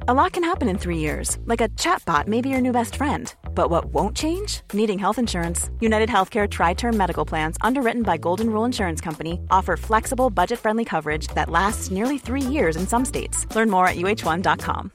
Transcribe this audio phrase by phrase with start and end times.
[0.00, 2.96] A lot can happen in three years, like a chatbot may be your new best
[2.96, 3.32] friend.
[3.54, 4.60] But what won't change?
[4.72, 5.70] Needing health insurance.
[5.80, 10.58] United Healthcare Tri Term Medical Plans, underwritten by Golden Rule Insurance Company, offer flexible, budget
[10.58, 13.46] friendly coverage that lasts nearly three years in some states.
[13.54, 14.90] Learn more at uh1.com.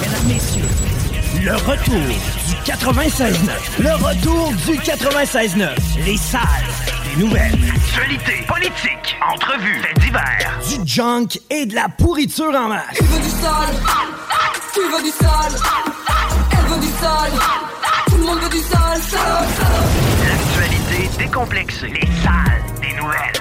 [0.00, 2.06] Mesdames, Messieurs, le retour
[2.46, 3.82] du 96.9.
[3.82, 6.06] Le retour du 96.9.
[6.06, 7.54] Les salles des nouvelles.
[7.74, 10.58] Actualité, politique, entrevues, faits divers.
[10.68, 12.96] Du junk et de la pourriture en masse.
[12.96, 13.74] Tu veux du sale
[14.72, 15.60] Tu veux du sale
[16.52, 17.32] Elle veut du sale
[18.06, 20.28] Tout le monde veut du sale, sale, sale.
[20.28, 21.88] L'actualité décomplexée.
[21.88, 23.37] Les salles des nouvelles.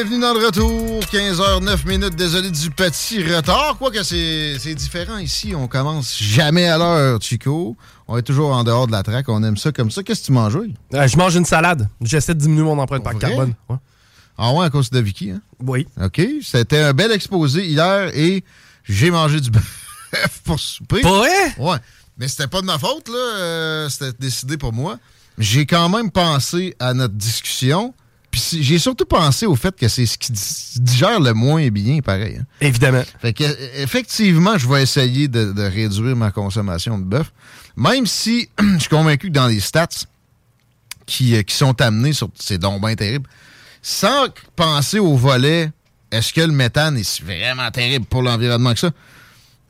[0.00, 1.00] Bienvenue dans le retour.
[1.10, 2.14] 15h09 minutes.
[2.14, 3.76] Désolé du petit retard.
[3.78, 5.56] Quoique c'est c'est différent ici.
[5.56, 7.76] On commence jamais à l'heure, Chico.
[8.06, 9.28] On est toujours en dehors de la traque.
[9.28, 10.04] On aime ça comme ça.
[10.04, 10.76] Qu'est-ce que tu manges, oui?
[10.94, 11.88] Euh, je mange une salade.
[12.00, 13.54] J'essaie de diminuer mon empreinte par carbone.
[13.68, 13.76] Ouais.
[14.38, 15.42] Ah ouais, à cause de Vicky, hein?
[15.58, 15.88] Oui.
[16.00, 16.22] OK.
[16.44, 18.44] C'était un bel exposé hier et
[18.84, 19.50] j'ai mangé du
[20.12, 21.00] bœuf pour souper.
[21.00, 21.54] Pas vrai?
[21.58, 21.78] Ouais.
[22.18, 23.36] Mais c'était pas de ma faute, là.
[23.38, 25.00] Euh, c'était décidé pour moi.
[25.38, 27.94] J'ai quand même pensé à notre discussion.
[28.30, 32.00] Puis j'ai surtout pensé au fait que c'est ce qui di- digère le moins bien,
[32.00, 32.36] pareil.
[32.40, 32.44] hein.
[32.60, 33.02] Évidemment.
[33.20, 37.32] Fait que, euh, effectivement, je vais essayer de, de réduire ma consommation de bœuf.
[37.76, 39.88] Même si je suis convaincu que dans les stats
[41.06, 43.28] qui, euh, qui sont amenés sur ces dons bien terribles,
[43.80, 45.70] sans penser au volet,
[46.10, 48.90] est-ce que le méthane est vraiment terrible pour l'environnement que ça?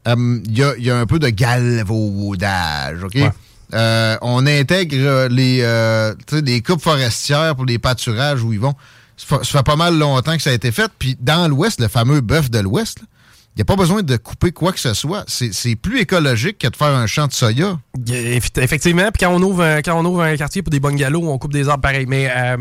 [0.09, 3.15] Euh, Il y, a, il y a un peu de galvaudage, OK?
[3.15, 3.31] Ouais.
[3.75, 6.15] Euh, on intègre euh, les, euh,
[6.45, 8.75] les coupes forestières pour les pâturages où ils vont.
[9.17, 10.91] Ça fait, pas mal longtemps que ça a été fait.
[10.99, 14.53] Puis dans l'Ouest, le fameux bœuf de l'Ouest, il n'y a pas besoin de couper
[14.53, 15.25] quoi que ce soit.
[15.27, 17.79] C'est plus écologique que de faire un champ de soya.
[18.07, 19.11] Eff- Effectivement.
[19.13, 21.53] Puis quand on ouvre un, quand on ouvre un quartier pour des bungalows, on coupe
[21.53, 22.07] des arbres pareil.
[22.07, 22.57] Mais euh,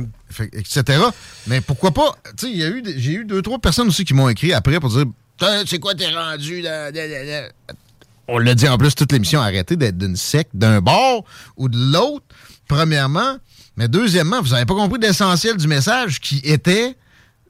[0.54, 1.00] etc.
[1.46, 2.16] Mais pourquoi pas?
[2.42, 5.06] J'ai eu deux, trois personnes aussi qui m'ont écrit après pour dire
[5.68, 6.90] C'est quoi t'es rendu là?
[6.90, 7.48] là, là, là?
[8.28, 11.24] On l'a dit en plus toute l'émission, arrêtez d'être d'une secte, d'un bord
[11.56, 12.26] ou de l'autre,
[12.68, 13.38] premièrement.
[13.78, 16.96] Mais deuxièmement, vous n'avez pas compris l'essentiel du message qui était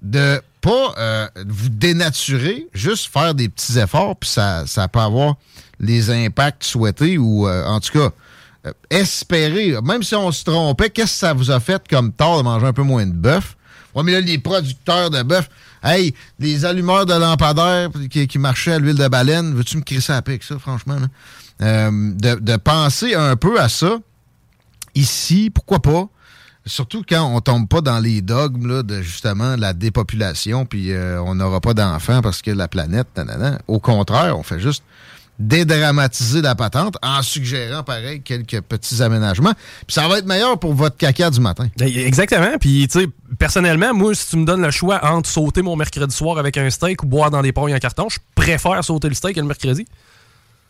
[0.02, 5.36] de pas euh, vous dénaturer, juste faire des petits efforts, puis ça, ça peut avoir
[5.80, 8.10] les impacts souhaités ou euh, en tout cas
[8.66, 9.76] euh, espérer.
[9.84, 12.68] Même si on se trompait, qu'est-ce que ça vous a fait comme tort de manger
[12.68, 13.56] un peu moins de bœuf?
[13.97, 15.50] Ouais, mais là, les producteurs de bœuf,
[15.84, 20.44] hey, les allumeurs de lampadaires qui, marchaient à l'huile de baleine, veux-tu me crisser pic,
[20.44, 20.97] ça, franchement?
[21.63, 23.97] Euh, de, de penser un peu à ça
[24.94, 26.07] ici, pourquoi pas?
[26.68, 31.19] Surtout quand on tombe pas dans les dogmes là, de justement la dépopulation, puis euh,
[31.24, 33.59] on n'aura pas d'enfants parce que la planète, nanana.
[33.68, 34.84] Au contraire, on fait juste
[35.40, 39.53] dédramatiser la patente en suggérant, pareil, quelques petits aménagements.
[39.86, 41.68] Puis ça va être meilleur pour votre caca du matin.
[41.78, 42.58] ben, exactement.
[42.59, 46.16] Puis tu sais, personnellement, moi, si tu me donnes le choix entre sauter mon mercredi
[46.16, 49.16] soir avec un steak ou boire dans des pailles en carton, je préfère sauter le
[49.16, 49.86] steak le mercredi.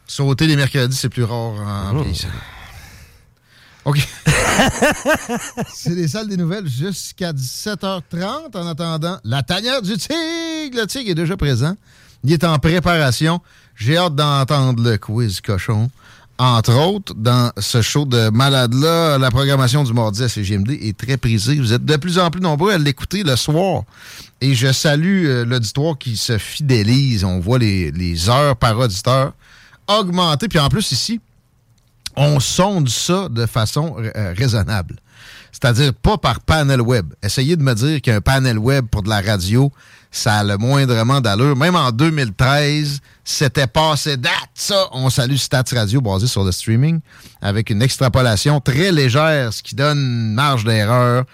[0.05, 2.27] Sauter les mercredis, c'est plus rare en vieillissant.
[3.87, 4.05] OK.
[5.73, 8.57] c'est les salles des nouvelles jusqu'à 17h30.
[8.57, 10.81] En attendant, la tanière du tigre.
[10.81, 11.75] Le tigre est déjà présent.
[12.23, 13.39] Il est en préparation.
[13.77, 15.89] J'ai hâte d'entendre le quiz cochon.
[16.39, 21.17] Entre autres, dans ce show de malade-là, la programmation du mardi à CGMD est très
[21.17, 21.55] prisée.
[21.55, 23.83] Vous êtes de plus en plus nombreux à l'écouter le soir.
[24.41, 27.23] Et je salue euh, l'auditoire qui se fidélise.
[27.23, 29.33] On voit les, les heures par auditeur
[29.87, 30.47] augmenter.
[30.47, 31.19] Puis en plus, ici,
[32.15, 34.95] on sonde ça de façon euh, raisonnable.
[35.51, 37.13] C'est-à-dire pas par panel web.
[37.23, 39.71] Essayez de me dire qu'un panel web pour de la radio,
[40.17, 41.55] ça a le moindrement d'allure.
[41.55, 44.87] Même en 2013, c'était passé date, ça.
[44.91, 46.99] On salue Stats Radio basé sur le streaming
[47.41, 51.25] avec une extrapolation très légère, ce qui donne une marge d'erreur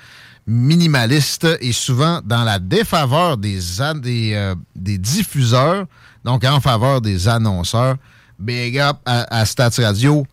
[0.46, 5.86] minimaliste et souvent dans la défaveur euh, des diffuseurs,
[6.26, 7.96] donc en faveur des annonceurs.
[8.40, 10.26] Big up à, à Stats Radio.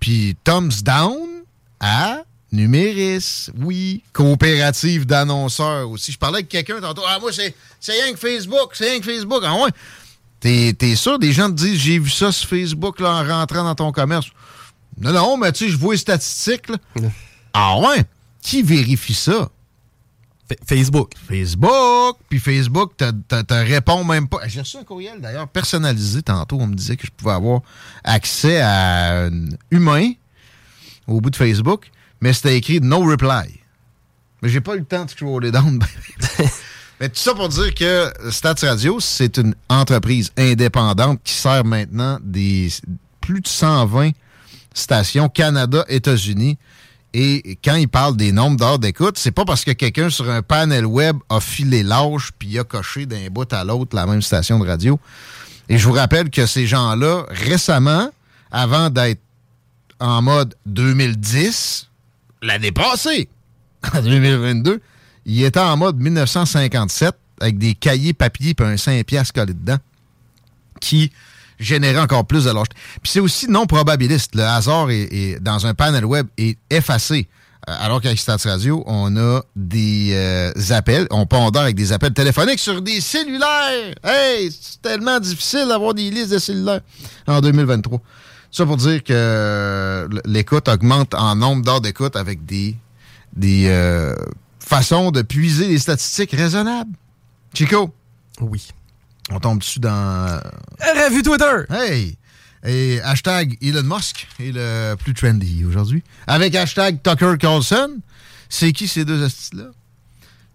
[0.00, 1.16] Puis thumbs down
[1.80, 2.18] à
[2.54, 3.50] Numéris.
[3.58, 6.12] Oui, coopérative d'annonceurs aussi.
[6.12, 7.02] Je parlais avec quelqu'un tantôt.
[7.06, 7.54] Ah, moi, c'est
[7.88, 8.70] rien que Facebook.
[8.72, 9.42] C'est rien que Facebook.
[9.44, 9.70] Ah ouais.
[10.40, 11.18] T'es es sûr?
[11.18, 14.26] Des gens te disent, j'ai vu ça sur Facebook là, en rentrant dans ton commerce.
[14.98, 16.68] Non, non, mais tu sais, je vois les statistiques.
[16.68, 16.76] Là.
[17.52, 18.04] Ah ouais?
[18.40, 19.48] Qui vérifie ça?
[20.66, 21.12] Facebook.
[21.26, 22.18] Facebook.
[22.28, 24.46] Puis Facebook te répond même pas.
[24.46, 26.58] J'ai reçu un courriel d'ailleurs personnalisé tantôt.
[26.60, 27.62] On me disait que je pouvais avoir
[28.04, 30.12] accès à un humain
[31.06, 31.90] au bout de Facebook,
[32.24, 33.60] mais c'était écrit no reply.
[34.40, 35.78] Mais j'ai pas eu le temps de scroller down.
[37.00, 42.18] mais tout ça pour dire que Stats Radio, c'est une entreprise indépendante qui sert maintenant
[42.22, 42.70] des
[43.20, 44.12] plus de 120
[44.72, 46.56] stations Canada, États-Unis.
[47.12, 50.40] Et quand il parle des nombres d'heures d'écoute, c'est pas parce que quelqu'un sur un
[50.40, 54.58] panel web a filé l'âge puis a coché d'un bout à l'autre la même station
[54.58, 54.98] de radio.
[55.68, 58.08] Et je vous rappelle que ces gens-là, récemment,
[58.50, 59.20] avant d'être
[60.00, 61.90] en mode 2010,
[62.44, 63.28] l'année passée,
[63.94, 64.80] en 2022,
[65.26, 69.78] il était en mode 1957 avec des cahiers papier et un 5 piastres collé dedans
[70.80, 71.10] qui
[71.58, 72.74] générer encore plus de.
[73.02, 74.34] Puis c'est aussi non probabiliste.
[74.34, 77.28] Le hasard est, dans un panel web est effacé.
[77.68, 82.12] Euh, alors qu'avec Stats Radio, on a des euh, appels, on pondère avec des appels
[82.12, 83.94] téléphoniques sur des cellulaires.
[84.02, 86.80] Hey, c'est tellement difficile d'avoir des listes de cellulaires
[87.26, 88.00] en 2023.
[88.54, 92.76] Ça pour dire que l'écoute augmente en nombre d'heures d'écoute avec des,
[93.34, 94.14] des euh,
[94.60, 96.92] façons de puiser les statistiques raisonnables.
[97.52, 97.92] Chico?
[98.40, 98.68] Oui.
[99.32, 100.40] On tombe dessus dans.
[100.78, 101.64] Revue Twitter!
[101.68, 102.16] Hey!
[102.64, 106.04] Et hashtag Elon Musk est le plus trendy aujourd'hui.
[106.28, 107.98] Avec hashtag Tucker Carlson.
[108.48, 109.70] C'est qui ces deux astuces-là?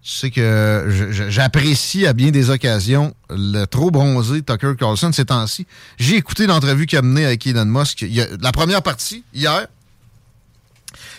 [0.02, 0.88] Sais que
[1.30, 5.68] j'apprécie à bien des occasions le trop bronzé Tucker Carlson ces temps-ci.
[5.98, 8.06] J'ai écouté l'entrevue qu'il a menée avec Elon Musk.
[8.42, 9.68] la première partie, hier,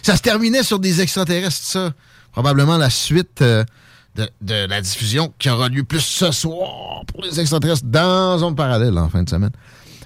[0.03, 1.93] ça se terminait sur des extraterrestres, ça.
[2.32, 3.43] Probablement la suite.
[3.43, 3.65] Euh,
[4.17, 8.99] de, la diffusion qui aura lieu plus ce soir pour les extraterrestres dans Zone Parallèle
[8.99, 9.53] en fin de semaine.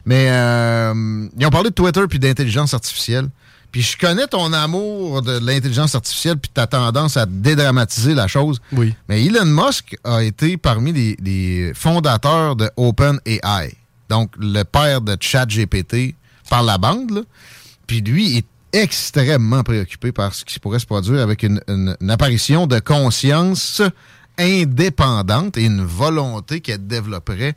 [0.05, 3.29] Mais euh, ils ont parlé de Twitter puis d'intelligence artificielle.
[3.75, 8.61] Puis je connais ton amour de l'intelligence artificielle puis ta tendance à dédramatiser la chose.
[8.71, 8.95] Oui.
[9.09, 13.75] Mais Elon Musk a été parmi les, fondateurs de OpenAI.
[14.09, 16.15] Donc, le père de ChatGPT
[16.49, 17.25] par la bande.
[17.89, 22.79] Puis lui est extrêmement préoccupé par ce qui pourrait se produire avec une, apparition de
[22.79, 23.83] conscience
[24.39, 27.57] indépendante et une volonté qu'elle développerait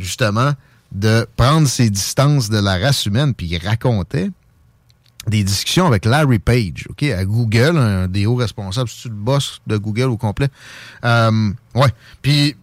[0.00, 0.54] justement
[0.90, 3.32] de prendre ses distances de la race humaine.
[3.32, 4.32] Puis il racontait
[5.26, 9.60] des discussions avec Larry Page, OK, à Google, un des hauts responsables, c'est le boss
[9.66, 10.48] de Google au complet?
[11.04, 11.90] Euh, ouais.
[12.20, 12.56] Puis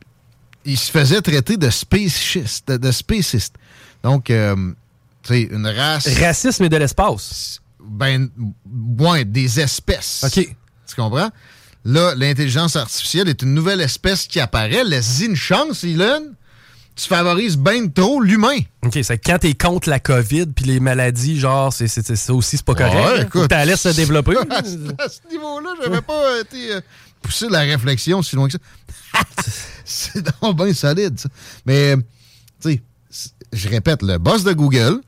[0.65, 3.55] il se faisait traiter de spacist, de, spaciste.
[4.03, 4.55] Donc, euh,
[5.23, 6.07] tu sais, une race.
[6.19, 8.29] Racisme et de l'espace ben,
[8.99, 10.23] ouais, des espèces.
[10.25, 10.55] OK.
[10.87, 11.29] Tu comprends?
[11.85, 14.83] Là, l'intelligence artificielle est une nouvelle espèce qui apparaît.
[14.83, 16.33] Laisse-y une chance, Elon.
[16.99, 18.59] Tu favorises bien trop l'humain.
[18.83, 22.65] OK, c'est quand t'es contre la COVID puis les maladies, genre, c'est, ça aussi, c'est
[22.65, 22.93] pas correct.
[22.93, 24.35] Ouais, écoute, T'as laisse se développer.
[24.49, 26.81] à, ce niveau-là, j'avais pas été euh,
[27.21, 29.21] poussé la réflexion si loin que ça.
[29.85, 31.29] c'est donc bien solide, ça.
[31.65, 31.95] Mais,
[32.61, 34.99] tu sais, je répète, le boss de Google,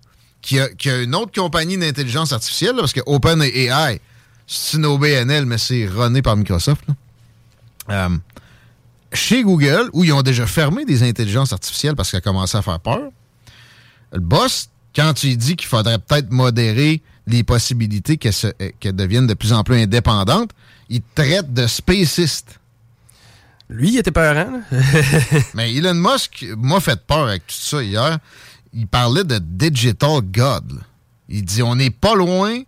[0.41, 0.69] qui a,
[1.01, 3.99] une autre compagnie d'intelligence artificielle, parce que OpenAI,
[4.48, 6.86] c'est une OBNL, mais c'est runné par Microsoft.
[7.89, 8.10] Euh,
[9.13, 12.80] chez Google, où ils ont déjà fermé des intelligences artificielles parce qu'elles commençaient à faire
[12.80, 13.10] peur,
[14.13, 19.53] le boss, quand tu dis qu'il faudrait peut-être modérer les possibilités qu'elles deviennent de plus
[19.53, 20.51] en plus indépendantes,
[20.89, 22.60] il traite de spaciste.
[23.70, 24.48] Lui, il était peur,
[25.53, 28.18] Mais Elon Musk m'a fait peur avec tout ça hier
[28.74, 30.82] il parlait de digital God.
[31.30, 32.62] Il dit on n'est pas loin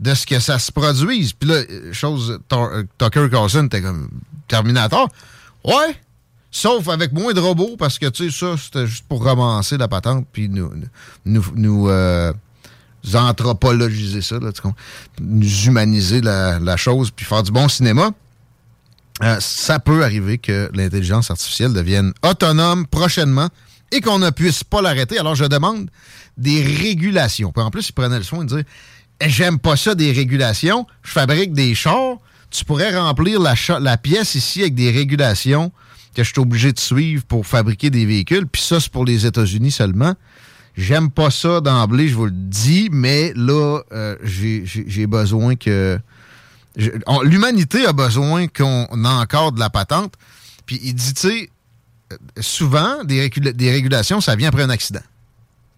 [0.00, 1.32] de ce que ça se produise.
[1.32, 4.08] Puis là, chose, euh, Tucker Carlson était comme
[4.48, 5.08] Terminator.
[5.64, 5.96] Ouais,
[6.50, 9.88] sauf avec moins de robots, parce que, tu sais, ça, c'était juste pour ramasser la
[9.88, 10.70] patente, puis nous,
[11.24, 12.32] nous, nous euh,
[13.14, 14.50] anthropologiser ça, là,
[15.20, 18.10] nous humaniser la, chose, puis faire du bon cinéma.
[19.22, 23.48] Euh, ça peut arriver que l'intelligence artificielle devienne autonome prochainement
[23.92, 25.18] et qu'on ne puisse pas l'arrêter.
[25.18, 25.90] Alors, je demande
[26.36, 27.52] des régulations.
[27.52, 28.64] Puis en plus, il prenait le soin de dire
[29.20, 30.86] eh, J'aime pas ça, des régulations.
[31.02, 32.16] Je fabrique des chars.
[32.52, 35.72] Tu pourrais remplir la, pièce ici avec des régulations
[36.14, 38.46] que je suis obligé de suivre pour fabriquer des véhicules.
[38.46, 40.14] Puis ça, c'est pour les États-Unis seulement.
[40.76, 45.98] J'aime pas ça d'emblée, je vous le dis, mais là, euh, j'ai besoin que.
[47.24, 50.14] L'humanité a besoin qu'on ait encore de la patente.
[50.64, 51.50] Puis il dit, tu sais,
[52.40, 53.30] souvent, des,
[53.70, 55.02] régulations, ça vient après un accident.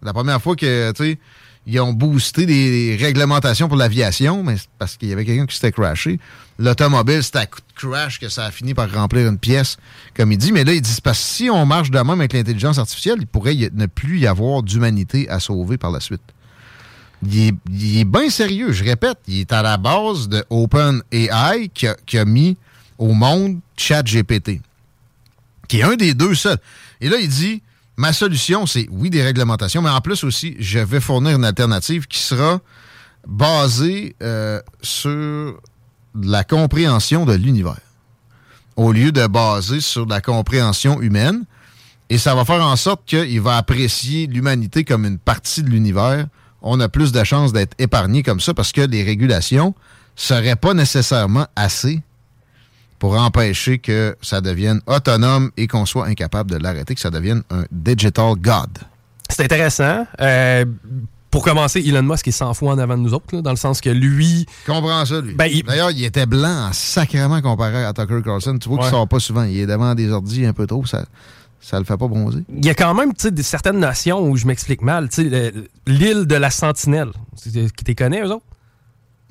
[0.01, 1.19] La première fois que, tu sais,
[1.67, 5.71] ils ont boosté des réglementations pour l'aviation, mais parce qu'il y avait quelqu'un qui s'était
[5.71, 6.19] crashé.
[6.59, 9.77] L'automobile, c'était à coup de crash que ça a fini par remplir une pièce,
[10.15, 10.51] comme il dit.
[10.51, 13.27] Mais là, ils disent parce que si on marche de même avec l'intelligence artificielle, il
[13.27, 16.21] pourrait ne plus y avoir d'humanité à sauver par la suite.
[17.23, 19.17] Il est, il est bien sérieux, je répète.
[19.27, 22.57] Il est à la base de OpenAI qui a, qui a mis
[22.99, 24.61] au monde ChatGPT,
[25.67, 26.59] qui est un des deux seuls.
[27.01, 27.63] Et là, il dit
[27.97, 32.07] ma solution, c'est oui, des réglementations, mais en plus aussi, je vais fournir une alternative
[32.07, 32.59] qui sera
[33.27, 35.59] basée euh, sur
[36.21, 37.79] la compréhension de l'univers,
[38.75, 41.45] au lieu de baser sur la compréhension humaine.
[42.09, 46.27] Et ça va faire en sorte qu'il va apprécier l'humanité comme une partie de l'univers.
[46.61, 49.73] On a plus de chances d'être épargné comme ça parce que les régulations
[50.15, 52.01] seraient pas nécessairement assez
[52.99, 57.43] pour empêcher que ça devienne autonome et qu'on soit incapable de l'arrêter, que ça devienne
[57.51, 58.69] un digital god.
[59.29, 60.05] C'est intéressant.
[60.21, 60.65] Euh,
[61.31, 63.57] pour commencer, Elon Musk est 100 fois en avant de nous autres, là, dans le
[63.57, 64.45] sens que lui.
[64.65, 65.33] Comprends ça, lui.
[65.33, 68.57] Ben, il- D'ailleurs, il était blanc en sacrément comparé à Tucker Carlson.
[68.57, 68.91] Tu vois qu'il Ouais.
[68.91, 69.43] sort pas souvent.
[69.43, 70.85] Il est devant des ordis un peu trop.
[70.85, 71.03] Ça,
[71.59, 72.43] ça le fait pas bronzer.
[72.55, 75.09] Il y a quand même tu des certaines notions où je m'explique mal.
[75.09, 75.29] Tu
[75.87, 77.09] L'île de la Sentinelle,
[77.43, 78.45] qui t'es connais, eux autres?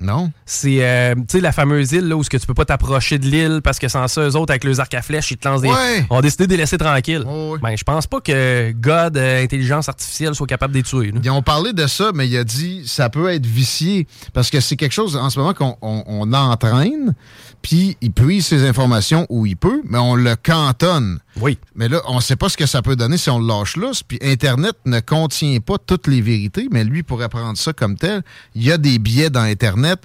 [0.01, 0.31] Non?
[0.45, 3.17] C'est euh, tu sais, la fameuse île là, où ce que tu peux pas t'approcher
[3.17, 5.47] de l'île parce que sans ça, eux autres, avec leurs arcs à flèches, ils te
[5.47, 5.69] lancent des.
[5.69, 6.05] Ouais.
[6.09, 7.23] ont décidé de les laisser tranquilles.
[7.25, 7.59] Ouais, ouais.
[7.61, 11.11] Ben, je pense pas que God, euh, intelligence artificielle, soit capable de les tuer.
[11.11, 11.19] là.
[11.23, 14.59] Ils ont parlé de ça, mais il a dit ça peut être vicié parce que
[14.59, 17.15] c'est quelque chose en ce moment qu'on on, on entraîne,
[17.61, 21.19] puis il puise ses informations où il peut, mais on le cantonne.
[21.41, 21.57] Oui.
[21.75, 23.75] Mais là, on ne sait pas ce que ça peut donner si on le lâche
[23.77, 23.91] là.
[24.07, 28.23] Puis Internet ne contient pas toutes les vérités, mais lui pourrait prendre ça comme tel.
[28.55, 30.01] Il y a des biais dans Internet.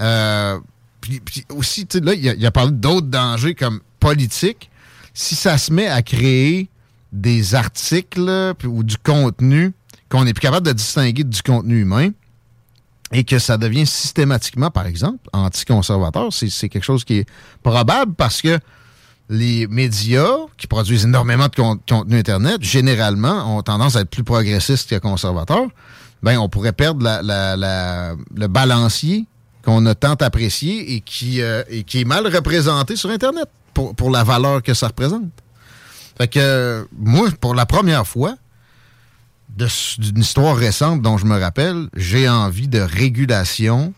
[0.00, 0.58] Euh,
[1.00, 1.20] puis,
[1.50, 4.70] aussi, tu sais, là, il a, parlé d'autres dangers comme politique.
[5.14, 6.68] Si ça se met à créer
[7.12, 9.72] des articles ou du contenu
[10.08, 12.10] qu'on n'est plus capable de distinguer du contenu humain
[13.12, 17.26] et que ça devient systématiquement, par exemple, anticonservateur, c'est quelque chose qui est
[17.62, 18.58] probable parce que
[19.28, 24.24] les médias qui produisent énormément de con- contenu Internet, généralement, ont tendance à être plus
[24.24, 25.66] progressistes que conservateurs.
[26.22, 29.26] Ben, on pourrait perdre la- la- la- le balancier
[29.64, 33.94] qu'on a tant apprécié et qui, euh, et qui est mal représenté sur Internet pour,
[33.94, 35.30] pour la valeur que ça représente.
[36.16, 38.34] Fait que, moi, pour la première fois,
[39.56, 43.92] d'une histoire récente dont je me rappelle, j'ai envie de régulation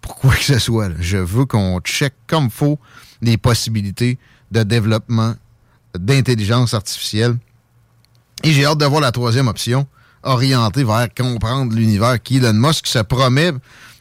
[0.00, 0.90] pour quoi que ce soit.
[1.00, 2.78] Je veux qu'on check comme faut
[3.20, 4.18] les possibilités
[4.50, 5.34] de développement
[5.98, 7.36] d'intelligence artificielle.
[8.44, 9.86] Et j'ai hâte de voir la troisième option,
[10.22, 13.52] orientée vers comprendre l'univers, qui Elon Musk se promet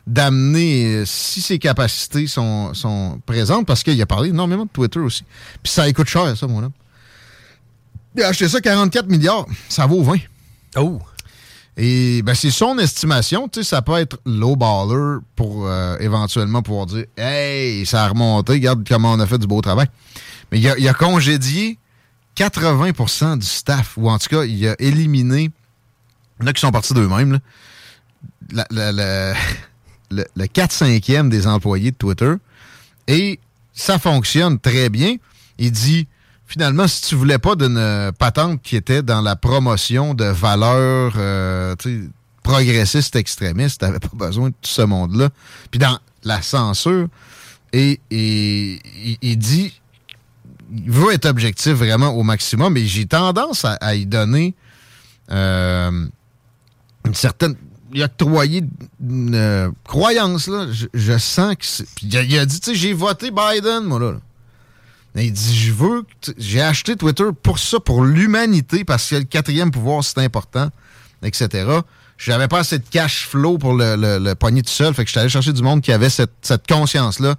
[0.06, 5.00] d'amener, euh, si ses capacités sont, sont présentes, parce qu'il a parlé énormément de Twitter
[5.00, 5.24] aussi.
[5.62, 6.72] Puis ça coûte cher, ça, mon homme.
[8.16, 9.46] Il a acheté ça 44 milliards.
[9.70, 10.16] Ça vaut 20.
[10.78, 11.00] Oh!
[11.80, 13.48] Et ben, c'est son estimation.
[13.48, 18.08] Tu sais, ça peut être low baller pour euh, éventuellement pouvoir dire Hey, ça a
[18.10, 19.88] remonté, regarde comment on a fait du beau travail.
[20.52, 21.78] Mais il a, congédié
[22.38, 25.52] 80% du staff, ou en tout cas, il a éliminé.
[26.40, 27.40] Il y en a qui sont partis d'eux-mêmes.
[28.52, 29.34] le,
[30.12, 32.34] le 4-5e des employés de Twitter.
[33.08, 33.40] Et
[33.74, 35.16] ça fonctionne très bien.
[35.58, 36.08] Il dit
[36.48, 41.76] finalement, si tu voulais pas d'une patente qui était dans la promotion de valeurs euh,
[42.42, 45.30] progressistes extrémistes, t'avais pas besoin de tout ce monde-là.
[45.70, 47.08] Puis dans la censure,
[47.74, 49.80] et, il dit
[50.72, 54.56] il veut être objectif vraiment au maximum, mais j'ai tendance à, y donner
[55.32, 56.08] euh,
[57.06, 57.56] une certaine.
[57.94, 58.64] Il a octroyé
[59.02, 60.68] une euh, croyance, là.
[60.72, 61.84] Je, je sens que.
[61.96, 64.14] Puis il a, dit, tu sais, j'ai voté Biden, moi, là.
[65.16, 66.04] Mais il dit, je veux.
[66.38, 70.70] J'ai acheté Twitter pour ça, pour l'humanité, parce que le quatrième pouvoir, c'est important,
[71.24, 71.80] etc.
[72.18, 74.94] J'avais pas assez de cash flow pour le, le, le pogner tout seul.
[74.94, 77.36] Fait que je suis allé chercher du monde qui avait cette, cette conscience-là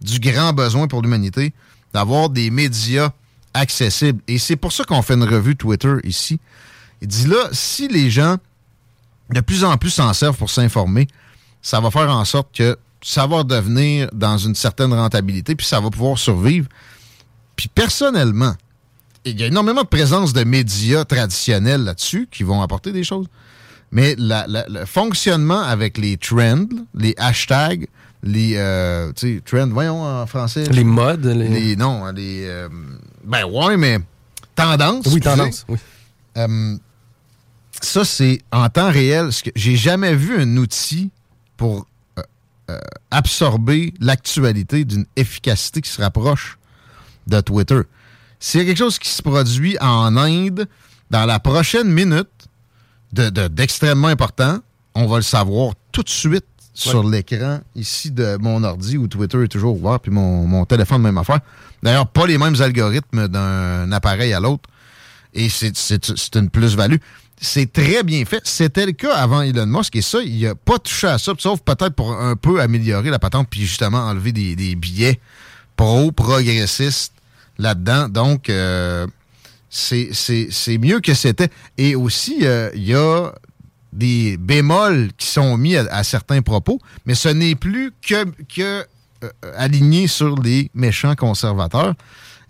[0.00, 1.52] du grand besoin pour l'humanité
[1.92, 3.10] d'avoir des médias
[3.54, 4.20] accessibles.
[4.28, 6.40] Et c'est pour ça qu'on fait une revue Twitter ici.
[7.00, 8.36] Il dit là, si les gens
[9.30, 11.08] de plus en plus s'en servent pour s'informer,
[11.60, 15.80] ça va faire en sorte que ça va devenir dans une certaine rentabilité, puis ça
[15.80, 16.68] va pouvoir survivre.
[17.56, 18.54] Puis personnellement,
[19.24, 23.26] il y a énormément de présence de médias traditionnels là-dessus qui vont apporter des choses.
[23.90, 27.86] Mais le fonctionnement avec les trends, les hashtags,
[28.22, 29.12] les euh,
[29.44, 30.64] trends, voyons en français.
[30.70, 31.26] Les modes.
[31.26, 31.48] Les...
[31.48, 32.44] Les- non, les.
[32.46, 32.68] euh,
[33.24, 33.98] ben ouais, mais
[34.54, 35.06] tendance.
[35.06, 35.64] Oui, tendance.
[35.68, 35.78] Oui.
[36.38, 36.76] Euh,
[37.80, 39.32] ça, c'est en temps réel.
[39.32, 41.10] ce que- J'ai jamais vu un outil
[41.56, 41.86] pour
[43.10, 46.58] absorber l'actualité d'une efficacité qui se rapproche
[47.26, 47.80] de Twitter.
[48.40, 50.66] S'il y a quelque chose qui se produit en Inde
[51.10, 52.28] dans la prochaine minute
[53.12, 54.58] de- de- d'extrêmement important,
[54.94, 59.42] on va le savoir tout de suite sur l'écran ici de mon ordi où Twitter
[59.42, 61.40] est toujours ouvert, puis mon, mon téléphone, même affaire.
[61.82, 64.68] D'ailleurs, pas les mêmes algorithmes d'un appareil à l'autre.
[65.34, 66.98] Et c'est une plus-value.
[67.40, 68.42] C'est très bien fait.
[68.44, 69.96] C'était le cas avant Elon Musk.
[69.96, 73.18] Et ça, il n'a pas touché à ça, sauf peut-être pour un peu améliorer la
[73.18, 75.20] patente, puis justement enlever des, des billets
[75.76, 77.14] pro-progressistes
[77.58, 78.08] là-dedans.
[78.08, 79.06] Donc, euh,
[79.70, 81.48] c'est mieux que c'était.
[81.78, 83.32] Et aussi, euh, il y a
[83.92, 88.84] des bémols qui sont mis à, certains propos, mais ce n'est plus que, que
[89.24, 91.94] euh, aligné sur les méchants conservateurs.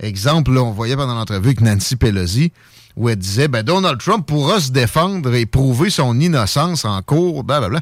[0.00, 2.52] Exemple, on voyait pendant l'entrevue avec Nancy Pelosi,
[2.96, 7.44] où elle disait ben, Donald Trump pourra se défendre et prouver son innocence en cours,
[7.44, 7.80] blablabla.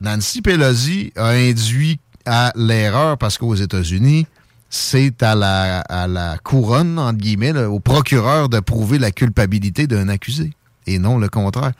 [0.00, 4.26] Nancy Pelosi a induit à l'erreur parce qu'aux États-Unis,
[4.68, 10.08] c'est à la, à la couronne, entre guillemets, au procureur de prouver la culpabilité d'un
[10.08, 10.52] accusé,
[10.86, 11.72] et non le contraire.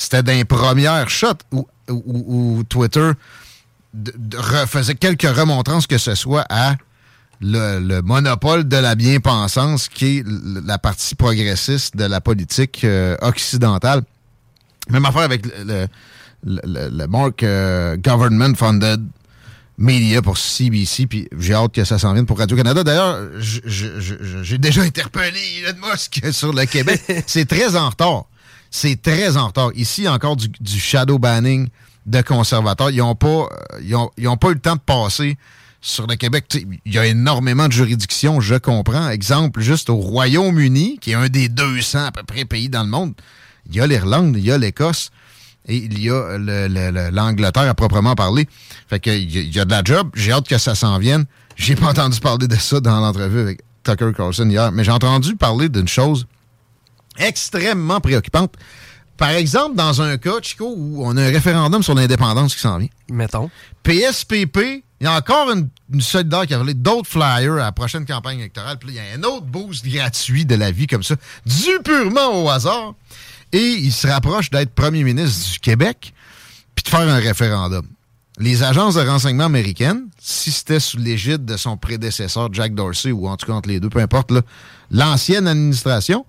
[0.00, 3.10] C'était d'un premier shot où, où, Twitter
[4.66, 6.76] faisait quelques remontrances que ce soit à
[7.42, 10.24] le, monopole de la bien-pensance qui est
[10.64, 14.00] la partie progressiste de la politique euh, occidentale.
[14.88, 15.86] Même affaire avec le,
[16.44, 19.02] le, Mark euh, Government Funded
[19.76, 22.84] Media pour CBC, puis j'ai hâte que ça s'en vienne pour Radio-Canada.
[22.84, 27.02] D'ailleurs, j'ai déjà interpellé Elon Musk sur le Québec.
[27.26, 28.24] C'est très en retard.
[28.70, 29.70] C'est très en retard.
[29.74, 30.48] Ici, encore du,
[30.78, 31.68] shadow banning
[32.06, 32.90] de conservateurs.
[32.90, 33.46] Ils n'ont pas, euh,
[33.82, 35.36] ils ont, ils ont pas eu le temps de passer
[35.80, 36.44] sur le Québec.
[36.84, 39.08] Il y a énormément de juridictions, je comprends.
[39.08, 42.88] Exemple, juste au Royaume-Uni, qui est un des 200 à peu près pays dans le
[42.88, 43.14] monde,
[43.68, 45.10] il y a l'Irlande, il y a l'Écosse
[45.66, 46.38] et il y a
[47.10, 48.48] l'Angleterre à proprement parler.
[48.88, 50.10] Fait que il y, a de la job.
[50.14, 51.24] J'ai hâte que ça s'en vienne.
[51.56, 55.36] J'ai pas entendu parler de ça dans l'entrevue avec Tucker Carlson hier, mais j'ai entendu
[55.36, 56.26] parler d'une chose
[57.20, 58.54] extrêmement préoccupante.
[59.16, 62.78] Par exemple, dans un cas, Chico, où on a un référendum sur l'indépendance qui s'en
[62.78, 62.88] vient.
[63.10, 63.50] Mettons.
[63.82, 67.72] PSPP, il y a encore une, une solidaire qui a volé d'autres flyers à la
[67.72, 68.78] prochaine campagne électorale.
[68.78, 72.42] Puis il y a un autre boost gratuit de la vie comme ça, dû purement
[72.42, 72.94] au hasard.
[73.52, 76.14] Et il se rapproche d'être premier ministre du Québec,
[76.74, 77.86] puis de faire un référendum.
[78.38, 83.28] Les agences de renseignement américaines, si c'était sous l'égide de son prédécesseur Jack Dorsey, ou
[83.28, 84.32] en tout cas entre les deux, peu importe,
[84.90, 86.24] l'ancienne administration,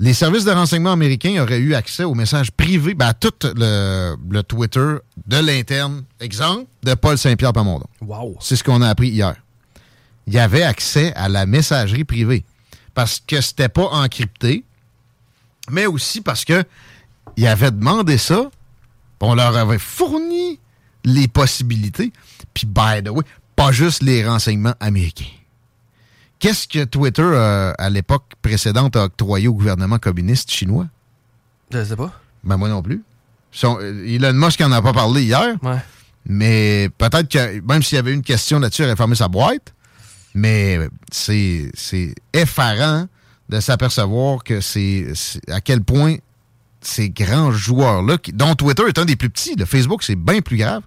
[0.00, 4.42] les services de renseignement américains auraient eu accès aux messages privés, ben, à tout le,
[4.42, 7.86] Twitter de l'interne, exemple, de Paul Saint-Pierre Pamondon.
[8.00, 8.36] Wow.
[8.40, 9.34] C'est ce qu'on a appris hier.
[10.26, 12.44] Il y avait accès à la messagerie privée
[12.94, 14.64] parce que c'était pas encrypté,
[15.70, 16.64] mais aussi parce que
[17.36, 18.50] il avait demandé ça,
[19.20, 20.60] on leur avait fourni
[21.04, 22.12] les possibilités,
[22.54, 23.24] puis by the way,
[23.56, 25.24] pas juste les renseignements américains.
[26.38, 30.86] Qu'est-ce que Twitter, euh, à l'époque précédente, a octroyé au gouvernement communiste chinois?
[31.72, 32.12] Je sais pas.
[32.44, 33.02] Ben moi non plus.
[33.50, 35.56] Son, euh, Elon Musk n'en a pas parlé hier.
[35.62, 35.78] Ouais.
[36.26, 39.74] Mais peut-être que même s'il y avait une question là-dessus, il aurait fermé sa boîte.
[40.34, 40.78] Mais
[41.10, 41.72] c'est
[42.32, 43.06] effarant
[43.48, 45.06] de s'apercevoir que c'est
[45.48, 46.16] à quel point
[46.80, 50.58] ces grands joueurs-là, dont Twitter est un des plus petits, le Facebook c'est bien plus
[50.58, 50.82] grave,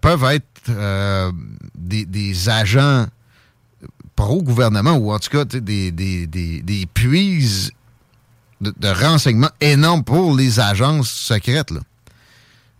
[0.00, 1.32] peuvent être euh,
[1.74, 3.06] des, des agents
[4.16, 7.72] pro-gouvernement, ou en tout cas des, des, des, puises
[8.60, 11.72] de, renseignements énormes pour les agences secrètes.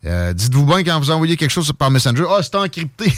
[0.05, 3.13] Euh, dites-vous bien quand vous envoyez quelque chose par Messenger, ah, c'est encrypté.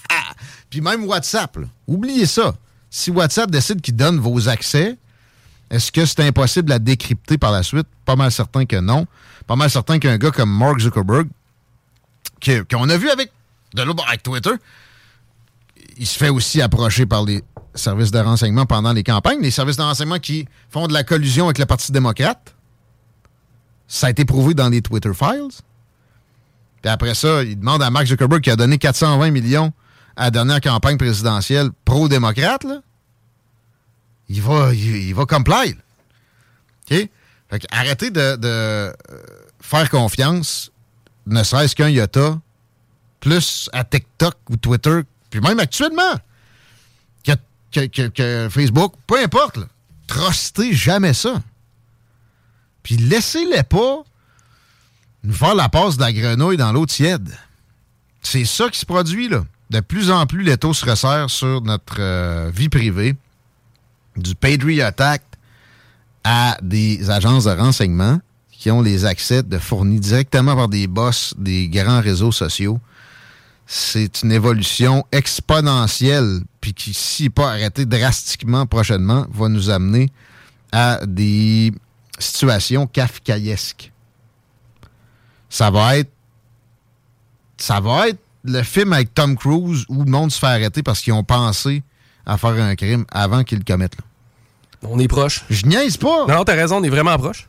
[0.70, 2.54] Puis même WhatsApp, oubliez ça.
[2.90, 4.96] Si WhatsApp décide qu'il donne vos accès,
[5.70, 7.86] est-ce que c'est impossible à décrypter par la suite?
[8.04, 9.06] Pas mal certain que non.
[9.46, 11.28] Pas mal certain qu'un gars comme Mark Zuckerberg,
[12.70, 13.32] qu'on a vu avec,
[13.74, 14.52] de avec Twitter,
[15.96, 17.42] il se fait aussi approcher par les
[17.74, 19.40] services de renseignement pendant les campagnes.
[19.40, 22.54] Les services de renseignement qui font de la collusion avec le Parti démocrate.
[23.88, 25.48] Ça a été prouvé dans les Twitter Files.
[26.82, 29.72] Puis après ça, il demande à Mark Zuckerberg qui a donné 420 millions
[30.16, 32.66] à la dernière campagne présidentielle pro-démocrate.
[34.28, 35.76] Il va, il, va comply.
[36.90, 37.08] OK?
[37.70, 38.92] arrêtez de, euh,
[39.60, 40.72] faire confiance,
[41.26, 42.38] ne serait-ce qu'un iota,
[43.20, 46.14] plus à TikTok ou Twitter puis même actuellement,
[47.72, 49.58] que, Facebook, peu importe,
[50.06, 51.42] trustez jamais ça.
[52.82, 54.02] Puis laissez-les pas
[55.24, 57.36] nous faire la passe de la grenouille dans l'eau tiède.
[58.22, 59.44] C'est ça qui se produit, là.
[59.70, 63.16] De plus en plus, les taux se resserrent sur notre euh, vie privée,
[64.16, 65.26] du Patriot Act
[66.22, 68.20] à des agences de renseignement
[68.52, 72.80] qui ont les accès de fournis directement par des boss des grands réseaux sociaux
[73.66, 80.10] c'est une évolution exponentielle, puis qui, si pas arrêtée drastiquement prochainement, va nous amener
[80.72, 81.72] à des
[82.18, 83.92] situations kafkaïesques.
[85.50, 86.10] ça va être.
[87.58, 91.00] Ça va être le film avec Tom Cruise où le monde se fait arrêter parce
[91.00, 91.82] qu'ils ont pensé
[92.26, 93.96] à faire un crime avant qu'ils le commettent.
[93.96, 94.04] là.
[94.82, 95.44] On est proche.
[95.48, 96.26] Je niaise pas.
[96.26, 97.48] Non, t'as raison, on est vraiment proche.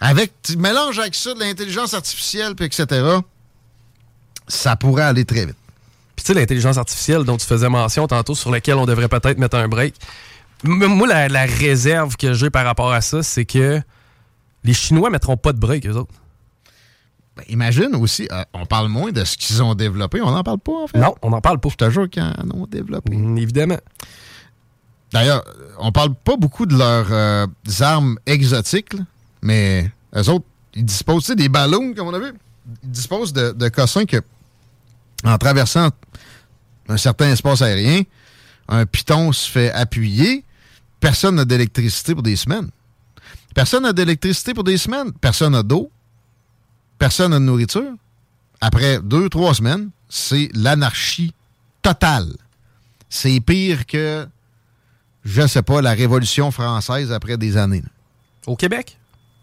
[0.00, 2.86] Avec, tu mélanges avec ça de l'intelligence artificielle, puis etc.,
[4.48, 5.56] ça pourrait aller très vite.
[6.16, 9.38] Puis tu sais, l'intelligence artificielle dont tu faisais mention tantôt, sur laquelle on devrait peut-être
[9.38, 9.94] mettre un break.
[10.64, 13.80] M- moi, la, la réserve que j'ai par rapport à ça, c'est que
[14.64, 16.12] les Chinois mettront pas de break, eux autres.
[17.36, 20.20] Ben, imagine aussi, euh, on parle moins de ce qu'ils ont développé.
[20.20, 20.98] On n'en parle pas, en fait?
[20.98, 21.70] Non, on n'en parle pas.
[21.70, 23.16] Je te jure qu'ils en ont développé.
[23.16, 23.78] Mm, évidemment.
[25.12, 25.42] D'ailleurs,
[25.78, 27.46] on parle pas beaucoup de leurs euh,
[27.80, 29.00] armes exotiques, là,
[29.42, 32.32] mais eux autres, ils disposent des ballons, comme on a vu?
[32.82, 34.22] Ils disposent de, de cossins que,
[35.24, 35.90] en traversant
[36.88, 38.02] un certain espace aérien,
[38.68, 40.44] un piton se fait appuyer.
[41.00, 42.70] Personne n'a d'électricité pour des semaines.
[43.54, 45.12] Personne n'a d'électricité pour des semaines.
[45.12, 45.90] Personne n'a d'eau.
[46.98, 47.92] Personne n'a de nourriture.
[48.60, 51.34] Après deux, trois semaines, c'est l'anarchie
[51.82, 52.32] totale.
[53.08, 54.26] C'est pire que
[55.24, 57.82] je sais pas, la Révolution française après des années.
[58.46, 58.98] Au Québec?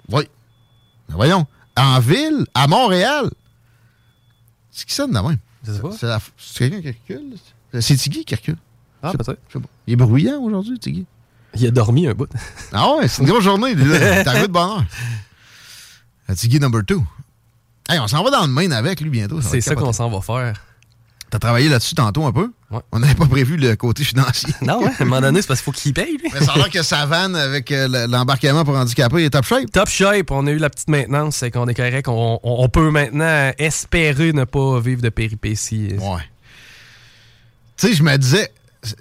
[0.09, 0.23] Oui.
[1.07, 1.47] Mais voyons,
[1.83, 3.29] en ville, à Montréal,
[4.71, 5.37] c'est qui ça de même?
[5.63, 7.37] C'est quelqu'un qui recule?
[7.81, 8.57] C'est Tiggy qui recule.
[9.03, 9.39] Ah, peut-être.
[9.87, 11.05] Il est bruyant aujourd'hui, Tiggy.
[11.55, 12.29] Il a dormi un bout.
[12.71, 13.71] Ah ouais, c'est une grosse journée.
[13.71, 14.85] est arrivé de bonne heure.
[16.29, 17.03] Euh, Tiggy number two.
[17.87, 19.41] Hey, on s'en va dans le main avec lui bientôt.
[19.41, 20.61] C'est ça qu'on s'en va faire.
[21.31, 22.51] T'as travaillé là-dessus tantôt un peu?
[22.71, 22.79] Ouais.
[22.91, 24.53] On n'avait pas prévu le côté financier.
[24.61, 26.29] Non, ouais, à un moment donné, c'est parce qu'il faut qu'il paye, lui.
[26.33, 29.45] Mais ça a l'air que sa vanne avec euh, le- l'embarquement pour handicapés est top
[29.45, 29.71] shape.
[29.71, 32.07] Top shape, on a eu la petite maintenance, c'est qu'on est correct.
[32.07, 35.93] On, on- on peut maintenant espérer ne pas vivre de péripéties.
[35.99, 36.21] Ouais.
[37.77, 38.51] Tu sais, je me disais,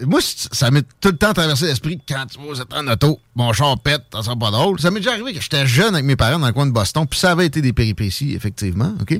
[0.06, 3.18] moi, ça m'est tout le temps traversé l'esprit que quand tu vas être en auto,
[3.34, 4.78] mon char pète, ça sera pas drôle.
[4.80, 7.06] Ça m'est déjà arrivé que j'étais jeune avec mes parents dans le coin de Boston,
[7.08, 9.18] puis ça avait été des péripéties, effectivement, OK?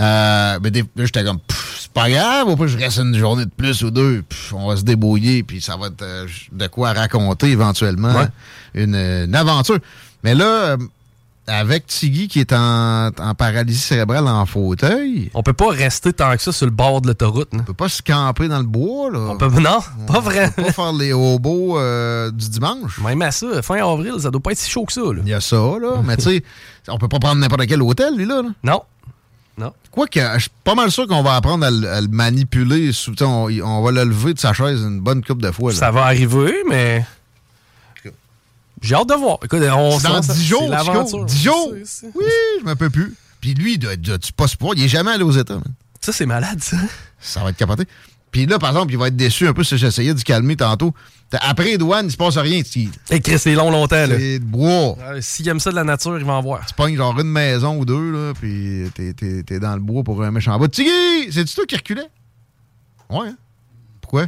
[0.00, 3.16] Euh, mais des- là, j'étais comme, Pff, c'est pas grave, au pire, je reste une
[3.16, 6.26] journée de plus ou deux, puis on va se débrouiller, puis ça va être euh,
[6.52, 8.28] de quoi raconter éventuellement Ouais.
[8.74, 9.78] une, une aventure.
[10.22, 10.76] Mais là, euh,
[11.48, 16.36] avec Tiggy qui est en, en paralysie cérébrale en fauteuil, On peut pas rester tant
[16.36, 17.48] que ça sur le bord de l'autoroute.
[17.54, 17.60] là.
[17.62, 19.18] on peut pas se camper dans le bois, là.
[19.30, 20.48] On peut, non, pas vrai.
[20.58, 23.00] On peut pas faire les hobos euh, du dimanche.
[23.00, 25.00] Même à ça, fin avril, ça doit pas être si chaud que ça.
[25.00, 25.22] Là.
[25.24, 26.02] Il y a ça, là.
[26.04, 26.44] Mais tu sais,
[26.88, 28.42] on peut pas prendre n'importe quel hôtel, lui, là.
[28.42, 28.48] là.
[28.62, 28.82] Non.
[29.58, 29.72] Non.
[29.90, 32.92] Quoique, je suis pas mal sûr qu'on va apprendre à, le- à le manipuler.
[32.92, 35.72] sous- On, on va le lever de sa chaise une bonne coupe de fois.
[35.72, 35.78] Là.
[35.78, 37.04] Ça va arriver, mais.
[38.80, 39.38] J'ai hâte de voir.
[39.42, 40.92] Écoute, on dans s'en- 10 jours, c'est Chico.
[40.92, 41.24] l'aventure.
[41.24, 41.72] 10 jours.
[42.14, 42.24] Oui,
[42.60, 43.12] je m'en peux plus.
[43.40, 44.76] Puis lui, tu pas se pouvoir.
[44.76, 45.64] Il est jamais allé aux États, man.
[46.00, 46.76] Ça, c'est malade, ça.
[47.20, 47.84] Ça va être capoté.
[48.30, 50.92] Puis là, par exemple, il va être déçu un peu si j'essayais de calmer tantôt.
[51.30, 52.62] T'as- Après les douanes, il se passe rien.
[53.10, 53.96] Et Chris, c'est long, longtemps.
[53.96, 54.18] là.
[54.18, 54.96] C'est de bois.
[55.00, 56.64] Euh, S'il aime ça de la nature, il va en voir.
[56.66, 60.02] tu pognes genre une maison ou deux, là, puis t'es, t'es- t'es dans le bois
[60.02, 60.68] pour un méchant bout.
[60.68, 61.30] Tiggy!
[61.32, 62.08] C'est-tu toi qui reculais?
[63.10, 63.28] Ouais.
[63.28, 63.36] hein?
[64.00, 64.26] Pourquoi?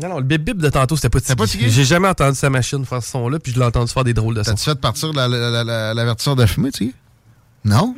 [0.00, 1.68] Non, non, le bip-bip de tantôt, c'était pas Tiggy.
[1.70, 4.34] J'ai jamais entendu sa machine faire ce son-là, puis je l'ai entendu faire des drôles
[4.34, 4.50] de sons.
[4.52, 6.94] T'as-tu fait partir la- la- la- la- l'avertisseur de fumée, Tiggy?
[7.64, 7.94] Non?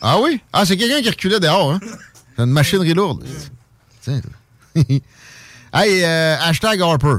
[0.00, 0.40] Ah oui?
[0.52, 1.80] Ah, c'est quelqu'un qui reculait dehors, hein?
[2.36, 3.24] C'est une machinerie lourde.
[4.02, 4.20] Tiens.
[4.76, 7.16] Hey, euh, hashtag Harper.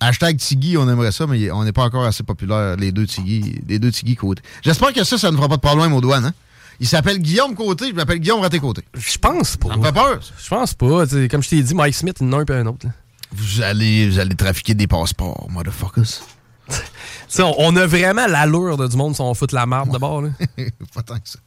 [0.00, 3.60] Hashtag Tiggy, on aimerait ça, mais on n'est pas encore assez populaire, les deux Tiggy,
[3.66, 4.42] les deux Tiggy côté.
[4.62, 6.34] J'espère que ça, ça ne fera pas de problème aux douanes, hein?
[6.80, 8.82] Il s'appelle Guillaume Côté, je m'appelle Guillaume Raté Côté.
[8.94, 9.70] Je pense pas.
[9.70, 10.32] Ça me fait peur, ça.
[10.40, 11.06] Je pense pas.
[11.28, 12.86] Comme je t'ai dit, Mike Smith, il y en a un puis un autre.
[12.86, 12.92] là.
[13.32, 16.22] Vous allez, vous allez trafiquer des passeports, motherfuckers.
[17.40, 20.22] On, on a vraiment l'allure de du monde si on fout la marde de bord.
[20.22, 20.30] là.
[20.94, 21.38] pas tant que ça.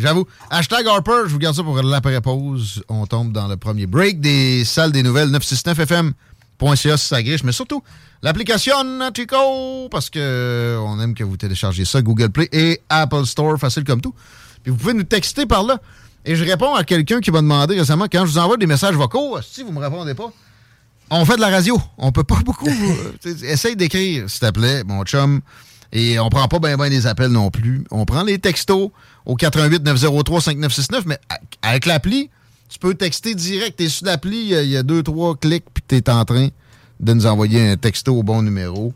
[0.00, 0.26] J'avoue.
[0.48, 2.82] Hashtag Harper, je vous garde ça pour l'après-pause.
[2.88, 7.52] On tombe dans le premier break des salles des nouvelles 969fm.ca si ça griche, mais
[7.52, 7.82] surtout
[8.22, 8.72] l'application
[9.14, 13.84] Chico, parce que on aime que vous téléchargez ça, Google Play et Apple Store, facile
[13.84, 14.14] comme tout.
[14.62, 15.78] Puis vous pouvez nous texter par là.
[16.24, 18.94] Et je réponds à quelqu'un qui m'a demandé récemment, quand je vous envoie des messages
[18.94, 20.32] vocaux, si vous me répondez pas,
[21.10, 21.80] on fait de la radio.
[21.98, 22.68] On peut pas beaucoup.
[23.26, 25.40] euh, essaye d'écrire, s'il te plaît, mon chum.
[25.92, 27.84] Et on prend pas bien ben des appels non plus.
[27.90, 28.90] On prend les textos
[29.26, 31.18] au 88 903 5969, mais
[31.62, 32.30] avec l'appli,
[32.68, 33.76] tu peux texter direct.
[33.78, 36.24] T'es sur l'appli, il y a- il y, a deux, trois clics, puis t'es en
[36.24, 36.48] train
[37.00, 38.92] de nous envoyer un texto au bon numéro.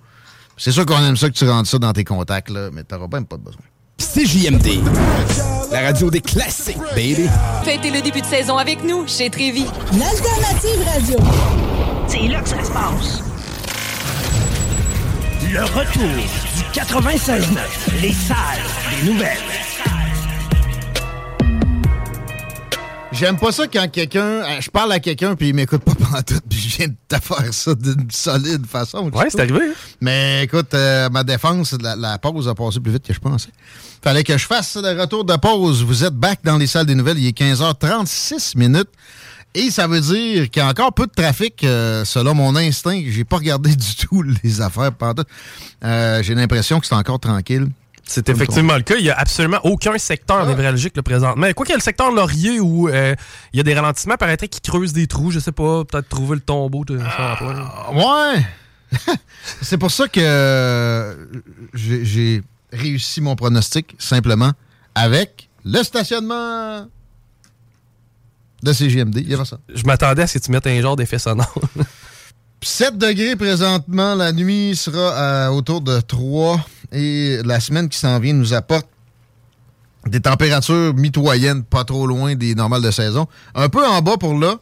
[0.57, 3.09] C'est sûr qu'on aime ça que tu rentres ça dans tes contacts, là, mais t'auras
[3.13, 3.63] même pas de besoin.
[3.99, 4.81] CJMD,
[5.73, 7.27] la radio des classiques, baby.
[7.65, 9.65] Fêtez le début de saison avec nous chez Trévi.
[9.99, 11.19] L'alternative radio.
[12.09, 13.23] C'est là que ça se passe.
[15.53, 18.01] Le retour du 96.9.
[18.03, 18.37] Les salles
[19.01, 19.39] des nouvelles.
[23.15, 24.21] J'aime pas ça quand quelqu'un.
[24.43, 26.39] euh, Je parle à quelqu'un puis il m'écoute pas pendant tout.
[26.49, 29.09] Puis viens de te faire ça d'une solide façon.
[29.11, 29.61] Ouais, c'est arrivé.
[29.71, 29.73] hein?
[30.01, 33.51] Mais écoute, euh, ma défense, la, la pause a passé plus vite que je pensais.
[34.03, 35.83] Fallait que je fasse le retour de pause.
[35.85, 37.19] Vous êtes back dans les salles des nouvelles.
[37.19, 38.89] Il est 15h36 minutes.
[39.57, 43.01] Et ça veut dire qu'il y a encore peu de trafic, euh, selon mon instinct.
[43.07, 44.93] J'ai pas regardé du tout les affaires.
[44.93, 45.23] pendant.
[45.85, 47.69] Euh, J'ai l'impression que c'est encore tranquille.
[48.07, 48.97] C'est effectivement le cas.
[48.97, 51.47] Il n'y a absolument aucun secteur névralgique là, présentement.
[51.55, 53.15] Quoi qu'il y a le secteur Laurier où euh,
[53.53, 55.31] il y a des ralentissements, paraîtrait qu'ils creusent des trous.
[55.31, 57.39] Je sais pas, peut-être trouver le tombeau de Ah,
[57.93, 58.45] Ouais.
[59.63, 61.15] c'est pour ça que euh,
[61.73, 64.53] j'ai réussi mon pronostic simplement
[64.95, 66.87] avec le stationnement
[68.63, 69.17] de CGMD.
[69.17, 69.59] Il y aura ça.
[69.75, 71.55] Je m'attendais à ce que tu mettes un genre d'effet sonore.
[72.63, 74.15] 7 degrés présentement.
[74.15, 76.65] La nuit sera à autour de 3.
[76.95, 78.87] Et la semaine qui s'en vient nous apporte
[80.07, 83.27] des températures mitoyennes, pas trop loin des normales de saison.
[83.55, 84.57] Un peu en bas pour là.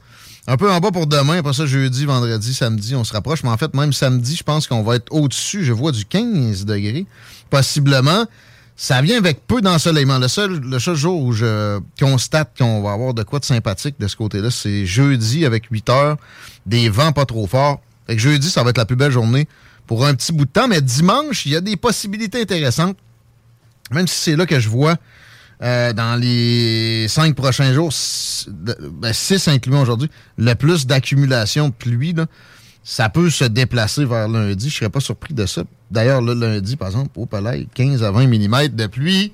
[0.47, 1.39] Un peu en bas pour demain.
[1.39, 3.43] Après ça, jeudi, vendredi, samedi, on se rapproche.
[3.45, 5.65] Mais en fait, même samedi, je pense qu'on va être au-dessus.
[5.65, 7.07] Je vois du 15 degrés,
[7.51, 8.25] possiblement.
[8.75, 10.19] Ça vient avec peu d'ensoleillement.
[10.19, 14.09] Le seul, le jour où je constate qu'on va avoir de quoi de sympathique de
[14.09, 16.17] ce côté-là, c'est jeudi avec 8 heures,
[16.67, 17.81] des vents pas trop forts.
[18.07, 19.47] Fait que jeudi, ça va être la plus belle journée
[19.87, 20.69] pour un petit bout de temps.
[20.69, 22.97] Mais dimanche, il y a des possibilités intéressantes.
[23.91, 24.97] Même si c'est là que je vois
[25.63, 32.13] euh, dans les cinq prochains jours, six, ben, six aujourd'hui, le plus d'accumulation de pluie,
[32.13, 32.27] là,
[32.83, 34.71] ça peut se déplacer vers lundi.
[34.71, 35.63] Je serais pas surpris de ça.
[35.91, 39.33] D'ailleurs, le lundi, par exemple, au palais, 15 à 20 mm de pluie.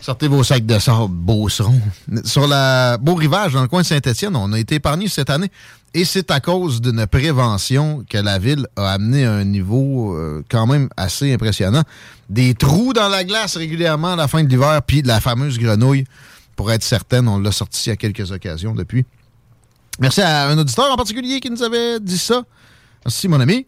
[0.00, 1.80] Sortez vos sacs de sable, Beauceron.
[2.24, 5.50] Sur la Beau Rivage, dans le coin de Saint-Étienne, on a été épargné cette année.
[5.94, 10.44] Et c'est à cause d'une prévention que la ville a amené à un niveau euh,
[10.50, 11.82] quand même assez impressionnant.
[12.28, 16.04] Des trous dans la glace régulièrement à la fin de l'hiver, puis la fameuse grenouille,
[16.56, 19.04] pour être certaine, on l'a sorti à quelques occasions depuis.
[19.98, 22.42] Merci à un auditeur en particulier qui nous avait dit ça.
[23.04, 23.66] Merci, mon ami.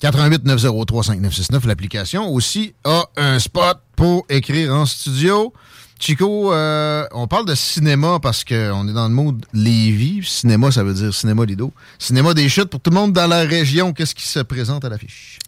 [0.00, 5.54] 88 903 5969, l'application aussi a un spot pour écrire en studio.
[5.98, 10.24] Chico, euh, on parle de cinéma parce qu'on est dans le mode Lévis.
[10.24, 11.72] Cinéma, ça veut dire cinéma Lido.
[11.98, 13.94] Cinéma des chutes pour tout le monde dans la région.
[13.94, 15.38] Qu'est-ce qui se présente à l'affiche?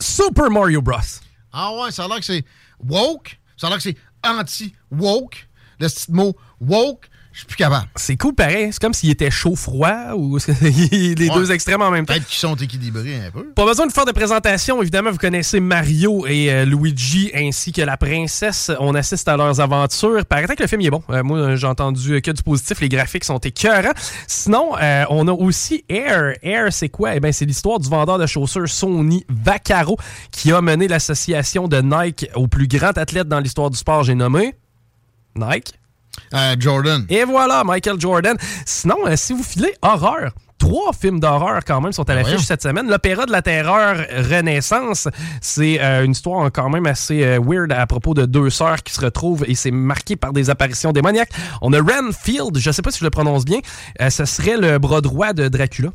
[0.00, 0.96] Super Mario Bros.
[1.52, 2.44] Ah ouais, ça a l'air que c'est
[2.84, 3.38] woke.
[3.56, 5.48] Ça a l'air que c'est anti-woke.
[5.78, 7.88] Le petit mot woke, je suis plus capable.
[7.96, 8.68] C'est cool pareil.
[8.70, 11.34] C'est comme s'il était chaud-froid ou les Ouais.
[11.34, 12.14] deux extrêmes en même temps.
[12.14, 13.44] Peut-être qu'ils sont équilibrés un peu.
[13.56, 17.82] Pas besoin de faire de présentation, évidemment, vous connaissez Mario et euh, Luigi ainsi que
[17.82, 18.70] la princesse.
[18.78, 20.24] On assiste à leurs aventures.
[20.26, 21.02] Paraît que le film il est bon.
[21.10, 22.80] Euh, moi, j'ai entendu que du positif.
[22.80, 23.92] Les graphiques sont écœurants.
[24.28, 26.34] Sinon, euh, on a aussi Air.
[26.42, 27.16] Air, c'est quoi?
[27.16, 29.98] Eh bien, c'est l'histoire du vendeur de chaussures Sony Vaccaro
[30.30, 34.04] qui a mené l'association de Nike au plus grand athlète dans l'histoire du sport.
[34.04, 34.54] J'ai nommé
[35.34, 35.74] Nike.
[36.34, 37.04] Euh, Jordan.
[37.08, 38.36] Et voilà, Michael Jordan.
[38.66, 40.32] Sinon, euh, si vous filez horreur,
[40.64, 42.88] trois films d'horreur quand même sont à l'affiche cette semaine.
[42.88, 43.96] L'Opéra de la Terreur
[44.30, 45.08] Renaissance,
[45.42, 48.94] c'est euh, une histoire quand même assez euh, weird à propos de deux sœurs qui
[48.94, 51.32] se retrouvent et c'est marqué par des apparitions démoniaques.
[51.60, 53.58] On a Renfield, je sais pas si je le prononce bien,
[54.00, 55.90] euh, ce serait le bras droit de Dracula.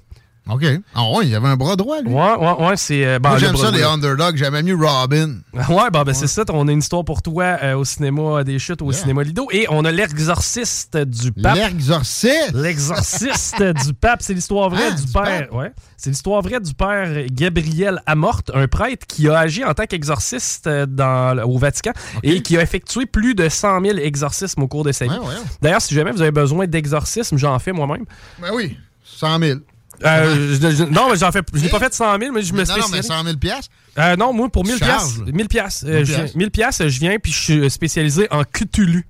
[0.52, 0.64] OK.
[0.96, 2.12] Ah ouais, il y avait un bras droit, lui.
[2.12, 3.06] Ouais, ouais, ouais, c'est...
[3.06, 4.36] euh, ben, Moi, j'aime ça, les underdogs.
[4.36, 5.36] J'aimais mieux Robin.
[5.70, 6.44] Ouais, bah, ben, c'est ça.
[6.52, 9.00] On a une histoire pour toi euh, au cinéma des chutes, au Yeah.
[9.02, 9.48] cinéma Lido.
[9.52, 11.56] Et on a l'exorciste du pape.
[11.56, 12.54] L'exorciste?
[12.54, 15.24] L'exorciste du pape, c'est l'histoire vraie Ah, du, du père.
[15.24, 15.54] pape.
[15.54, 15.72] Ouais.
[15.98, 20.66] C'est l'histoire vraie du père Gabriel Amorte, un prêtre qui a agi en tant qu'exorciste
[20.68, 21.92] euh, dans- au Vatican
[22.24, 25.12] et qui a effectué plus de 100 000 exorcismes au cours de sa vie.
[25.12, 25.34] Ouais, ouais.
[25.62, 28.06] D'ailleurs, si jamais vous avez besoin d'exorcisme, j'en fais moi-même.
[28.42, 29.60] Ben oui, 100 000.
[30.06, 31.42] Euh, je- je- non, mais j'en fais.
[31.54, 33.08] Je n'ai pas fait 100 000, mais je me non, non, mais spécialise.
[33.08, 33.72] 100 000 piastres?
[33.98, 35.32] Euh, non, moi, pour 1000 Tu charges, piastres, là.
[35.34, 36.38] 1000 piastres, euh, 1000 je viens- piastres.
[36.38, 39.06] 1000 piastres, je viens puis je suis spécialisé en Cthulhu.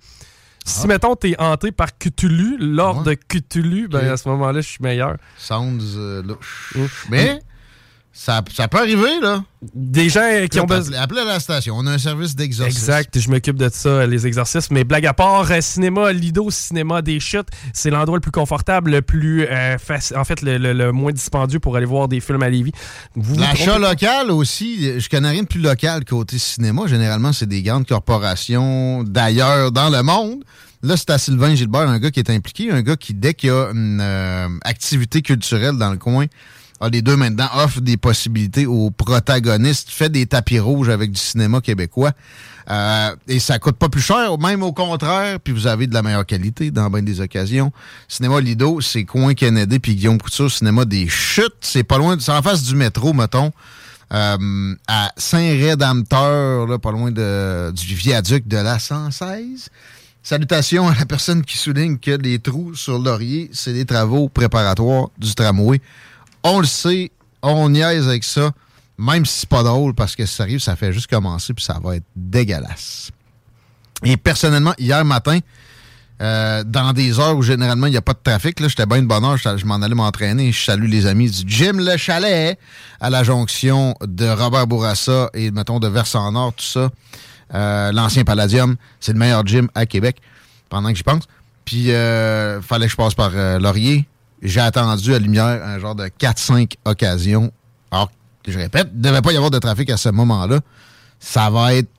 [0.65, 3.15] Si, mettons, t'es hanté par Cthulhu, l'ordre Ouais.
[3.15, 5.15] de Cthulhu, ben, à ce moment-là, je suis meilleur.
[5.37, 6.73] Sounds louche.
[7.09, 7.39] Mais
[8.21, 9.43] ça, ça peut arriver, là.
[9.73, 10.97] Des gens qui ont besoin.
[10.99, 11.75] Appelez à la station.
[11.77, 12.77] On a un service d'exorcisme.
[12.79, 14.71] Exact, je m'occupe de ça, les exercices.
[14.71, 18.91] Mais blague à part, euh, cinéma Lido, cinéma des chutes, c'est l'endroit le plus confortable,
[18.91, 22.19] le plus euh, faci- en fait, le, le- le moins dispendieux pour aller voir des
[22.19, 22.71] films à Lévis.
[23.37, 26.87] L'achat local aussi, je connais rien de plus local côté cinéma.
[26.87, 30.43] Généralement, c'est des grandes corporations d'ailleurs dans le monde.
[30.83, 33.49] Là, c'est à Sylvain Gilbert, un gars qui est impliqué, un gars qui, dès qu'il
[33.49, 36.25] y a une euh, activité culturelle dans le coin,
[36.79, 41.11] a les deux mains dedans, offre des possibilités aux protagonistes, fait des tapis rouges avec
[41.11, 42.11] du cinéma québécois.
[42.69, 46.03] Euh, et ça coûte pas plus cher, même au contraire, puis vous avez de la
[46.03, 47.71] meilleure qualité dans bien des occasions.
[48.07, 52.31] Cinéma Lido, c'est Coin Kennedy, puis Guillaume Couture, Cinéma des Chutes, c'est pas loin, c'est
[52.31, 53.51] en face du métro, mettons,
[54.13, 59.69] euh, à Saint-Rédempteur, pas loin de, du viaduc de la 116.
[60.21, 65.09] Salutations à la personne qui souligne que les trous sur Laurier, c'est des travaux préparatoires
[65.17, 65.81] du tramway.
[66.43, 68.51] On le sait, on niaise avec ça,
[68.97, 71.95] même si c'est pas drôle, parce que sérieux, ça fait juste commencer, puis ça va
[71.95, 73.11] être dégueulasse.
[74.03, 75.39] Et personnellement, hier matin,
[76.21, 79.07] euh, dans des heures où généralement il n'y a pas de trafic, j'étais bien de
[79.07, 80.51] bonne heure, je, m'en allais m'entraîner.
[80.51, 82.57] Je salue les amis du Gym Le Chalet
[82.99, 86.89] à la jonction de Robert Bourassa et, mettons, de Versant-Nord, tout ça.
[87.53, 90.17] Euh, L'ancien Palladium, c'est le meilleur gym à Québec,
[90.69, 91.23] pendant que j'y pense.
[91.65, 94.05] Puis, euh, fallait que je passe par euh, Laurier.
[94.41, 97.51] J'ai attendu à Lumière un genre de 4-5 occasions.
[97.91, 98.11] Alors,
[98.47, 100.59] je répète, il ne devait pas y avoir de trafic à ce moment-là.
[101.19, 101.89] Ça va être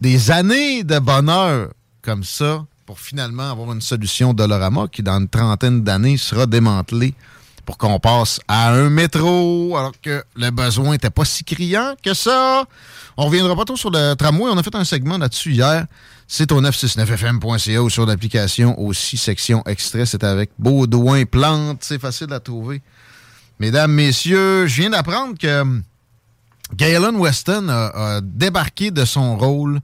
[0.00, 1.68] des années de bonheur
[2.02, 7.14] comme ça pour finalement avoir une solution Dolorama qui, dans une trentaine d'années, sera démantelée
[7.68, 12.14] pour qu'on passe à un métro, alors que le besoin n'était pas si criant que
[12.14, 12.64] ça.
[13.18, 14.50] On reviendra pas trop sur le tramway.
[14.50, 15.84] On a fait un segment là-dessus hier.
[16.26, 20.06] C'est au 969fm.ca ou sur l'application aussi, section extrait.
[20.06, 21.80] C'est avec Baudouin Plante.
[21.82, 22.80] C'est facile à trouver.
[23.60, 25.82] Mesdames, messieurs, je viens d'apprendre que
[26.74, 29.80] Galen Weston a débarqué de son rôle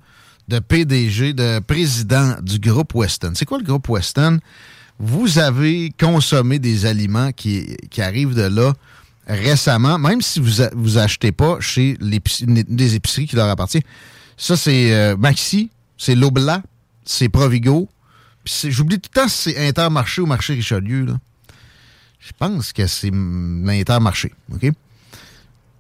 [0.49, 3.33] de PDG, de président du groupe Weston.
[3.35, 4.41] C'est quoi le groupe Weston?
[4.99, 8.73] Vous avez consommé des aliments qui, qui arrivent de là
[9.27, 13.83] récemment, même si vous, a- vous achetez pas chez des épiceries qui leur appartiennent.
[14.37, 16.63] Ça, c'est euh, Maxi, c'est Lobla,
[17.05, 17.89] c'est Provigo.
[18.45, 21.07] J'oublie tout le temps si c'est Intermarché ou Marché Richelieu.
[21.07, 21.19] là.
[22.21, 24.33] Je pense que c'est l'Intermarché.
[24.53, 24.71] OK?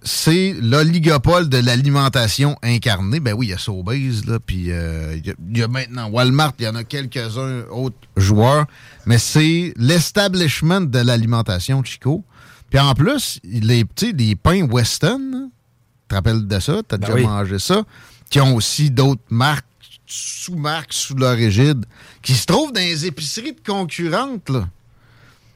[0.06, 3.20] C'est l'oligopole de l'alimentation incarnée.
[3.20, 5.68] Ben oui, il y a Sobeys, là, puis euh, il y a- il y, a
[5.68, 8.66] maintenant Walmart, il y en a quelques-uns autres joueurs,
[9.06, 12.22] mais c'est l'establishment de l'alimentation Chico.
[12.70, 16.82] Puis en plus, les, sais, les pains Weston, tu te rappelles de ça?
[16.86, 17.22] Tu as Ben déjà oui.
[17.26, 17.82] mangé ça?
[18.28, 19.64] Qui ont aussi d'autres marques,
[20.06, 21.86] sous-marques sous leur égide,
[22.20, 24.68] qui se trouvent dans les épiceries de concurrentes, là.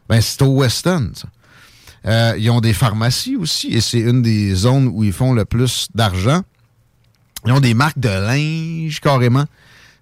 [0.08, 1.28] Ben, c'est au Weston, ça.
[2.08, 5.44] Euh, ils ont des pharmacies aussi, et c'est une des zones où ils font le
[5.44, 6.40] plus d'argent.
[7.46, 9.44] Ils ont des marques de linge, carrément.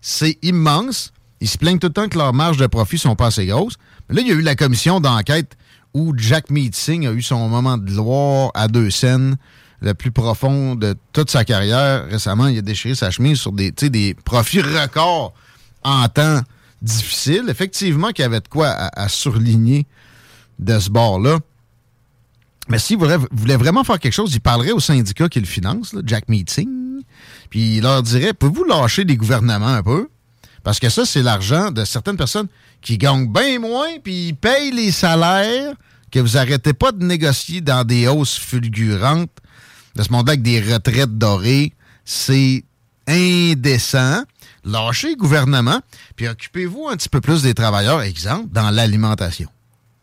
[0.00, 1.12] C'est immense.
[1.40, 3.74] Ils se plaignent tout le temps que leurs marges de profit sont pas assez grosses.
[4.08, 5.56] Mais là, il y a eu la commission d'enquête
[5.94, 9.36] où Jack Meeting a eu son moment de gloire à deux scènes,
[9.80, 12.06] le plus profond de toute sa carrière.
[12.08, 15.32] Récemment, il a déchiré sa chemise sur des, des profits records
[15.82, 16.40] en temps
[16.82, 17.46] difficile.
[17.48, 19.86] Effectivement, qu'il y avait de quoi à, à surligner
[20.58, 21.38] de ce bord-là.
[22.68, 25.92] Mais s'il voulait, voulait vraiment faire quelque chose, il parlerait au syndicat qui le finance,
[25.92, 27.02] là, Jack Meeting,
[27.50, 30.08] puis il leur dirait Pouvez-vous lâcher les gouvernements un peu?
[30.62, 32.48] Parce que ça, c'est l'argent de certaines personnes
[32.82, 35.74] qui gagnent bien moins, puis ils payent les salaires
[36.10, 39.30] que vous arrêtez pas de négocier dans des hausses fulgurantes
[39.94, 41.72] de ce monde-là avec des retraites dorées.
[42.04, 42.64] C'est
[43.06, 44.24] indécent.
[44.64, 45.80] Lâchez le gouvernement,
[46.16, 49.48] puis occupez-vous un petit peu plus des travailleurs, exemple, dans l'alimentation.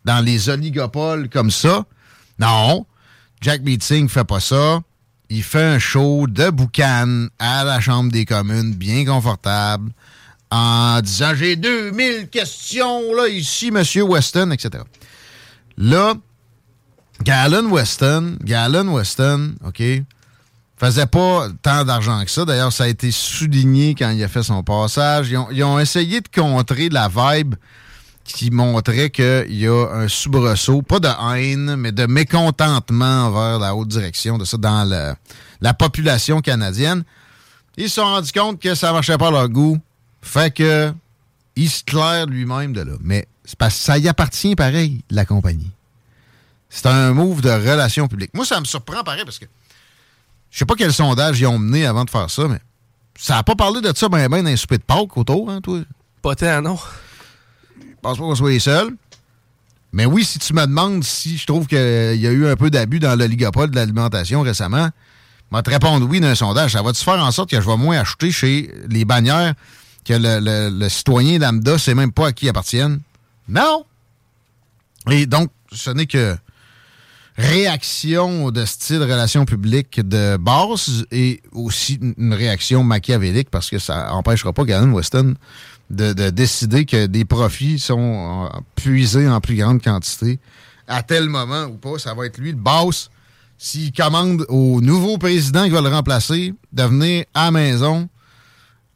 [0.05, 1.85] Dans les oligopoles comme ça,
[2.39, 2.85] non,
[3.41, 4.79] Jack Meeting fait pas ça.
[5.29, 9.91] Il fait un show de boucan à la Chambre des communes, bien confortable,
[10.51, 14.83] en disant J'ai 2000 questions là, ici, Monsieur Weston, etc.
[15.77, 16.13] Là,
[17.23, 19.81] Galen Weston, Galen Weston, OK,
[20.77, 22.45] faisait pas tant d'argent que ça.
[22.45, 25.29] D'ailleurs, ça a été souligné quand il a fait son passage.
[25.29, 27.55] Ils ont, ils ont essayé de contrer la vibe
[28.23, 33.75] qui montrait qu'il y a un soubresaut, pas de haine, mais de mécontentement envers la
[33.75, 35.15] haute direction de ça dans
[35.61, 37.03] la population canadienne.
[37.77, 39.79] Ils se sont rendus compte que ça marchait pas à leur goût.
[40.21, 40.93] Fait que
[41.85, 42.93] claire lui-même de là.
[43.01, 45.71] Mais c'est parce que ça y appartient pareil, la compagnie.
[46.69, 48.31] C'est un move de relations publiques.
[48.33, 49.45] Moi, ça me surprend pareil parce que
[50.49, 52.59] je sais pas quel sondage ils ont mené avant de faire ça, mais
[53.17, 55.61] ça a pas parlé de ça ben ben dans les soupers de Pâques autour, hein,
[55.61, 55.79] toi?
[56.21, 56.79] Pas tant, non.
[58.03, 58.89] Je pense pas qu'on soit les seuls.
[59.93, 62.69] Mais oui, si tu me demandes si je trouve qu'il y a eu un peu
[62.69, 64.89] d'abus dans l'oligopole de l'alimentation récemment,
[65.49, 66.73] je vais te répondre oui d'un sondage.
[66.73, 69.53] Ça va-tu faire en sorte que je vais moins acheter chez les bannières
[70.03, 72.99] que le, citoyen lambda sait même pas à qui appartiennent?
[73.47, 73.85] Non!
[75.09, 76.35] Et donc, ce n'est que
[77.37, 84.13] réaction de style relation publique de base et aussi une réaction machiavélique parce que ça
[84.13, 85.35] empêchera pas Galen Weston
[85.93, 90.39] de, de décider que des profits sont euh, puisés en plus grande quantité
[90.87, 91.97] à tel moment ou pas.
[91.97, 93.09] Ça va être lui le boss
[93.57, 98.09] s'il commande au nouveau président qui va le remplacer de venir à maison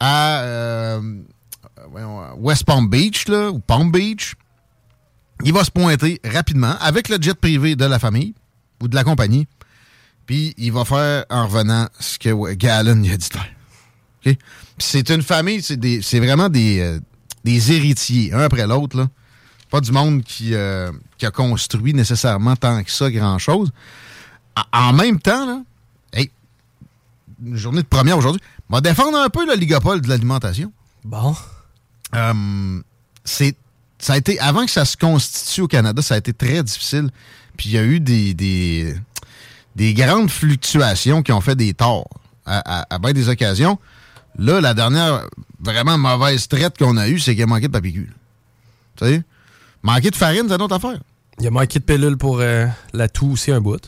[0.00, 1.00] à euh,
[1.90, 4.34] voyons, West Palm Beach là, ou Palm Beach
[5.44, 8.34] il va se pointer rapidement avec le jet privé de la famille
[8.82, 9.46] ou de la compagnie.
[10.26, 13.57] Puis il va faire en revenant ce que Galen il a dit de faire.
[14.78, 16.98] C'est une famille, c'est vraiment des, euh,
[17.44, 19.08] des héritiers, un après l'autre.
[19.70, 23.70] pas du monde qui, euh, qui a construit nécessairement tant que ça grand-chose.
[24.72, 25.60] En- En même temps, là,
[26.14, 26.30] hey,
[27.44, 30.72] une journée de première aujourd'hui, on va défendre un peu le ligopole de l'alimentation.
[31.04, 31.34] Bon.
[32.14, 32.80] Euh,
[33.24, 33.54] c'est
[33.98, 37.10] ça a été avant que ça se constitue au Canada, ça a été très difficile.
[37.56, 38.94] Puis il y a eu des, des,
[39.76, 42.08] des grandes fluctuations qui ont fait des torts
[42.46, 43.78] à, à, à bien des occasions.
[44.38, 45.26] Là, la dernière
[45.60, 48.12] vraiment mauvaise traite qu'on a eue, c'est qu'il a manqué de papier cul.
[48.96, 49.22] Tu sais?
[49.82, 50.98] Manquer de farine, c'est une autre affaire.
[51.38, 53.80] Il y a manqué de pilule pour euh, la toux aussi un bout.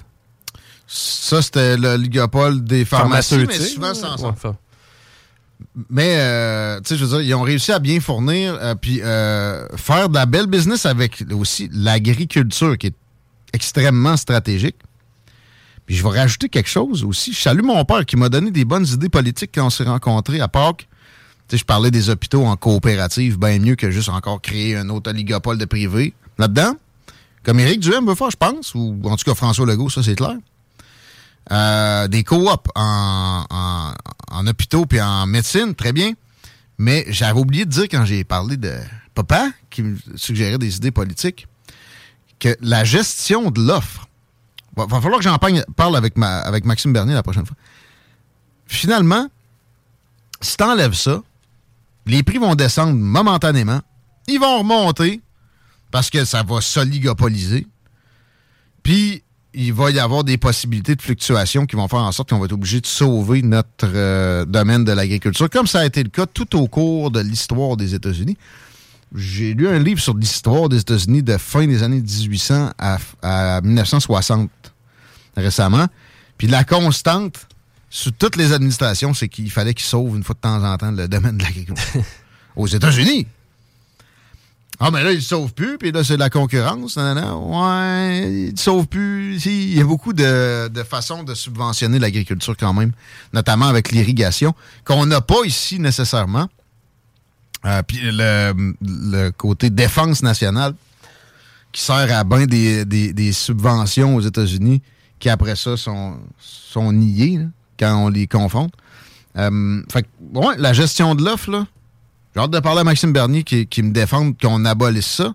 [0.86, 4.48] Ça, c'était le ligopole des pharmacies, mais souvent sans ça.
[4.48, 4.54] Ouais,
[5.88, 8.98] Mais, euh, tu sais, je veux dire, ils ont réussi à bien fournir, euh, puis
[8.98, 12.96] faire de la belle business avec aussi l'agriculture, qui est
[13.52, 14.76] extrêmement stratégique.
[15.90, 17.32] Je vais rajouter quelque chose aussi.
[17.32, 20.40] Je salue mon père qui m'a donné des bonnes idées politiques quand on s'est rencontrés
[20.40, 20.88] à Pâques.
[21.48, 24.88] Tu sais, je parlais des hôpitaux en coopérative, bien mieux que juste encore créer un
[24.88, 26.14] autre oligopole de privé.
[26.38, 26.76] Là-dedans,
[27.42, 30.14] comme Éric Duhem veut faire, je pense, ou en tout cas François Legault, ça c'est
[30.14, 30.36] clair.
[31.50, 33.92] Euh, des coops en, en,
[34.30, 36.12] en hôpitaux puis en médecine, très bien.
[36.78, 38.74] Mais j'avais oublié de dire quand j'ai parlé de
[39.16, 41.48] papa, qui me suggérait des idées politiques,
[42.38, 44.06] que la gestion de l'offre,
[44.76, 47.56] va, va falloir que j'en parle- avec, ma, avec Maxime Bernier la prochaine fois.
[48.66, 49.28] Finalement,
[50.40, 51.22] si t'enlèves ça,
[52.06, 53.80] les prix vont descendre momentanément,
[54.28, 55.20] ils vont remonter
[55.90, 57.66] parce que ça va s'oligopoliser.
[58.82, 62.38] Puis, il va y avoir des possibilités de fluctuation qui vont faire en sorte qu'on
[62.38, 66.08] va être obligé de sauver notre euh, domaine de l'agriculture, comme ça a été le
[66.08, 68.36] cas tout au cours de l'histoire des États-Unis.
[69.12, 73.60] J'ai lu un livre sur l'histoire des États-Unis de fin des années 1800 à, à
[73.60, 74.48] 1960
[75.40, 75.86] récemment.
[76.38, 77.46] Puis la constante
[77.90, 80.92] sous toutes les administrations, c'est qu'il fallait qu'ils sauvent une fois de temps en temps
[80.92, 82.04] le domaine de l'agriculture.
[82.56, 83.26] Aux États-Unis.
[84.82, 86.96] Ah, mais là, ils ne sauvent plus, puis là, c'est de la concurrence.
[86.96, 87.36] nanana.
[87.36, 89.44] Ouais, ils ne sauvent plus.
[89.44, 92.92] Il y a beaucoup de, de façons de subventionner l'agriculture quand même,
[93.34, 96.48] notamment avec l'irrigation, qu'on n'a pas ici nécessairement.
[97.66, 100.74] Euh, puis le, le côté défense nationale,
[101.72, 104.80] qui sert à bien des, des- des subventions aux États-Unis,
[105.20, 107.44] qui après ça sont, sont niées là,
[107.78, 108.72] quand on les confronte.
[109.36, 110.06] Euh, fait
[110.58, 111.66] la gestion de l'offre,
[112.34, 115.34] j'ai hâte de parler à Maxime Bernier qui, qui me défende qu'on abolisse ça.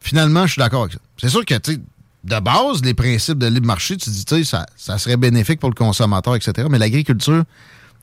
[0.00, 0.98] Finalement, je suis d'accord avec ça.
[1.18, 4.98] C'est sûr que, de base, les principes de libre marché, tu dis, tu ça, ça
[4.98, 6.66] serait bénéfique pour le consommateur, etc.
[6.70, 7.44] Mais l'agriculture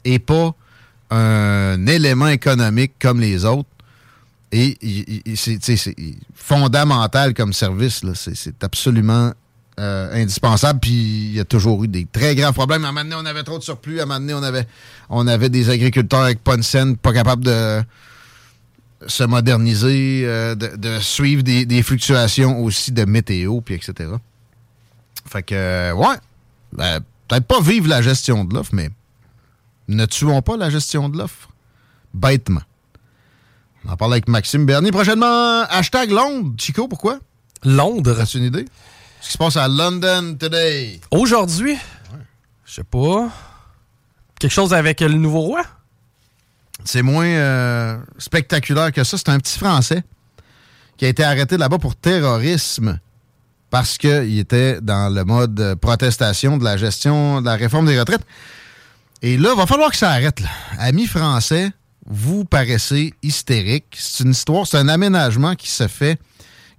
[0.05, 0.53] n'est pas
[1.09, 3.69] un élément économique comme les autres.
[4.51, 4.77] Et
[5.35, 5.59] c'est
[6.33, 8.01] fondamental comme service.
[8.13, 9.33] c'est absolument
[9.79, 10.79] euh, indispensable.
[10.79, 12.85] Puis il y a toujours eu des très grands problèmes.
[12.85, 13.99] À un moment donné, on avait trop de surplus.
[13.99, 14.67] À un moment donné, on avait,
[15.09, 17.81] on avait des agriculteurs avec pas une scène, pas capables de
[19.05, 24.09] se moderniser, euh, de, de suivre des, des fluctuations aussi de météo, puis etc.
[25.27, 26.15] Fait que, euh, ouais,
[26.73, 28.89] ben, peut-être pas vivre la gestion de l'offre, mais
[29.87, 31.49] ne tuons pas la gestion de l'offre
[32.13, 32.61] bêtement.
[33.85, 34.91] On en parle avec Maxime Bernier.
[34.91, 36.53] Prochainement, hashtag Londres.
[36.57, 37.19] Chico, pourquoi?
[37.63, 38.19] Londres.
[38.19, 38.65] As-tu une idée?
[39.21, 40.99] Ce qui se passe à London today.
[41.11, 41.77] Aujourd'hui,
[42.65, 43.29] je sais pas.
[44.39, 45.63] Quelque chose avec le nouveau roi?
[46.85, 49.17] C'est moins euh, spectaculaire que ça.
[49.17, 50.03] C'est un petit Français
[50.97, 52.99] qui a été arrêté là-bas pour terrorisme
[53.69, 58.25] parce qu'il était dans le mode protestation de la gestion de la réforme des retraites.
[59.21, 60.39] Et là, il va falloir que ça arrête.
[60.39, 60.49] Là.
[60.77, 61.71] Amis français,
[62.05, 63.97] vous paraissez hystérique.
[63.97, 66.19] C'est une histoire, c'est un aménagement qui se fait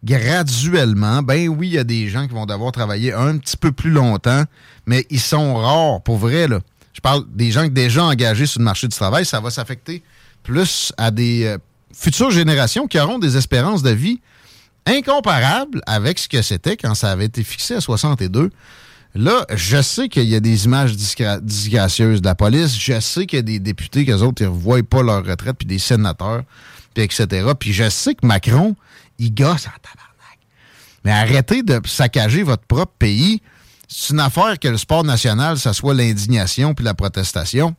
[0.05, 1.22] graduellement.
[1.22, 3.90] Ben oui, il y a des gens qui vont devoir travailler un petit peu plus
[3.90, 4.44] longtemps,
[4.86, 6.46] mais ils sont rares, pour vrai.
[6.92, 9.24] Je parle des gens déjà engagés sur le marché du travail.
[9.24, 10.03] Ça va s'affecter
[10.42, 11.59] plus à des euh,
[11.92, 14.20] futures générations qui auront des espérances de vie
[14.86, 18.51] incomparables avec ce que c'était quand ça avait été fixé à 62.
[19.14, 22.78] Là, je sais qu'il y a des images disgra- disgracieuses de la police.
[22.78, 25.57] Je sais qu'il y a des députés qu'eux autres, ils ne revoient pas leur retraite,
[25.59, 26.42] puis des sénateurs,
[26.94, 27.26] puis etc.
[27.59, 28.76] Puis je sais que Macron,
[29.19, 30.39] il gosse en tabarnak.
[31.05, 33.41] Mais arrêtez de saccager votre propre pays.
[33.89, 37.75] C'est une affaire que le sport national, ça soit l'indignation puis la protestation.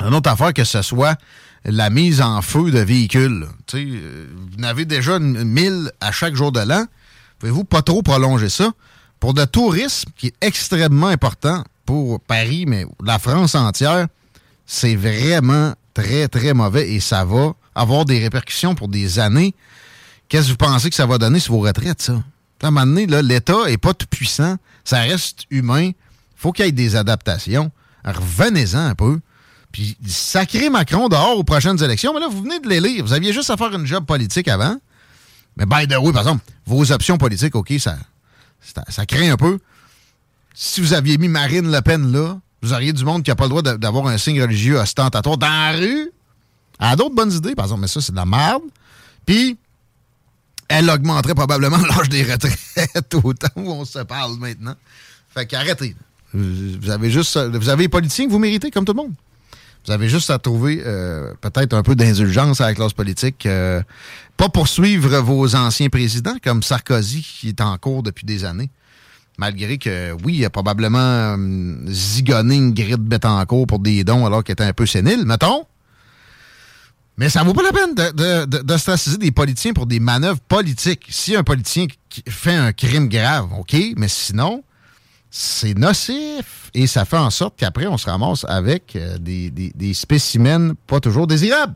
[0.00, 1.16] Une autre affaire que ce soit
[1.64, 3.46] la mise en feu de véhicules.
[3.74, 6.86] Euh, vous en avez déjà une- 1000 à chaque jour de l'an.
[7.38, 8.72] Pouvez-vous pas trop prolonger ça?
[9.20, 14.08] Pour le tourisme, qui est extrêmement important pour Paris, mais la France entière,
[14.66, 19.54] c'est vraiment très, très mauvais et ça va avoir des répercussions pour des années.
[20.32, 22.14] Qu'est-ce que vous pensez que ça va donner sur vos retraites, ça?
[22.62, 24.56] À un moment donné, l'État n'est pas tout puissant.
[24.82, 25.90] Ça reste humain.
[26.36, 27.70] faut qu'il y ait des adaptations.
[28.02, 29.20] Revenez-en un peu.
[29.72, 32.14] Puis sacrez Macron dehors aux prochaines élections.
[32.14, 33.04] Mais là, vous venez de l'élire.
[33.04, 34.74] Vous aviez juste à faire une job politique avant.
[35.58, 37.98] Mais by the way, par exemple, vos options politiques, OK, ça,
[38.62, 39.58] ça, ça craint un peu.
[40.54, 43.44] Si vous aviez mis Marine Le Pen là, vous auriez du monde qui n'a pas
[43.44, 46.10] le droit d'avoir un signe religieux ostentatoire dans la rue.
[46.80, 48.62] Elle a d'autres bonnes idées, par exemple, mais ça, c'est de la merde.
[49.26, 49.58] Puis,
[50.72, 54.74] elle augmenterait probablement l'âge des retraites au temps où on se parle maintenant.
[55.34, 55.94] Fait qu'arrêtez.
[56.32, 57.38] Vous avez juste.
[57.38, 59.12] Vous avez politiciens que vous méritez, comme tout le monde.
[59.84, 63.44] Vous avez juste à trouver euh, peut-être un peu d'indulgence à la classe politique.
[63.46, 63.82] Euh,
[64.36, 68.70] pas poursuivre vos anciens présidents, comme Sarkozy, qui est en cours depuis des années.
[69.38, 71.36] Malgré que, oui, il a probablement euh,
[71.88, 75.66] zigonné une grille de pour des dons alors qu'il était un peu sénile, mettons.
[77.18, 81.06] Mais ça vaut pas la peine de, de, d'ostraciser des politiciens pour des manœuvres politiques.
[81.10, 81.86] Si un politicien
[82.28, 84.64] fait un crime grave, OK, mais sinon,
[85.30, 89.94] c'est nocif et ça fait en sorte qu'après, on se ramasse avec euh, des, des,
[89.94, 91.74] spécimens pas toujours désirables.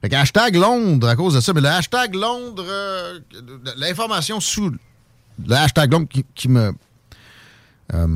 [0.00, 3.18] Fait hashtag Londres à cause de ça, mais le hashtag Londres, euh,
[3.76, 4.70] l'information sous
[5.44, 6.72] le hashtag Londres qui, me
[7.94, 8.06] euh,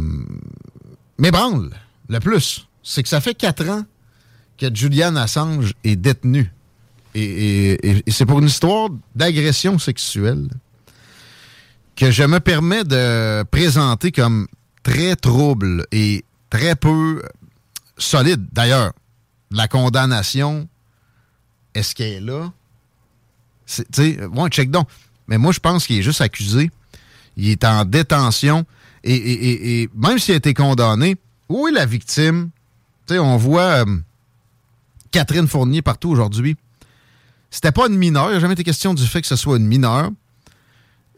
[1.18, 1.70] m'ébranle
[2.08, 3.84] le plus, c'est que ça fait quatre ans
[4.70, 6.52] que Julian Assange est détenu.
[7.14, 10.48] et c'est pour une histoire d'agression sexuelle
[11.96, 14.46] que je me permets de présenter comme
[14.82, 17.22] très trouble et très peu
[17.98, 18.46] solide.
[18.52, 18.92] D'ailleurs,
[19.50, 20.68] la condamnation,
[21.74, 22.52] est-ce qu'elle est là?
[23.66, 24.88] Tu sais, bon, check donc.
[25.28, 26.70] Mais moi, je pense qu'il est juste accusé.
[27.36, 28.66] Il est en détention.
[29.04, 31.16] Et, même s'il a été condamné,
[31.48, 32.50] où est la victime?
[33.06, 33.96] Tu sais, on voit euh,
[35.12, 36.56] Catherine Fournier partout aujourd'hui.
[37.50, 38.30] C'était pas une mineure.
[38.30, 40.10] Il n'a jamais été question du fait que ce soit une mineure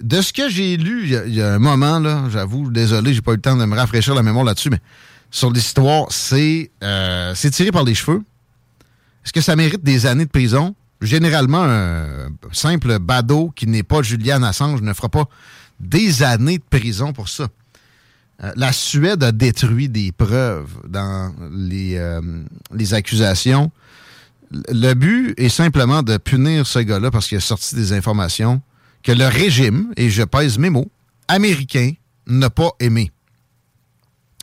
[0.01, 3.33] de ce que j'ai lu il y, a un moment, là, j'avoue, désolé, j'ai pas
[3.33, 4.81] eu le temps de me rafraîchir la mémoire là-dessus, mais
[5.31, 8.23] sur l'histoire, c'est euh, tiré par les cheveux.
[9.25, 10.75] Est-ce que ça mérite des années de prison?
[11.01, 15.25] Généralement, un simple badaud qui n'est pas Julian Assange ne fera pas
[15.81, 17.49] des années de prison pour ça.
[18.43, 22.21] Euh, la Suède a détruit des preuves dans les, euh,
[22.73, 23.71] les accusations.
[24.51, 28.61] Le but est simplement de punir ce gars-là parce qu'il a sorti des informations
[29.03, 30.91] que le régime, et je pèse mes mots,
[31.29, 31.93] américain
[32.27, 33.13] n'a pas aimé.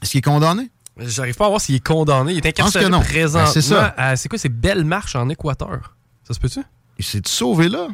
[0.01, 0.69] Est-ce qu'il est condamné?
[0.97, 2.33] J'arrive pas à voir s'il est condamné.
[2.33, 3.45] Il est incarcéré présentement.
[3.45, 3.95] Ben, c'est ça.
[4.15, 4.37] C'est quoi?
[4.37, 5.95] C'est Belle Marche en Équateur?
[6.27, 6.59] Ça se peut-tu?
[6.99, 7.87] Il s'est sauvé là?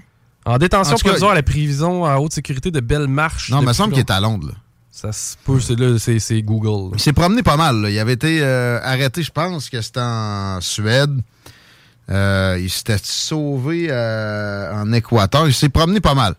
[0.45, 3.49] En détention provisoire à la prison en haute sécurité de Belle Marche.
[3.49, 4.47] Non, il me semble qu'il est à Londres.
[4.47, 4.53] Là.
[4.91, 6.95] Ça se peut, c'est Google.
[6.95, 7.85] Il s'est promené pas mal.
[7.89, 11.21] Il avait été euh, arrêté, je pense, que c'était en Suède.
[12.09, 15.47] Euh, il s'était sauvé euh, en Équateur.
[15.47, 16.35] Il s'est promené pas mal.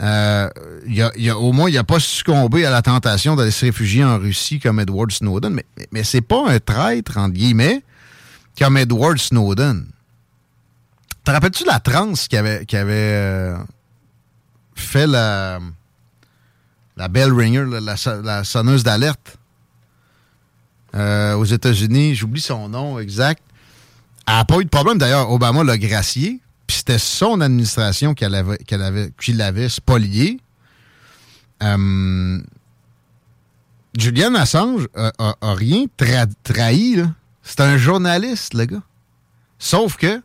[0.00, 0.48] Euh,
[1.36, 4.80] au moins, il n'a pas succombé à la tentation d'aller se réfugier en Russie comme
[4.80, 5.52] Edward Snowden.
[5.54, 7.82] Mais, mais, c'est pas un traître, entre guillemets,
[8.58, 9.86] comme Edward Snowden.
[11.24, 12.64] Te rappelles-tu la transe qui avait,
[14.74, 15.58] fait la,
[17.10, 19.36] bell ringer, la, sonneuse d'alerte?
[20.94, 22.14] Aux États-Unis?
[22.14, 23.42] J'oublie son nom exact.
[24.28, 24.98] Elle n'a pas eu de problème.
[24.98, 26.40] D'ailleurs, Obama l'a gracié.
[26.66, 30.38] Puis c'était son administration qui l'avait, avait, qui l'avait spolié.
[31.62, 32.38] Euh,
[33.96, 35.86] Julian Assange a, rien
[36.44, 37.02] trahi.
[37.42, 38.82] C'est un journaliste, le gars.
[39.58, 40.20] Sauf que,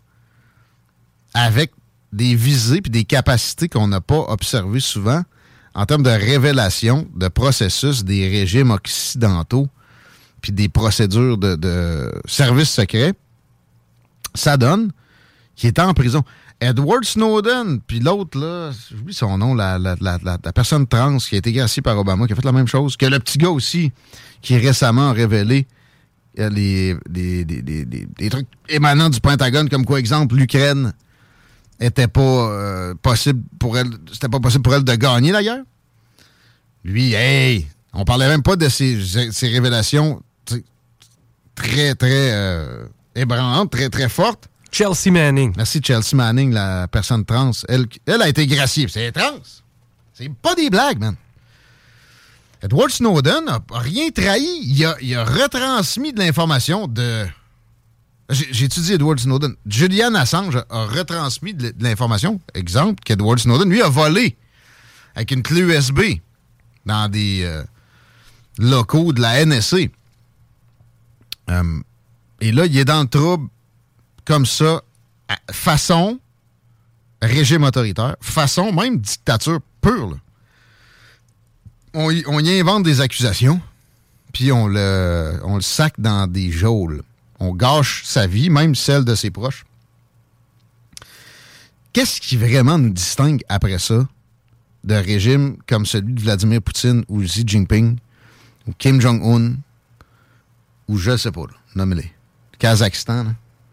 [1.33, 1.71] avec
[2.11, 5.23] des visées et des capacités qu'on n'a pas observées souvent
[5.73, 9.69] en termes de révélation de processus des régimes occidentaux
[10.41, 13.13] puis des procédures de services secrets,
[14.35, 14.91] ça donne
[15.55, 16.23] qui était en prison.
[16.59, 19.97] Edward Snowden, puis l'autre, là, j'oublie son nom, la,
[20.55, 23.05] personne trans qui a été graciée par Obama, qui a fait la même chose, que
[23.05, 23.91] le petit gars aussi,
[24.41, 25.67] qui récemment a révélé
[26.39, 30.93] euh, les, trucs émanant du Pentagone, comme quoi, exemple, l'Ukraine
[31.79, 35.63] était pas euh, possible pour elle, c'était pas possible pour elle de gagner guerre.
[36.85, 40.21] Lui, hey, on parlait même pas de ces, ces révélations
[41.55, 42.85] très, très euh,
[43.15, 44.49] ébranlantes, très, très fortes.
[44.71, 45.53] Chelsea Manning.
[45.55, 47.51] Merci, Chelsea Manning, la personne trans.
[47.69, 48.87] Elle, elle a été graciée.
[48.89, 49.39] C'est trans.
[50.13, 51.15] C'est pas des blagues, man.
[52.63, 54.61] Edward Snowden n'a rien trahi.
[54.63, 57.25] Il a, il a, retransmis de l'information de.
[58.29, 59.55] J'ai étudié Edward Snowden?
[59.67, 62.39] Julian Assange a retransmis de l'information.
[62.53, 64.37] Exemple, qu'Edward Snowden, lui, a volé
[65.13, 65.99] avec une clé USB
[66.85, 67.63] dans des euh,
[68.57, 69.91] locaux de la NSC.
[71.49, 71.81] Euh,
[72.43, 73.47] et là, il est dans le trouble
[74.25, 74.81] comme ça,
[75.49, 76.19] façon
[77.21, 80.17] régime autoritaire, façon même dictature pure.
[81.93, 83.61] On, y, invente des accusations,
[84.33, 87.03] puis on le, on sac dans des geôles.
[87.39, 89.63] On gâche sa vie, même celle de ses proches.
[91.93, 94.05] qu'est-ce qui vraiment nous distingue après ça
[94.83, 97.99] de régimes comme celui de Vladimir Poutine ou Xi Jinping
[98.67, 99.55] ou Kim Jong-un
[100.89, 101.43] ou je sais pas,
[101.75, 102.12] nommez-les.
[102.63, 103.25] Kazakhstan,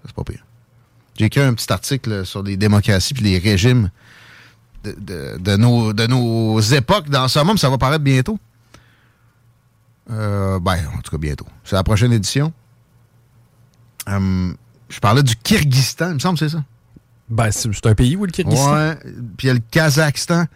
[0.04, 0.44] c'est pas pire.
[1.16, 3.88] J'ai écrit un petit article sur les démocraties puis les régimes
[4.82, 7.56] de, de- de nos, de nos époques dans ce monde.
[7.56, 8.36] Ça va paraître bientôt.
[10.10, 11.46] Euh, ben, en tout cas, bientôt.
[11.62, 12.52] C'est la prochaine édition.
[14.08, 14.56] Hum,
[14.88, 16.64] je parlais du Kyrgyzstan, il me semble c'est ça.
[17.28, 18.72] Ben, c'est un pays où le Kyrgyzstan?
[18.74, 18.96] Ouais.
[19.36, 20.46] Puis il y a le Kazakhstan.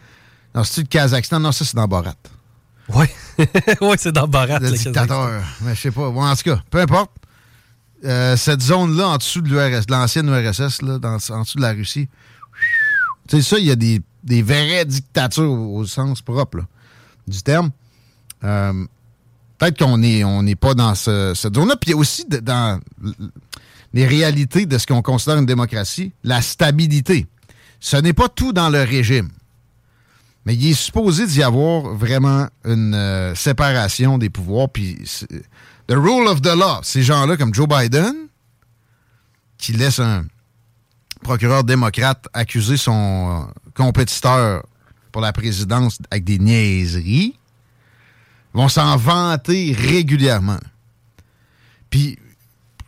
[0.57, 1.39] Non, c'est-tu le Kazakhstan?
[1.39, 2.15] Non, ça, c'est dans Borat.
[2.89, 3.09] Ouais.
[3.81, 4.59] ouais, c'est dans Barat.
[4.59, 5.41] Le dictateur.
[5.61, 6.11] Mais je sais pas.
[6.11, 7.13] Bon, en tout cas, peu importe.
[8.05, 11.73] Euh, cette zone-là, en dessous de l'URSS, l'ancienne URSS, là, dans- en dessous de la
[11.73, 12.09] Russie,
[13.29, 16.61] tu sais, ça, il y a des, des vraies dictatures au, sens propre
[17.27, 17.71] du terme.
[18.45, 18.85] Euh,
[19.57, 21.77] Peut-être qu'on n'est on pas dans ce- cette zone-là.
[21.77, 22.81] Puis il y a aussi dans
[23.95, 27.27] les réalités de ce qu'on considère une démocratie, la stabilité.
[27.81, 29.31] Ce n'est pas tout dans le régime.
[30.45, 34.69] Mais il est supposé d'y avoir vraiment une euh, séparation des pouvoirs.
[34.69, 34.99] Puis,
[35.87, 38.29] the rule of the law, ces gens-là comme Joe Biden,
[39.59, 40.25] qui laisse un
[41.23, 44.65] procureur démocrate accuser son euh, compétiteur
[45.13, 47.39] pour la présidence avec des niaiseries,
[48.53, 50.61] vont s'en vanter régulièrement.
[51.91, 52.19] Puis,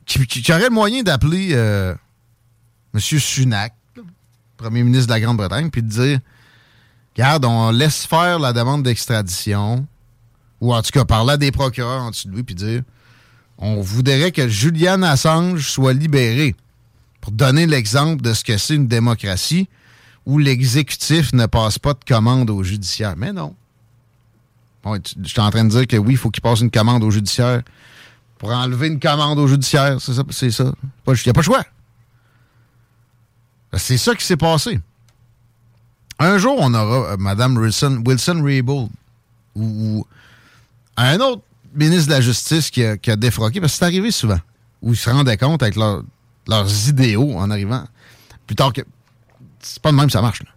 [0.05, 1.95] qui, aurait le moyen d'appeler euh,
[2.95, 3.01] M.
[3.01, 3.75] Sunak,
[4.57, 6.21] premier ministre de la Grande-Bretagne, puis de dire
[7.17, 9.87] Regarde, on laisse faire la demande d'extradition,
[10.67, 12.83] ou en tout cas parler à des procureurs en dessous de lui, puis dire
[13.59, 16.55] on voudrait que Julian Assange soit libéré
[17.21, 19.69] pour donner l'exemple de ce que c'est une démocratie
[20.27, 23.15] où l'exécutif ne passe pas de commande au judiciaire.
[23.17, 23.55] Mais non.
[24.83, 27.05] Bon, je suis en train de dire que oui, il faut qu'il passe une commande
[27.05, 27.63] au judiciaire
[28.39, 30.01] pour enlever une commande au judiciaire.
[30.01, 30.25] C'est ça.
[30.31, 30.65] C'est ça.
[31.07, 31.65] Il n'y a pas le choix.
[33.75, 34.81] C'est ça qui s'est passé.
[36.19, 38.43] Un jour, on aura euh, Mme Wilson, Wilson
[39.55, 40.07] ou,
[40.97, 41.43] un autre
[41.75, 44.39] ministre de la Justice qui a, défroqué, parce que c'est arrivé souvent,
[44.83, 46.03] où ils se rendaient compte avec leur-
[46.49, 47.85] leurs idéaux en arrivant.
[48.47, 48.83] Plus tard que.
[49.61, 50.43] C'est pas de même que ça marche.
[50.43, 50.51] là.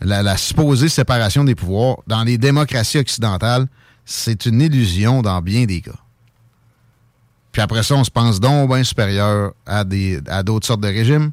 [0.00, 3.66] La, la supposée séparation des pouvoirs dans les démocraties occidentales,
[4.04, 5.92] c'est une illusion dans bien des cas.
[7.52, 10.88] Puis après ça, on se pense donc bien supérieur à des à d'autres sortes de
[10.88, 11.30] régimes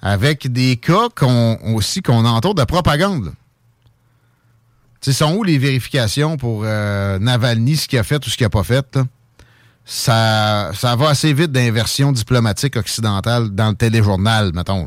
[0.00, 3.26] avec des cas qu'on aussi qu'on entoure de propagande.
[3.26, 3.32] là.
[5.02, 8.46] Sais, sont où les vérifications pour euh, Navalny, ce qu'il a fait ou ce qu'il
[8.46, 8.98] n'a pas fait?
[9.84, 14.86] Ça, ça va assez vite d'inversion diplomatique occidentale dans le téléjournal, mettons.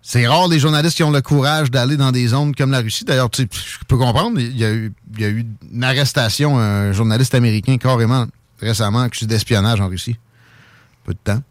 [0.00, 3.04] C'est rare les journalistes qui ont le courage d'aller dans des zones comme la Russie.
[3.04, 6.58] D'ailleurs, tu je peux comprendre, il y, a eu, il y a eu une arrestation,
[6.58, 8.26] un journaliste américain carrément
[8.58, 10.16] récemment accusé d'espionnage en Russie.
[11.04, 11.42] Peu de temps.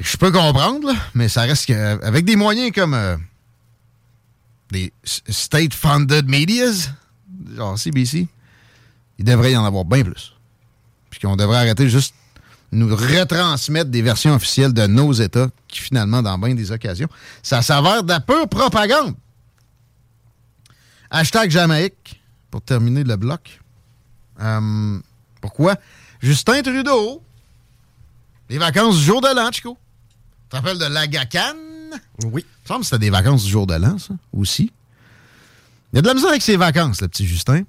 [0.00, 3.16] Je peux comprendre, là, mais ça reste que, avec des moyens comme euh,
[4.70, 6.90] des state-funded medias,
[7.56, 8.28] genre CBC,
[9.18, 10.34] il devrait y en avoir bien plus.
[11.10, 12.14] Puis qu'on devrait arrêter juste
[12.70, 17.08] nous retransmettre des versions officielles de nos États qui, finalement, dans bien des occasions,
[17.42, 19.14] ça s'avère de la pure propagande.
[21.10, 23.60] Hashtag Jamaïque, pour terminer le bloc.
[24.40, 24.98] Euh,
[25.40, 25.76] pourquoi?
[26.20, 27.22] Justin Trudeau,
[28.50, 29.78] les vacances du jour de l'an, Chico.
[30.42, 31.67] Tu te rappelles de l'Agacan?
[32.24, 32.44] Oui.
[32.44, 34.72] Il me semble que c'était des vacances du jour de l'an, ça, aussi.
[35.92, 37.62] Il y a de la misère avec ses vacances, le petit Justin.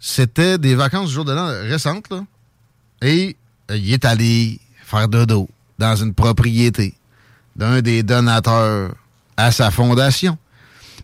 [0.00, 2.24] C'était des vacances du jour de l'an récentes, là.
[3.02, 3.36] Et
[3.70, 6.94] euh, il est allé faire dodo dans une propriété
[7.56, 8.94] d'un des donateurs
[9.36, 10.38] à sa fondation,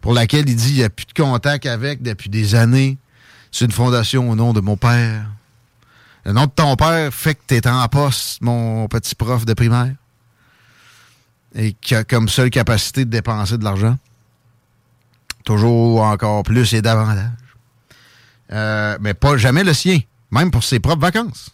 [0.00, 2.96] pour laquelle il dit qu'il n'y a plus de contact avec depuis des années.
[3.50, 5.26] C'est une fondation au nom de mon père.
[6.24, 9.52] Le nom de ton père fait que tu es en poste, mon petit prof de
[9.54, 9.94] primaire.
[11.54, 13.96] Et qui a comme seule capacité de dépenser de l'argent.
[15.44, 17.30] Toujours encore plus et davantage.
[18.50, 20.00] Euh, mais pas jamais le sien.
[20.30, 21.50] Même pour ses propres vacances.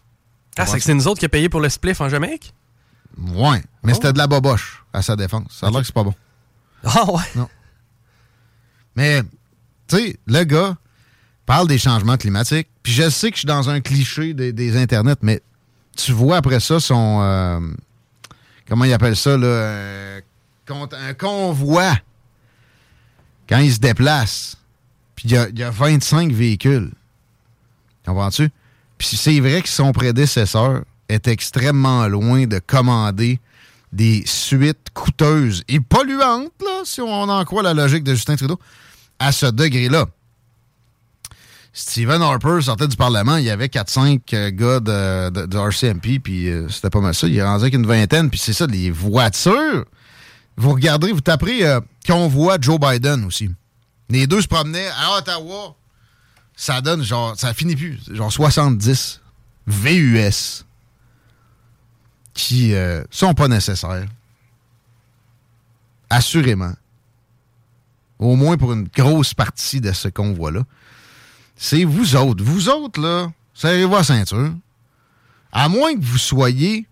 [0.56, 2.54] Ah, c'est que c'est nous autres qui a payé pour le spliff en Jamaïque?
[3.18, 3.62] Ouais.
[3.82, 5.58] Mais c'était de la boboche à sa défense.
[5.60, 6.14] Ça a l'air que c'est pas bon.
[6.84, 7.22] Ah ouais?
[7.36, 7.48] Non.
[8.96, 9.22] Mais,
[9.86, 10.76] tu sais, le gars
[11.46, 12.68] parle des changements climatiques.
[12.82, 15.42] Puis je sais que je suis dans un cliché des, des Internets, mais
[15.96, 17.20] tu vois après ça son.
[17.22, 17.60] euh,
[18.70, 19.46] comment il appelle ça, là?
[19.46, 20.20] euh,
[20.68, 21.92] un convoi.
[23.48, 24.56] Quand il se déplace.
[25.16, 26.92] Puis il y a, y a 25 véhicules.
[28.06, 28.48] Comprends-tu?
[28.96, 33.40] Puis c'est vrai que son prédécesseur est extrêmement loin de commander
[33.92, 36.52] des suites coûteuses et polluantes,
[36.84, 38.60] si on en croit la logique de Justin Trudeau,
[39.18, 40.06] à ce degré-là.
[41.72, 46.68] Stephen Harper sortait du Parlement, il y avait 4-5 euh, gars de, RCMP, puis euh,
[46.68, 47.28] c'était pas mal ça.
[47.28, 49.84] Il est rendu avec une vingtaine, puis c'est ça, les voitures.
[50.56, 53.50] Vous regardez, vous taperez euh, convoi Joe Biden aussi.
[54.08, 55.76] Les deux se promenaient à Ottawa.
[56.56, 59.20] Ça donne genre, ça finit plus, genre 70
[59.66, 60.64] VUS
[62.34, 64.06] qui euh, sont pas nécessaires.
[66.10, 66.74] Assurément.
[68.18, 70.64] Au moins pour une grosse partie de ce convoi-là
[71.62, 72.42] c'est vous autres.
[72.42, 74.54] Vous autres, là, serrez-vous la ceinture.
[75.52, 76.86] À moins que vous soyez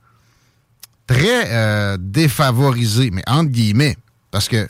[1.06, 3.96] très euh, défavorisés, mais entre guillemets,
[4.30, 4.68] parce que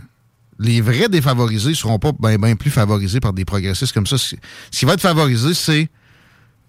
[0.60, 4.16] les vrais défavorisés ne seront pas bien plus favorisés par des progressistes comme ça.
[4.18, 4.36] Ce
[4.70, 5.88] qui va être favorisé, c'est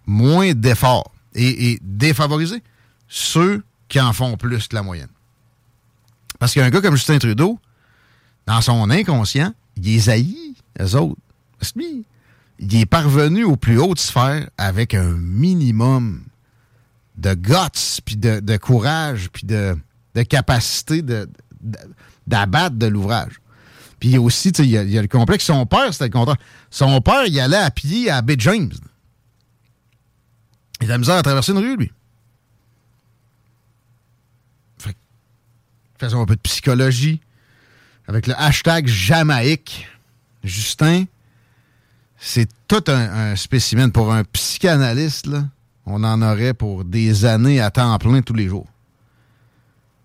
[0.08, 1.12] moins d'efforts.
[1.36, 2.64] Et, et défavorisés,
[3.08, 5.10] ceux qui en font plus que la moyenne.
[6.40, 7.60] Parce qu'un gars comme Justin Trudeau,
[8.48, 11.22] dans son inconscient, il les haït, eux autres.
[11.60, 12.06] Parce que lui,
[12.60, 16.24] il est parvenu aux plus hautes sphères avec un minimum
[17.18, 19.78] de guts, puis de, courage, puis de,
[20.16, 21.02] de capacité
[22.28, 23.40] d'abattre de l'ouvrage.
[24.00, 25.44] Puis aussi, il y, a- il y a le complexe.
[25.46, 26.38] Son père, c'était le contraire.
[26.70, 28.72] Son père, il allait à pied à Bay James.
[30.82, 31.92] Il a la misère à traverser une rue, lui.
[36.00, 37.20] Faisons un peu de psychologie.
[38.08, 39.88] Avec le hashtag Jamaïque.
[40.46, 41.04] Justin,
[42.20, 43.92] c'est tout un, un spécimen.
[43.92, 45.46] Pour un psychanalyste, là,
[45.86, 48.68] on en aurait pour des années à temps plein tous les jours.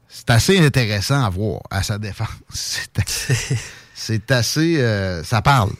[0.08, 2.28] C'est assez intéressant à voir à sa défense.
[2.52, 3.58] C'est assez,
[3.96, 5.70] c'est assez, euh, ça parle.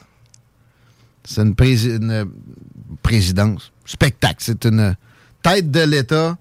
[1.23, 2.29] C'est une, prési- une,
[3.01, 4.37] présidence, spectacle.
[4.39, 4.95] C'est une
[5.41, 6.37] tête de l'État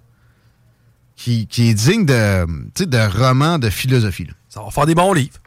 [1.16, 2.46] qui, qui est digne de,
[2.84, 4.24] de roman de philosophie.
[4.26, 4.32] là.
[4.48, 5.38] Ça va faire des bons livres.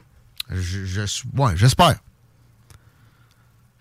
[0.50, 1.96] Je, je suis- ouais, j'espère.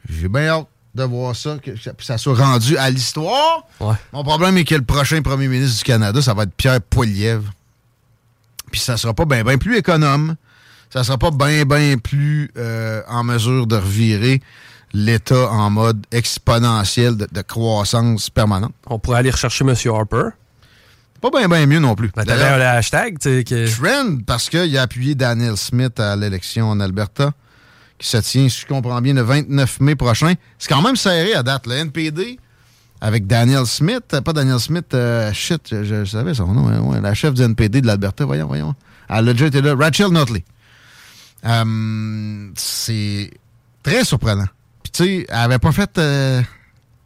[0.08, 3.66] J'ai bien hâte de voir ça, que ça, soit rendu à l'histoire.
[4.12, 7.52] Mon problème est que le prochain premier ministre du Canada, ça va être Pierre Poilievre.
[8.70, 10.36] Puis ça sera pas bien ben plus économe.
[10.90, 14.40] Ça sera pas bien ben plus euh, en mesure de revirer
[14.92, 18.72] l'État en mode exponentiel de, de croissance permanente.
[18.86, 19.74] On pourrait aller rechercher M.
[19.92, 20.30] Harper.
[21.20, 22.10] Pas bien ben mieux non plus.
[22.14, 23.76] Ben, D'ailleurs, un hashtag, tu sais, que...
[23.76, 27.32] Trend, parce qu'il a appuyé Daniel Smith à l'élection en Alberta,
[27.98, 30.34] qui se tient, si je comprends bien, le 29 mai prochain.
[30.58, 31.66] C'est quand même serré à date.
[31.66, 32.38] Le NPD,
[33.00, 36.80] avec Daniel Smith, euh, pas Daniel Smith, euh, shit, je, je savais son nom, hein,
[36.80, 38.74] ouais, la chef du NPD de l'Alberta, voyons, voyons.
[39.08, 39.74] Elle a déjà été là.
[39.78, 40.44] Rachel Notley.
[41.44, 43.30] Euh, c'est
[43.82, 44.46] très surprenant.
[44.82, 46.42] Puis tu sais, elle avait pas fait euh,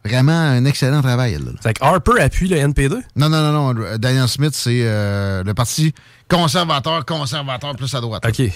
[0.05, 1.45] vraiment un excellent travail, elle.
[1.45, 1.51] là.
[1.63, 2.97] Fait que Harper appuie le NPD?
[3.17, 3.97] Non, non, non, non.
[3.99, 5.93] Daniel Smith, c'est le parti
[6.29, 8.25] conservateur, conservateur plus à droite.
[8.27, 8.51] OK.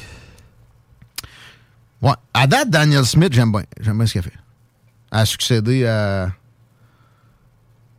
[2.05, 2.14] Ouais.
[2.32, 3.62] À date, Daniel Smith, j'aime bien.
[3.80, 4.32] J'aime bien ce qu'elle fait.
[5.11, 6.30] Elle a succédé à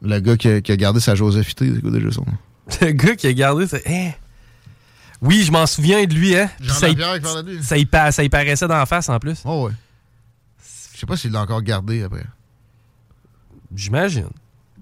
[0.02, 1.72] le gars qui a, qui a gardé sa Joséphité.
[1.74, 2.38] C'est quoi déjà son nom?
[2.82, 3.84] Le gars qui a gardé, c'est.
[3.88, 4.12] Hein?
[5.22, 6.50] Oui, je m'en souviens de lui, hein?
[6.68, 7.64] Ça, y- de lui.
[7.64, 9.42] ça, y pa- ça y paraissait d'en face en plus.
[9.46, 9.74] Oh, ouais.
[10.94, 12.26] Je sais pas s'il l'a encore gardé après.
[13.76, 14.28] J'imagine.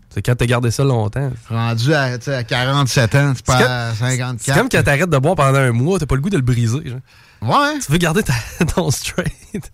[0.10, 1.32] C'est quand t'as gardé ça longtemps.
[1.50, 4.36] Rendu à, tu sais, à 47 ans, c'est C'est pas à 54.
[4.40, 6.44] C'est comme quand t'arrêtes de boire pendant un mois, t'as pas le goût de le
[6.44, 6.82] briser.
[6.88, 7.00] genre.
[7.44, 7.80] Ouais.
[7.86, 9.72] Tu veux garder ta- ton straight?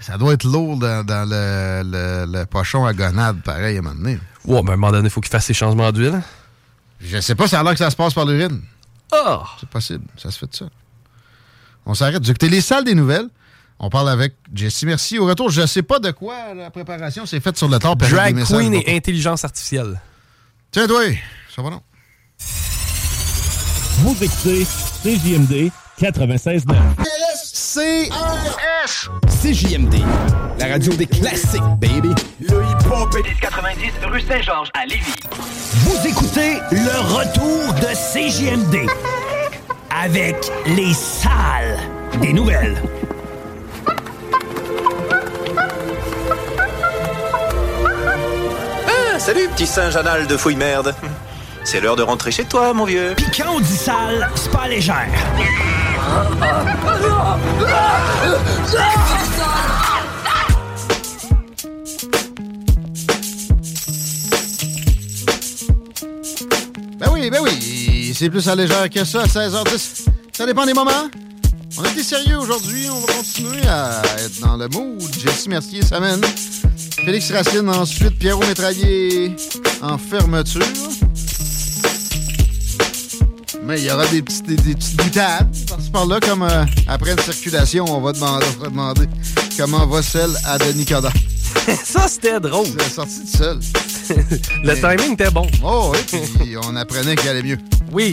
[0.00, 3.82] Ça doit être lourd dans, dans le, le- le pochon à gonade, pareil, à un
[3.82, 4.18] moment donné.
[4.44, 6.22] Ouais, mais à un moment donné, il faut qu'il fasse ses changements d'huile.
[7.00, 8.60] Je sais pas, ça a l'air que ça se passe par l'urine.
[9.12, 9.42] Ah!
[9.58, 10.66] C'est possible, ça se fait de ça.
[11.86, 13.28] On s'arrête d'écouter les salles des nouvelles.
[13.80, 15.18] On parle avec Jessie Merci.
[15.18, 18.34] Au retour, je sais pas de quoi la préparation s'est faite sur le période Drag
[18.34, 20.00] des queen et intelligence artificielle.
[20.70, 21.00] Tiens, toi,
[21.54, 21.82] ça va non?
[24.00, 24.64] Vous écoutez
[25.02, 25.70] CJMD
[26.00, 26.74] 96.9.
[27.34, 28.08] C'est
[29.42, 29.96] CJMD,
[30.60, 32.14] la radio des classiques, baby.
[32.40, 35.14] Le hip-hop et 90 rue Saint-Georges à Lévis.
[35.72, 38.88] Vous écoutez le retour de CJMD
[39.90, 40.36] avec
[40.66, 41.78] les salles
[42.20, 42.80] des nouvelles.
[48.86, 50.94] Ah, salut, petit singe anal de fouille merde.
[51.70, 53.12] C'est l'heure de rentrer chez toi, mon vieux.
[53.14, 55.06] Puis quand on dit sale, c'est pas légère.
[66.98, 68.14] Ben oui, ben oui.
[68.16, 70.06] C'est plus à légère que ça, 16h10.
[70.32, 71.10] Ça dépend des moments.
[71.76, 72.86] On a été sérieux aujourd'hui.
[72.90, 75.14] On va continuer à être dans le mood.
[75.18, 76.22] Jessie Mercier s'amène.
[77.04, 78.18] Félix Racine ensuite.
[78.18, 79.36] Pierrot Métraillé
[79.82, 80.62] en fermeture.
[83.68, 87.84] Mais il y aura des petites, des, des par-ci par-là, comme euh, après une circulation,
[87.86, 89.06] on va demander, on va demander
[89.58, 91.12] comment va celle à Denis Coderre.
[91.84, 92.64] ça, c'était drôle.
[92.78, 93.58] C'est sorti tout seul.
[94.64, 95.46] Le timing était bon.
[95.62, 97.58] Oh oui, puis on apprenait qu'il allait mieux.
[97.92, 98.10] Oui.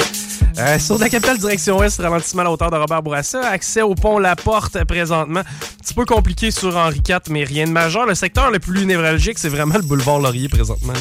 [0.57, 3.47] Euh, sur la capitale direction ouest, ralentissement à la hauteur de Robert Bourassa.
[3.47, 5.39] Accès au pont La Porte présentement.
[5.39, 8.05] Un petit peu compliqué sur Henri IV, mais rien de majeur.
[8.05, 10.91] Le secteur le plus névralgique, c'est vraiment le boulevard Laurier présentement.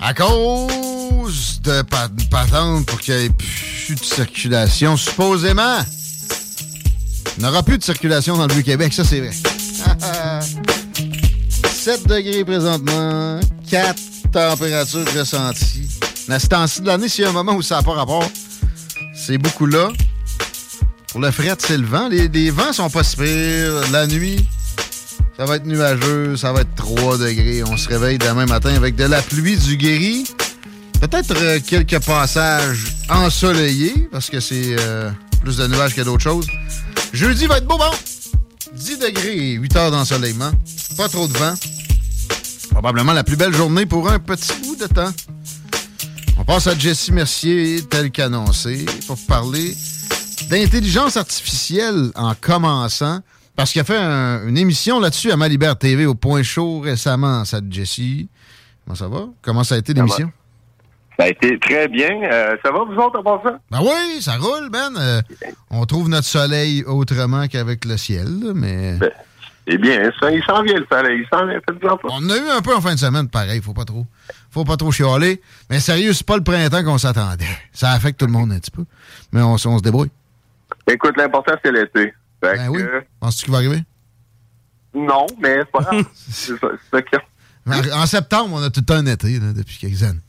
[0.00, 5.78] À cause de pa- patente pour qu'il n'y ait plus de circulation, supposément.
[7.36, 9.30] Il n'y aura plus de circulation dans le Vieux-Québec, ça c'est vrai.
[11.72, 13.40] 7 degrés présentement,
[13.70, 13.96] 4
[14.32, 15.88] températures ressenties.
[16.28, 18.28] À ce temps-ci de l'année, s'il y a un moment où ça n'a pas rapport,
[19.14, 19.88] c'est beaucoup là.
[21.08, 22.08] Pour le fret, c'est le vent.
[22.08, 23.16] Les, les vents sont pas si.
[23.90, 24.46] La nuit,
[25.40, 27.62] ça va être nuageux, ça va être 3 degrés.
[27.64, 30.26] On se réveille demain matin avec de la pluie, du gris.
[31.00, 35.10] Peut-être euh, quelques passages ensoleillés, parce que c'est euh,
[35.40, 36.46] plus de nuages que d'autres choses.
[37.14, 37.90] Jeudi va être beau, bon.
[38.74, 40.50] 10 degrés et 8 heures d'ensoleillement.
[40.98, 41.54] Pas trop de vent.
[42.72, 45.14] Probablement la plus belle journée pour un petit bout de temps.
[46.36, 49.74] On passe à Jessie Mercier, tel qu'annoncé, pour parler
[50.50, 53.22] d'intelligence artificielle en commençant.
[53.60, 57.44] Parce qu'il a fait un- une émission là-dessus à Malibert TV au Point Chaud récemment,
[57.44, 58.30] ça, Jessie.
[58.86, 59.26] Comment ça va?
[59.42, 60.32] Comment ça a été l'émission?
[61.18, 62.08] Ça a été très bien.
[62.22, 63.58] Euh, ça va, vous autres, à part ça?
[63.70, 64.96] Ben oui, ça roule, Ben.
[64.98, 65.20] Euh,
[65.70, 68.98] on trouve notre soleil autrement qu'avec le ciel, mais...
[69.66, 71.20] Eh bien, ça, il s'en vient, le soleil.
[71.20, 72.08] Il s'en vient, faites-en pas.
[72.12, 73.60] On a eu un peu en fin de semaine, pareil.
[73.60, 74.06] Faut pas trop.
[74.50, 75.42] Faut pas trop chialer.
[75.68, 77.44] Mais sérieux, c'est pas le printemps qu'on s'attendait.
[77.74, 78.86] Ça affecte tout le monde un petit peu.
[79.32, 80.08] Mais on se débrouille.
[80.90, 82.14] Écoute, l'important, c'est l'été.
[82.42, 82.82] Fait Ben que, oui.
[83.20, 83.82] Penses-tu qu'il va arriver?
[84.94, 86.04] non, mais c'est pas grave.
[86.14, 90.02] c'est ça, que- En, septembre, on a tout le temps un été, là, depuis quelques
[90.02, 90.20] années.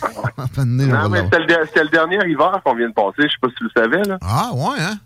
[0.56, 1.38] Non, mais c'était
[1.84, 3.22] le, dernier hiver qu'on vient de passer.
[3.22, 4.18] Je sais pas si tu le savais, là.
[4.22, 4.98] Ah, ouais, hein?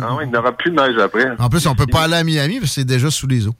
[0.00, 1.26] Ah ouais, il n'y aura plus de neige après.
[1.38, 3.54] En plus, on peut pas aller à Miami parce que c'est déjà sous les eaux.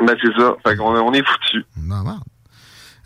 [0.00, 0.54] Ben, c'est ça.
[0.66, 1.64] Fait qu'on on est foutu.
[1.76, 2.20] Dans la merde.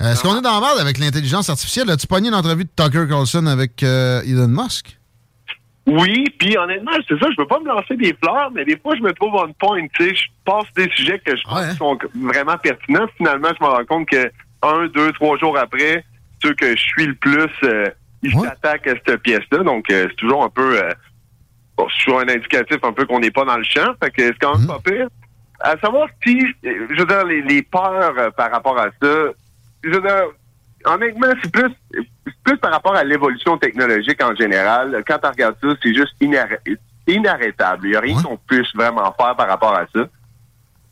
[0.00, 1.90] Euh, Est-ce qu'on est dans la merde avec l'intelligence artificielle?
[1.90, 4.98] As-tu pogné une entrevue de Tucker Carlson avec euh, Elon Musk?
[5.86, 8.94] Oui, puis honnêtement, c'est ça, je veux pas me lancer des fleurs, mais des fois,
[8.96, 11.76] je me trouve on point, tu sais, je passe des sujets que je pense qui
[11.76, 13.06] sont vraiment pertinents.
[13.16, 14.30] Finalement, je me rends compte que
[14.62, 16.04] un, deux, trois jours après,
[16.42, 17.88] ceux que je suis le plus, euh,
[18.22, 19.62] ils s'attaquent à cette pièce-là.
[19.64, 20.92] Donc, euh, c'est toujours un peu, euh,
[21.76, 23.94] bon, c'est toujours un indicatif un peu qu'on n'est pas dans le champ.
[24.02, 25.08] Fait que c'est quand même pas pire.
[25.60, 29.32] À savoir si, euh, je veux dire, les, les peurs euh, par rapport à ça,
[29.82, 30.24] je veux dire,
[30.84, 31.70] honnêtement, c'est plus,
[32.44, 35.02] plus par rapport à l'évolution technologique en général.
[35.06, 36.60] Quand tu regardes ça, c'est juste inarrê-
[37.06, 37.86] inarrêtable.
[37.86, 40.06] Il n'y a rien qu'on puisse vraiment faire par rapport à ça.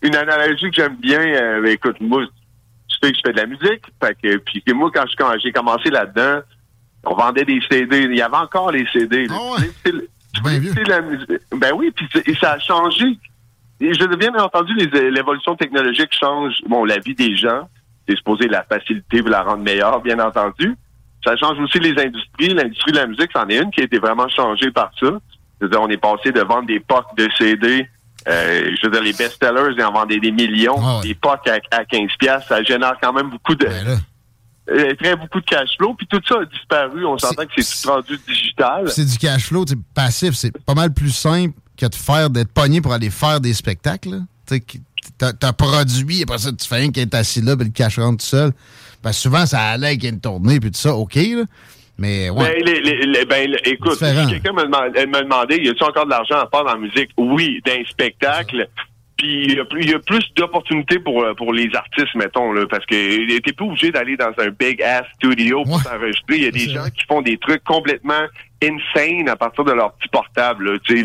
[0.03, 2.23] Une analogie que j'aime bien, euh, ben, écoute, moi,
[2.89, 3.83] tu sais que je fais de la musique.
[4.03, 5.05] Fait que, puis que moi, quand
[5.43, 6.41] j'ai commencé là-dedans,
[7.05, 8.03] on vendait des CD.
[8.03, 9.27] Il y avait encore les CD.
[9.27, 9.93] Tu sais, c'est
[10.75, 11.29] c'est la musique.
[11.57, 12.07] Ben oui, puis
[12.41, 13.05] ça a changé.
[13.81, 17.69] Et je bien entendu, l'évolution technologique change bon, la vie des gens.
[18.09, 20.75] C'est supposé la faciliter et la rendre meilleure, bien entendu.
[21.25, 22.55] Ça change aussi les industries.
[22.55, 25.07] L'industrie de la musique, c'en est une qui a été vraiment changée par ça.
[25.61, 27.87] Je veux dire, on est passé de vendre des POC de CD.
[28.29, 31.01] euh, je veux dire, les best-sellers, ils en vendaient des millions.
[31.03, 33.67] Des POC à, à 15 piastres, ça génère quand même beaucoup de...
[34.71, 35.95] euh, très beaucoup de cash flow.
[35.95, 37.05] Puis tout ça a disparu.
[37.05, 38.89] On s'entend que c'est tout rendu digital.
[38.91, 40.35] C'est du cash flow sais, passif.
[40.35, 44.21] C'est pas mal plus simple que de faire d'être pogné pour aller faire des spectacles.
[45.19, 48.19] Qui- T'as produit, après ça, tu fais rien qu'être assis là, puis le cash rentre
[48.23, 48.53] tout seul.
[49.03, 51.43] Parce que souvent, ça allait qu'il y ait une tournée, puis tout ça, OK, là.
[52.01, 52.55] Mais ouais.
[52.55, 56.11] Ben, les- les- les- ben, écoute, si quelqu'un me, me demandait, y a-tu encore de
[56.11, 57.11] l'argent à faire dans la musique?
[57.17, 58.69] Oui, d'un spectacle.
[59.17, 62.15] Puis il y a plus- il y, a plus d'opportunités pour euh, pour les artistes,
[62.15, 66.37] mettons, là, parce que t'es pas obligé d'aller dans un big ass studio pour t'enregistrer.
[66.37, 68.27] Il y a des gens qui font des trucs complètement
[68.63, 70.73] insane à partir de leur petit portable.
[70.75, 71.03] là, les-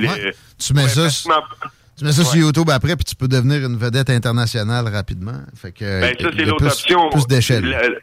[0.59, 1.09] Tu mets ça,
[1.97, 2.39] tu mets ça sur.
[2.39, 5.39] YouTube après, puis tu peux devenir une vedette internationale rapidement.
[5.55, 7.09] Fait que, Ben, ça, c'est l'autre option.
[7.09, 7.99] Plus d'échelle.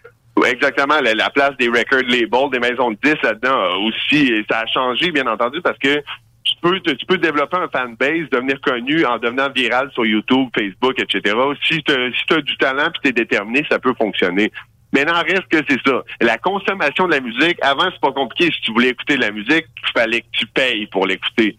[0.46, 1.00] Exactement.
[1.02, 4.26] La, la place des record labels, des maisons de disques là-dedans euh, aussi.
[4.32, 6.02] Et ça a changé, bien entendu, parce que
[6.44, 10.98] tu peux, tu peux développer un fanbase, devenir connu en devenant viral sur YouTube, Facebook,
[10.98, 11.36] etc.
[11.68, 14.50] Si tu as du talent et tu es déterminé, ça peut fonctionner.
[14.92, 16.02] Maintenant, reste que c'est ça.
[16.20, 18.52] La consommation de la musique, avant, c'est pas compliqué.
[18.52, 21.56] Si tu voulais écouter de la musique, il fallait que tu payes pour l'écouter.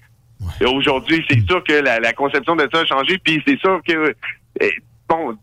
[0.65, 4.13] Aujourd'hui, c'est sûr que la, la conception de ça a changé, puis c'est sûr que
[4.59, 4.71] eh,
[5.07, 5.33] bon,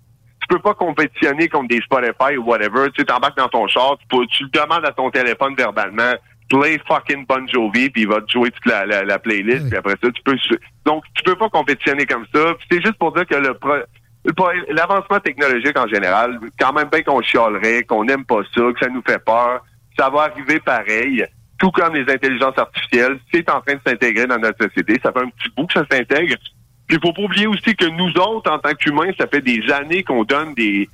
[0.41, 2.91] tu peux pas compétitionner contre des Spotify ou whatever.
[2.95, 6.13] Tu t'embarques dans ton char, tu, peux- tu le demandes à ton téléphone verbalement,
[6.49, 9.79] play fucking Bon Jovi, puis il va te jouer toute la, la, la playlist, puis
[9.79, 10.37] après ça, tu peux...
[10.85, 12.55] Donc, tu peux pas compétitionner comme ça.
[12.71, 13.55] C'est juste pour dire que le...
[13.55, 13.75] pro-
[14.25, 18.63] le pro- L'avancement technologique en général, quand même bien qu'on chialerait, qu'on n'aime pas ça,
[18.73, 19.65] que ça nous fait peur,
[19.99, 21.25] ça va arriver pareil.
[21.59, 24.99] Tout comme les intelligences artificielles, c'est en train de s'intégrer dans notre société.
[25.03, 26.37] Ça fait un petit bout que ça s'intègre.
[26.87, 30.03] Puis faut pas oublier aussi que nous autres, en tant qu'humains, ça fait des années
[30.03, 30.89] qu'on donne des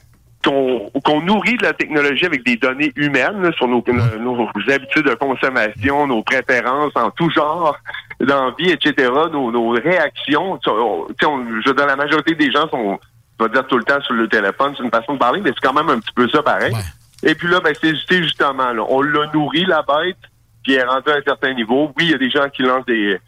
[0.44, 3.82] qu'on qu'on nourrit de la technologie avec des données humaines là, sur nos,
[4.20, 7.76] nos, habitudes de consommation, nos préférences en tout genre
[8.20, 10.58] d'envie, etc., nos, nos réactions.
[10.58, 12.98] Tu sais, on- on- je dire, la majorité des gens sont,
[13.38, 15.50] je vais dire tout le temps sur le téléphone, c'est une façon de parler, mais
[15.50, 16.74] c'est quand même un petit peu ça pareil.
[17.22, 20.18] Et puis là, ben, c'est justement, là, on l'a nourri, la bête,
[20.64, 21.92] puis est rendue à un certain niveau.
[21.96, 23.18] Oui, il y a des gens qui lancent des,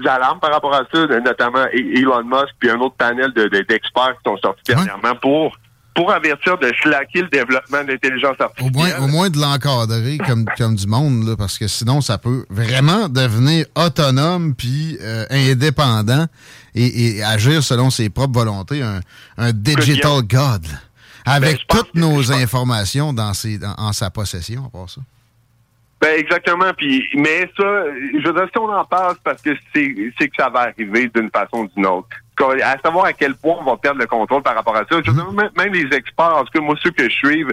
[0.00, 3.48] des alarmes par rapport à ça, notamment E- Elon Musk, puis un autre panel de-
[3.48, 5.56] de- d'experts qui sont sortis dernièrement pour
[5.94, 8.74] pour avertir de slacker le développement de l'intelligence Au artificielle.
[8.98, 12.44] moins, au moins de l'encadrer comme, comme du monde, là, parce que sinon, ça peut
[12.50, 16.26] vraiment devenir autonome puis euh, indépendant
[16.74, 19.00] et, et agir selon ses propres volontés, un,
[19.38, 20.78] un digital god, là,
[21.24, 25.00] avec toutes nos informations dans ses, dans- en sa possession, à part ça.
[26.00, 26.72] Ben exactement.
[26.76, 30.36] Puis, mais ça, je veux dire, si on en parle, parce que c'est c'est que
[30.38, 32.08] ça va arriver d'une façon ou d'une autre.
[32.62, 35.00] À savoir à quel point on va perdre le contrôle par rapport à ça.
[35.02, 37.44] Je veux dire, même, même les experts, en tout cas, moi, ceux que je suis,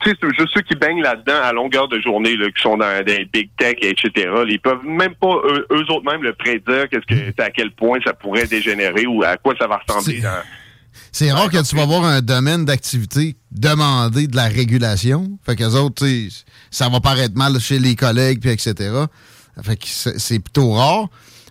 [0.00, 2.76] tu sais, c'est juste ceux qui baignent là-dedans à longueur de journée, là, qui sont
[2.76, 4.10] dans des big tech, etc.,
[4.48, 7.98] ils peuvent même pas, eux, eux autres même, le prédire, qu'est-ce que, à quel point
[8.04, 10.42] ça pourrait dégénérer ou à quoi ça va ressembler dans,
[11.12, 15.38] C'est rare que tu vas voir un domaine d'activité demander de la régulation.
[15.44, 16.06] Fait que autres,
[16.70, 18.74] ça va paraître mal chez les collègues, puis etc.
[19.62, 21.08] Fait que c'est plutôt rare.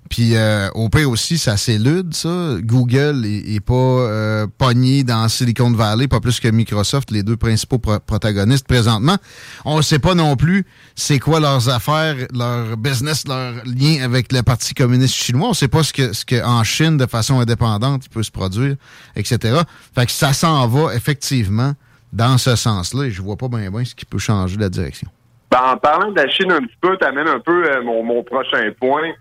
[0.09, 2.55] Puis euh, au pire aussi, ça s'élude, ça.
[2.59, 7.79] Google est, pas euh, pogné dans Silicon Valley, pas plus que Microsoft, les deux principaux
[7.79, 9.17] pro- protagonistes présentement.
[9.65, 14.31] On ne sait pas non plus c'est quoi leurs affaires, leur business, leur lien avec
[14.31, 15.49] le Parti communiste chinois.
[15.49, 18.31] On sait pas ce que, ce que en Chine, de façon indépendante, il peut se
[18.31, 18.75] produire,
[19.15, 19.61] etc.
[19.95, 21.73] Fait que ça s'en va effectivement
[22.11, 25.07] dans ce sens-là et je vois pas bien bien ce qui peut changer la direction.
[25.49, 28.23] Ben, en parlant de la Chine un petit peu, t'amènes un peu euh, mon, mon
[28.23, 29.11] prochain point.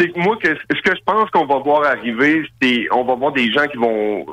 [0.00, 3.14] C'est que moi, que, ce que je pense qu'on va voir arriver, c'est on va
[3.14, 4.24] voir des gens qui vont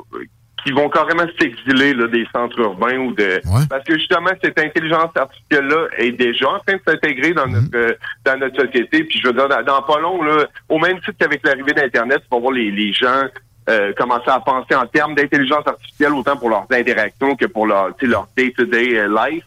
[0.64, 5.10] qui vont carrément s'exiler là, des centres urbains ou de parce que justement cette intelligence
[5.14, 7.92] artificielle là est déjà en train de s'intégrer dans notre euh,
[8.24, 9.04] dans notre société.
[9.04, 12.22] Puis je veux dire dans, dans pas long là au même titre qu'avec l'arrivée d'internet
[12.22, 13.28] tu vas voir les, les gens
[13.68, 17.90] euh, commencer à penser en termes d'intelligence artificielle autant pour leurs interactions que pour leur
[18.00, 19.44] leur day-to-day euh, life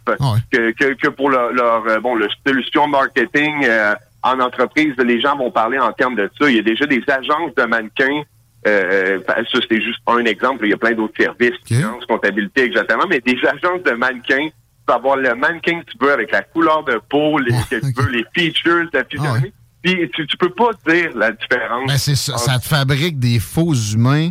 [0.51, 5.19] que, que, que pour leur, leur euh, bon le solution marketing euh, en entreprise les
[5.21, 8.23] gens vont parler en termes de ça il y a déjà des agences de mannequins
[8.67, 13.05] euh, ça c'est juste un exemple il y a plein d'autres services finance, comptabilité exactement
[13.09, 16.43] mais des agences de mannequins tu peux avoir le mannequin que tu veux avec la
[16.43, 20.51] couleur de peau les, que tu veux les features ta physionomie puis tu, tu peux
[20.51, 24.29] pas dire la différence Ben, c'est ça, ça te fabrique des faux humains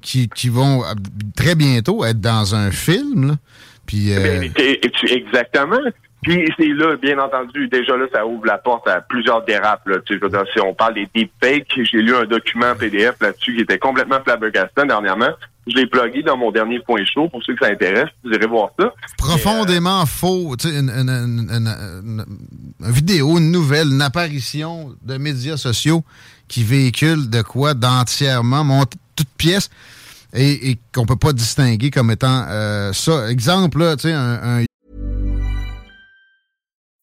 [0.00, 0.94] qui, qui vont euh,
[1.36, 3.28] très bientôt être dans un film.
[3.28, 3.34] là.
[3.86, 4.78] Puis, euh, Ben,
[5.10, 5.80] exactement.
[6.22, 9.86] Puis c'est là, bien entendu, déjà là, ça ouvre la porte à plusieurs dérapes.
[9.86, 9.98] Là.
[10.04, 10.18] Tu
[10.52, 14.86] si on parle des deepfakes, j'ai lu un document PDF là-dessus qui était complètement flabbergastant
[14.86, 15.30] dernièrement.
[15.66, 18.08] Je l'ai plugué dans mon dernier point chaud pour ceux que ça intéresse.
[18.24, 18.92] Vous irez voir ça.
[19.18, 20.54] profondément faux.
[20.56, 22.24] Tu une,
[22.80, 26.04] vidéo, une nouvelle, une apparition de médias sociaux
[26.48, 28.84] qui véhicule de quoi d'entièrement
[29.16, 29.70] toute pièce
[30.32, 33.28] et, et qu'on peut pas distinguer comme étant euh, ça.
[33.30, 34.64] Exemple, là, un, un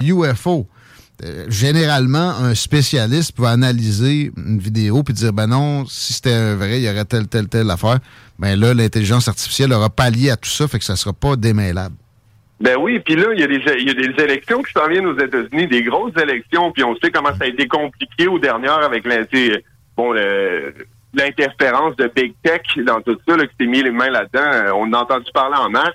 [0.00, 0.66] UFO.
[1.24, 6.78] Euh, généralement, un spécialiste peut analyser une vidéo puis dire ben non, si c'était vrai,
[6.78, 7.98] il y aurait telle, telle, telle affaire.
[8.38, 11.94] Ben là, l'intelligence artificielle aura pallié à tout ça, fait que ça sera pas démêlable.
[12.60, 15.82] Ben oui, puis là, il y, a des, élections qui s'en viennent aux États-Unis, des
[15.82, 19.04] grosses élections, puis on sait comment ça a été compliqué aux dernières avec
[19.96, 20.12] bon,
[21.14, 24.50] l'interférence de Big Tech dans tout ça, qui s'est mis les mains là-dedans.
[24.52, 25.94] Euh, On a entendu parler en masse.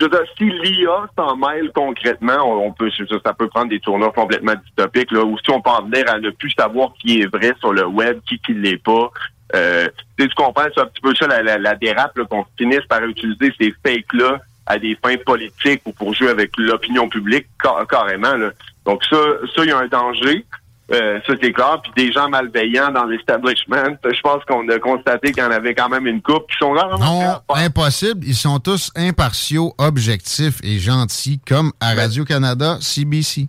[0.00, 4.12] Je veux dire, si l'IA s'en mêle concrètement, on peut, ça, peut prendre des tournures
[4.12, 7.26] complètement dystopiques, là, ou si on peut en venir à ne plus savoir qui est
[7.26, 9.10] vrai sur le web, qui qui l'est pas.
[9.56, 9.88] Euh,
[10.18, 13.52] tu comprends, c'est un petit peu ça la, la, la dérape, qu'on finisse par utiliser
[13.60, 18.34] ces fakes-là à des fins politiques ou pour jouer avec l'opinion publique ca- carrément.
[18.34, 18.50] Là.
[18.84, 19.16] Donc ça,
[19.56, 20.44] ça, il y a un danger.
[20.90, 21.80] Euh, ça, c'est clair.
[21.82, 25.74] Puis des gens malveillants dans l'establishment, je pense qu'on a constaté qu'il y en avait
[25.74, 26.88] quand même une coupe qui sont là.
[26.98, 28.24] Non, impossible.
[28.26, 33.48] Ils sont tous impartiaux, objectifs et gentils, comme à Radio-Canada, CBC.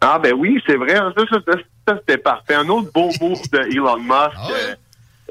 [0.00, 0.96] Ah ben oui, c'est vrai.
[0.96, 1.58] hein, Ça, ça, ça,
[1.88, 2.54] Ça, c'était parfait.
[2.56, 4.74] Un autre beau move de Elon Musk euh,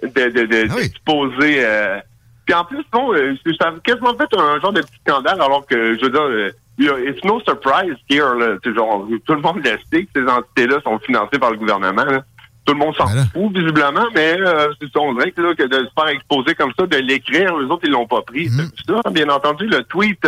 [0.03, 1.65] de, de, de, d'exposer...
[1.65, 1.99] euh,
[2.45, 5.65] puis en plus, non, euh, ça a quasiment fait un genre de petit scandale, alors
[5.65, 8.57] que, je veux dire, it's no surprise here, là.
[8.63, 12.23] Genre, tout le monde le sait que ces entités-là sont financées par le gouvernement, là.
[12.65, 15.89] Tout le monde s'en fout, visiblement, mais euh, on dirait que, là, que de se
[15.95, 18.49] faire exposer comme ça, de l'écrire, les autres, ils l'ont pas pris.
[18.87, 20.27] Ça, bien entendu, le tweet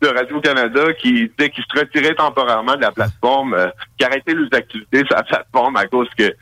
[0.00, 3.68] de Radio-Canada qui disait qu'il se retirait temporairement de la plateforme, euh,
[3.98, 6.32] qui arrêtait les activités sur la plateforme à cause que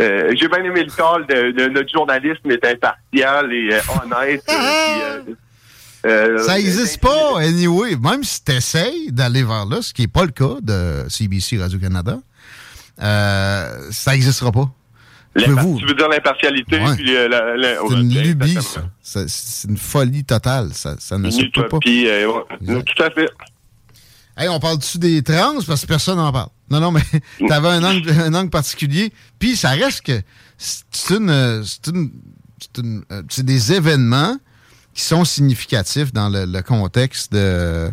[0.00, 4.42] euh, j'ai bien aimé le call de, de notre journalisme est impartial et euh, honnête.
[4.48, 5.22] euh,
[6.06, 7.96] euh, euh, Ça n'existe pas, anyway.
[7.96, 11.58] Même si tu essayes d'aller vers là, ce qui n'est pas le cas de CBC
[11.58, 12.18] Radio-Canada,
[13.02, 14.70] euh, ça n'existera pas.
[15.38, 16.96] Tu veux dire l'impartialité Ouais.
[17.08, 18.82] euh, la, C'est une ouais, lubie, ça.
[19.00, 20.70] Ça- C'est une folie totale.
[20.74, 21.78] Ça, ça ne se peut pas.
[21.86, 22.82] euh.
[22.82, 23.28] Tout à fait.
[24.36, 25.54] Hey, on parle-tu des trans?
[25.66, 26.48] Parce que personne n'en parle?
[26.70, 27.02] Non, non, mais
[27.48, 29.12] t'avais un angle, un angle particulier.
[29.38, 30.20] Puis ça reste que
[30.58, 31.62] c'est une, euh,
[32.78, 34.36] euh, c'est des événements
[34.94, 37.90] qui sont significatifs dans le, le contexte de,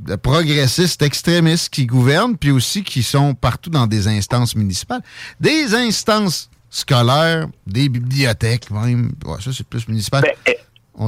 [0.00, 5.00] de progressistes extrémistes qui gouvernent, puis aussi qui sont partout dans des instances municipales,
[5.40, 9.12] des instances scolaires, des bibliothèques même.
[9.24, 10.22] Ouais, ça, c'est plus municipal.
[10.22, 10.54] Ben,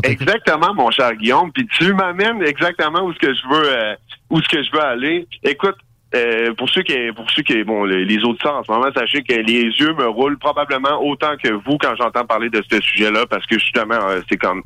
[0.00, 0.04] t'écoute.
[0.04, 1.50] Exactement, mon cher Guillaume.
[1.52, 3.94] Puis tu m'amènes exactement où ce que je veux, euh,
[4.30, 5.26] où ce que je veux aller.
[5.42, 5.76] Écoute,
[6.14, 9.22] euh, pour ceux qui, pour ceux qui, bon, les, les auditeurs en ce moment, sachez
[9.22, 13.26] que les yeux me roulent probablement autant que vous quand j'entends parler de ce sujet-là,
[13.26, 14.62] parce que justement, euh, c'est comme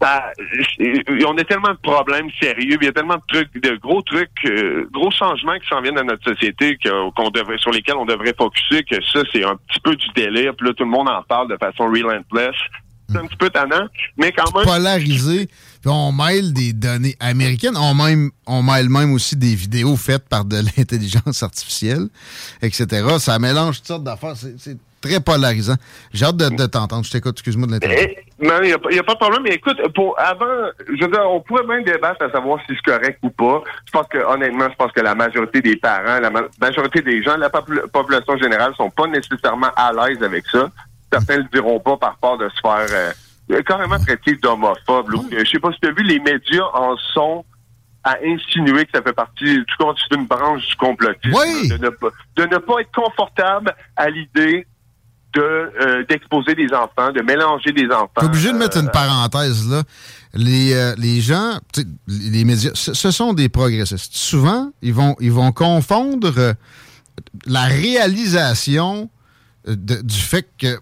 [0.00, 4.30] on a tellement de problèmes sérieux, il y a tellement de trucs, de gros trucs,
[4.46, 8.34] euh, gros changements qui s'en viennent dans notre société qu'on devrait, sur lesquels on devrait
[8.36, 10.54] focuser, que ça, c'est un petit peu du délire.
[10.56, 12.54] Puis là, tout le monde en parle de façon relentless.
[13.10, 14.64] C'est un petit peu tannant, mais quand même.
[14.64, 15.48] polarisé.
[15.84, 17.76] On mêle des données américaines.
[17.76, 22.06] On, même, on mêle même aussi des vidéos faites par de l'intelligence artificielle,
[22.62, 23.18] etc.
[23.18, 24.36] Ça mélange toutes sortes d'affaires.
[24.36, 25.76] C'est très polarisant.
[26.12, 27.04] J'ai hâte de, de t'entendre.
[27.04, 27.34] Je t'écoute.
[27.36, 28.00] Excuse-moi de l'interrompre.
[28.02, 29.42] Eh, Non, il n'y a, pas- y a pas de problème.
[29.42, 30.46] Mais écoute, pour avant,
[30.86, 33.62] je veux dire, on pourrait même débattre à savoir si c'est correct ou pas.
[33.86, 37.22] Je pense que, honnêtement, je pense que la majorité des parents, la ma- majorité des
[37.22, 40.70] gens, la popula- population générale sont pas nécessairement à l'aise avec ça.
[41.12, 43.14] Certains le diront pas par peur de se faire
[43.50, 45.10] euh, carrément traiter d'homophobe.
[45.32, 47.44] Je sais pas si tu as vu, les médias en sont
[48.04, 51.34] à insinuer que ça fait partie du c'est une branche du complotisme.
[51.68, 54.66] De, ne pas, de ne pas être confortable à l'idée
[55.34, 58.10] de euh, d'exposer des enfants, de mélanger des enfants.
[58.18, 59.82] T'es obligé de mettre Euh, une parenthèse là.
[60.34, 61.58] Les, euh, les gens,
[62.06, 64.14] les médias, ce, ce sont des progressistes.
[64.14, 66.54] Souvent, ils vont, ils vont confondre euh,
[67.46, 69.10] la réalisation
[69.66, 70.78] de- du fait que,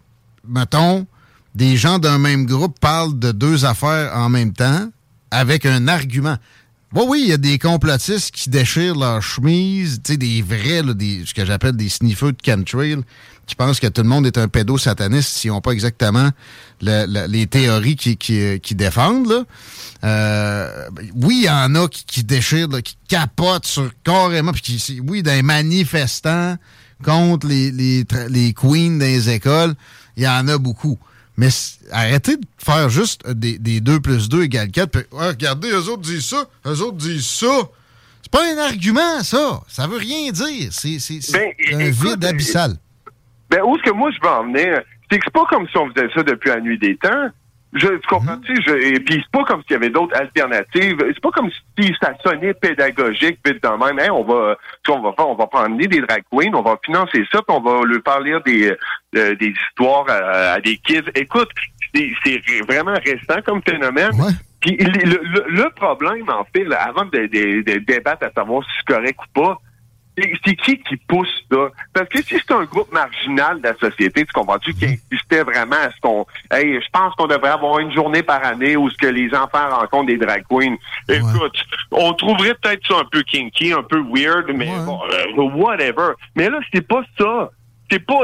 [0.46, 1.06] mettons,
[1.54, 4.88] des gens d'un même groupe parlent de deux affaires en même temps
[5.30, 6.36] avec un argument.
[6.92, 10.82] Bon, oui, il y a des complotistes qui déchirent leur chemise, tu sais, des vrais,
[10.82, 12.96] là, des, ce que j'appelle des sniffers de chemtrail,
[13.48, 16.30] qui pensent que tout le monde est un pédosataniste s'ils n'ont pas exactement
[16.80, 19.26] le- le- les théories qui, qui, qui défendent.
[19.28, 19.44] Là?
[20.04, 24.62] Euh, oui, il y en a qui, qui déchirent, là, qui capotent sur carrément, puis
[24.62, 26.56] qui, oui, des manifestants
[27.04, 29.74] contre les, les, les queens les écoles,
[30.16, 30.98] il y en a beaucoup.
[31.36, 31.48] Mais
[31.92, 34.90] arrêtez de faire juste des, des 2 plus 2 égale 4.
[34.90, 37.46] Puis, Ouais, regardez, eux autres disent ça, eux autres disent ça.
[38.22, 39.60] C'est pas un argument, ça.
[39.68, 40.68] Ça veut rien dire.
[40.72, 40.98] C'est
[41.32, 42.76] Ben, un écoute, vide abyssal.
[43.50, 44.82] Ben, où est-ce que moi je veux en venir?
[45.10, 47.28] C'est que c'est pas comme si on faisait ça depuis la nuit des temps.
[47.74, 48.54] Je, tu comprends-tu?
[48.66, 50.96] Je- Et puis c'est pas comme s'il y avait d'autres alternatives.
[51.06, 53.98] C'est pas comme si ça sonnait pédagogique, vite dans même.
[53.98, 54.56] Hey, on va,
[54.88, 57.60] on va faire, on va prendre des drag queens, on va financer ça, puis on
[57.60, 58.70] va leur parler des,
[59.16, 61.04] euh, des histoires à, à des kids.
[61.14, 61.50] Écoute,
[61.94, 64.12] c'est vraiment récent comme phénomène.
[64.60, 68.62] Puis le, le- le problème, en fait, là, avant de, de- de débattre à savoir
[68.64, 69.58] si c'est correct ou pas,
[70.44, 71.68] c'est qui qui pousse ça?
[71.92, 75.76] Parce que si c'est un groupe marginal de la société, tu comprends-tu, qui insistait vraiment
[75.76, 76.26] à ce qu'on...
[76.50, 79.68] Hey, je pense qu'on devrait avoir une journée par année où ce que les enfants
[79.70, 80.76] rencontrent des drag queens.
[81.08, 81.56] Écoute,
[81.90, 86.12] on trouverait peut-être ça un peu kinky, un peu weird, mais bon, euh, whatever.
[86.34, 87.50] Mais là, c'est pas ça.
[87.90, 88.18] C'est pas,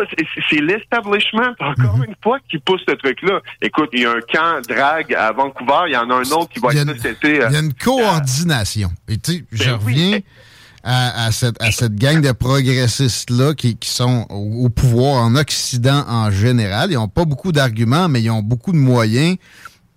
[0.50, 3.40] c'est- l'establishment, encore une fois, qui pousse ce truc-là.
[3.62, 6.50] Écoute, il y a un camp drag à Vancouver, il y en a un autre
[6.50, 8.90] qui va être été, euh, Il y a une coordination.
[9.08, 10.18] Et tu sais, je Ben reviens
[10.84, 16.04] à, à cette, à cette gang de progressistes-là qui, qui sont au, pouvoir en Occident
[16.06, 16.90] en général.
[16.92, 19.36] Ils n'ont pas beaucoup d'arguments, mais ils ont beaucoup de moyens,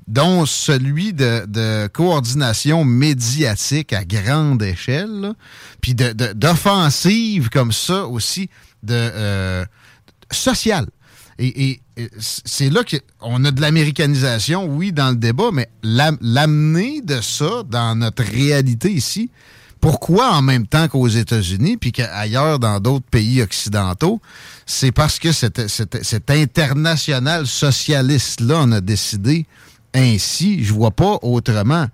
[0.08, 5.34] dont celui de, de coordination médiatique à grande échelle, là.
[5.82, 8.50] puis de- de- d'offensive comme ça aussi,
[8.84, 9.66] de euh,
[10.32, 10.88] sociale.
[11.40, 12.82] Et, et- et c'est là
[13.20, 18.24] qu'on a de l'américanisation, oui, dans le débat, mais l'am- l'amener de ça dans notre
[18.24, 19.30] réalité ici,
[19.80, 24.22] Pourquoi en même temps qu'aux États-Unis, puis qu'ailleurs dans d'autres pays occidentaux?
[24.66, 29.46] C'est parce que cet, cet- cet international socialiste-là en a décidé
[29.94, 30.64] ainsi.
[30.64, 31.88] Je vois pas autrement.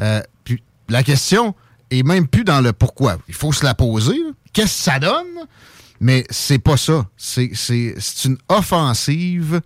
[0.00, 1.54] Euh, puis la question
[1.90, 3.18] est même plus dans le pourquoi.
[3.28, 4.18] Il faut se la poser.
[4.52, 5.26] Qu'est-ce que ça donne?
[6.00, 7.06] Mais c'est pas ça.
[7.16, 7.52] C'est
[8.24, 9.60] une offensive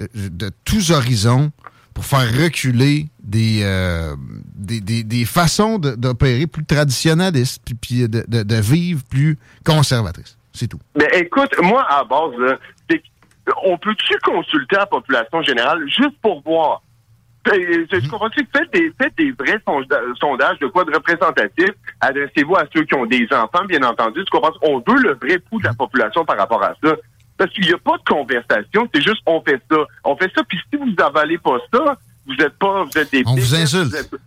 [0.00, 1.50] euh, de tous horizons
[1.96, 4.14] pour faire reculer des, euh,
[4.54, 10.36] des, des- des façons d'opérer plus traditionnalistes, puis, puis de, de- de vivre plus conservatrices.
[10.52, 10.78] C'est tout.
[10.94, 12.58] Mais écoute, moi, à base, là,
[13.64, 16.82] on peut-tu consulter la population générale juste pour voir?
[17.48, 18.46] Euh, Tu comprends-tu?
[18.54, 21.70] Faites des, faites des vrais sonda- sondages de quoi de représentatif?
[22.00, 24.20] Adressez-vous à ceux qui ont des enfants, bien entendu.
[24.24, 24.52] Tu comprends?
[24.62, 26.94] On veut le vrai pouls de la population par rapport à ça.
[27.38, 29.76] Parce qu'il n'y a pas de conversation, c'est juste on fait ça.
[30.04, 31.96] On fait ça, puis si vous avalez pas ça,
[32.26, 33.84] vous êtes pas, vous êtes des On vous insulte.
[33.90, 34.18] Vous êtes, ouais,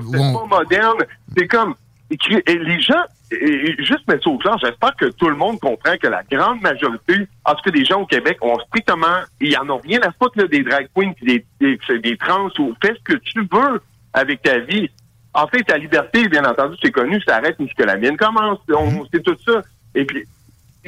[0.00, 0.98] vous êtes on- pas moderne.
[1.36, 1.74] C'est comme
[2.10, 5.58] écrit- et les gens, et- juste mettre ça au clair, j'espère que tout le monde
[5.60, 9.56] comprend que la grande majorité, en tout cas des gens au Québec, ont strictement, ils
[9.58, 12.94] en ont rien à foutre là, des drag queens des, des, des trans ou fais
[12.94, 13.80] ce que tu veux
[14.12, 14.90] avec ta vie.
[15.34, 18.58] En fait, ta liberté, bien entendu, c'est connu, ça arrête mais que la mienne commence.
[18.74, 19.62] On, c'est tout ça.
[19.94, 20.24] Et puis,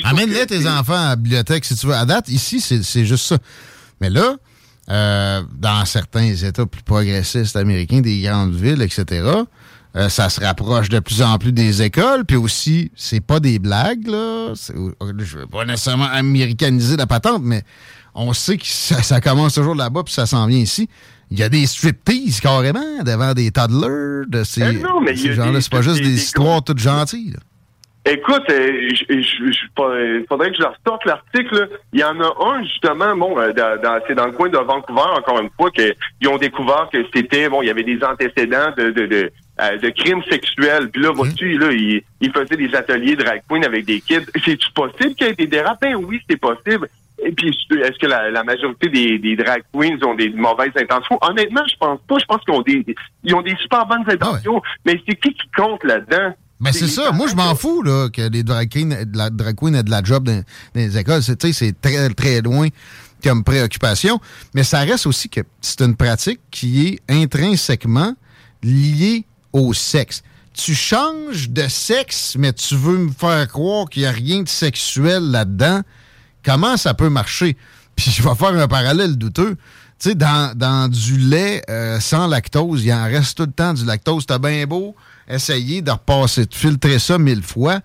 [0.04, 1.94] Amène-les tes enfants à la bibliothèque si tu veux.
[1.94, 3.38] À date, ici, c'est juste ça.
[4.00, 4.36] Mais là,
[4.90, 9.04] euh, dans certains États plus progressistes américains, des grandes villes, etc.,
[9.96, 12.24] euh, ça se rapproche de plus en plus des écoles.
[12.24, 14.52] Puis aussi, c'est pas des blagues, là.
[14.54, 17.62] Je veux pas nécessairement américaniser la patente, mais
[18.14, 20.88] on sait que ça, ça commence toujours là-bas, puis ça s'en vient ici.
[21.30, 25.34] Il y a des striptease carrément devant des toddlers de ces, Eh non, mais ces
[25.34, 25.60] gens-là.
[25.60, 27.32] C'est pas juste des- des, des histoires toutes gentilles.
[27.32, 27.38] là.
[28.10, 31.68] Écoute, euh, je- je- je- pas- il faudrait que je leur sorte l'article.
[31.93, 33.52] Il y en a un, justement, bon, euh,
[34.06, 37.60] c'est dans le coin de Vancouver, encore une fois, qu'ils ont découvert que c'était, bon,
[37.60, 39.30] il y avait des antécédents de, de, de,
[39.60, 40.89] euh, de crimes sexuels.
[40.90, 44.24] Puis là, vois-tu, là, ils il faisaient des ateliers drag queen avec des kids.
[44.44, 45.78] C'est-tu possible qu'il y ait des dérapes?
[45.82, 46.89] Ben oui, c'est possible.
[47.22, 51.18] Et puis, est-ce que la, la majorité des, des drag queens ont des mauvaises intentions?
[51.20, 52.16] Honnêtement, je pense pas.
[52.18, 52.86] Je pense qu'ils ont des,
[53.24, 54.62] ils ont des super bonnes intentions.
[54.86, 56.32] Mais c'est qui qui compte là-dedans?
[56.60, 57.12] Ben c'est ça.
[57.12, 59.82] Moi, je m'en fous là, que les drag queens, aient de la, drag queens aient
[59.85, 60.44] de la job dans, dans
[60.74, 61.22] les écoles.
[61.22, 62.68] C'est, tu sais, c'est très, très loin
[63.22, 64.20] comme préoccupation.
[64.55, 68.14] Mais ça reste aussi que c'est une pratique qui est intrinsèquement
[68.62, 70.22] liée au sexe.
[70.52, 74.48] Tu changes de sexe, mais tu veux me faire croire qu'il n'y a rien de
[74.48, 75.82] sexuel là-dedans.
[76.44, 77.56] Comment ça peut marcher?
[77.94, 79.56] Puis je vais faire un parallèle douteux.
[79.98, 83.74] Tu sais, dans, dans du lait euh, sans lactose, il en reste tout le temps
[83.74, 84.26] du lactose.
[84.26, 84.94] T'as bien beau
[85.28, 87.80] essayer de repasser, de filtrer ça mille fois.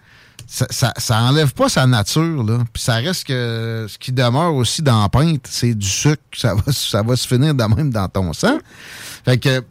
[0.45, 2.59] Ça, ça, ça enlève pas sa nature, là.
[2.71, 6.21] Puis ça reste que ce qui demeure aussi dans la c'est du sucre.
[6.35, 8.59] Ça va, ça va se finir de même dans ton sang.
[9.25, 9.63] Fait que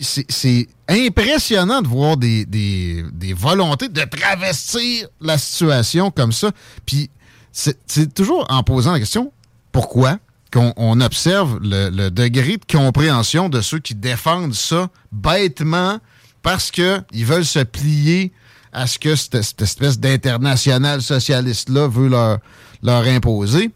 [0.00, 6.50] c'est impressionnant de voir des, des, des volontés de travestir la situation comme ça.
[6.84, 7.10] Puis
[7.52, 9.32] c'est toujours en posant la question
[9.70, 10.18] pourquoi?
[10.56, 15.98] Qu'on on observe le, le degré de compréhension de ceux qui défendent ça bêtement
[16.42, 18.32] parce qu'ils veulent se plier
[18.72, 22.38] à ce que cette, cette espèce d'international socialiste-là veut leur,
[22.82, 23.70] leur imposer.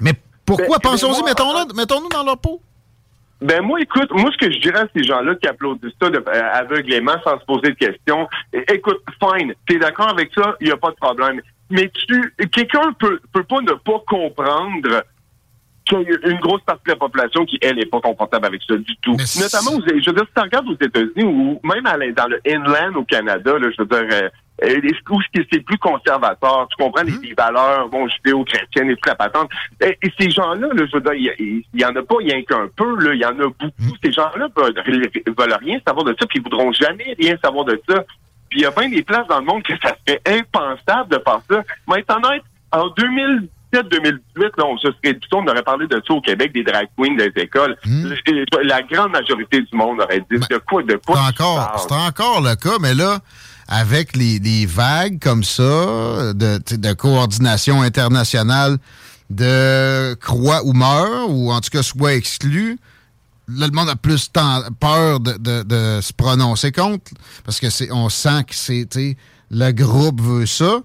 [0.00, 0.14] Mais
[0.44, 0.78] pourquoi?
[0.82, 2.60] Ben, Pensons-y, mettons-nous dans leur peau.
[3.40, 6.16] Ben moi, écoute, moi ce que je dirais à ces gens-là qui applaudissent ça de-
[6.26, 8.26] euh, aveuglément sans se poser de questions,
[8.72, 11.40] écoute, fine, t'es d'accord avec ça, il n'y a pas de problème.
[11.70, 15.02] Mais tu, quelqu'un peut, peut pas ne pas comprendre
[15.84, 18.62] qu'il y a une grosse partie de la population qui, elle, n'est pas confortable avec
[18.66, 19.12] ça du tout.
[19.40, 22.40] Notamment, aux- je veux dire, si tu regardes aux États-Unis ou même à dans le
[22.46, 24.18] inland au Canada, là, je veux dire,
[24.62, 24.80] euh,
[25.10, 29.50] où c'est plus conservateur, tu comprends, les, les valeurs, bon, judéo-chrétiennes et toute la patente.
[29.80, 32.16] Et, et ces gens-là, là, je veux dire, il y, il y en a pas
[32.48, 33.96] qu'un peu, là, il y en a beaucoup.
[34.02, 34.74] Ces gens-là veulent,
[35.36, 38.04] veulent rien savoir de ça, puis ils voudront jamais rien savoir de ça.
[38.48, 41.18] Puis il y a bien des places dans le monde que ça serait impensable de
[41.24, 41.62] faire ça.
[41.88, 42.42] Mais étant honnête,
[42.72, 42.88] en
[43.82, 44.20] 2017-2018,
[44.58, 47.32] là, on se serait on aurait parlé de ça au Québec, des drag queens des
[47.42, 47.76] écoles.
[47.84, 51.16] Le- La grande majorité du monde aurait dit de quoi, de quoi.
[51.16, 51.80] C'est encore, parles?
[51.88, 53.18] c'est encore le cas, mais là,
[53.68, 56.58] avec les, les vagues comme ça, de,
[56.92, 58.78] coordination internationale
[59.30, 62.78] de croix ou meurt, ou en tout cas soit exclu,
[63.48, 64.30] là, le monde a plus
[64.80, 67.10] peur de, de- de se prononcer contre,
[67.44, 68.86] parce que c'est on sent que c'est,
[69.50, 70.78] le groupe veut ça,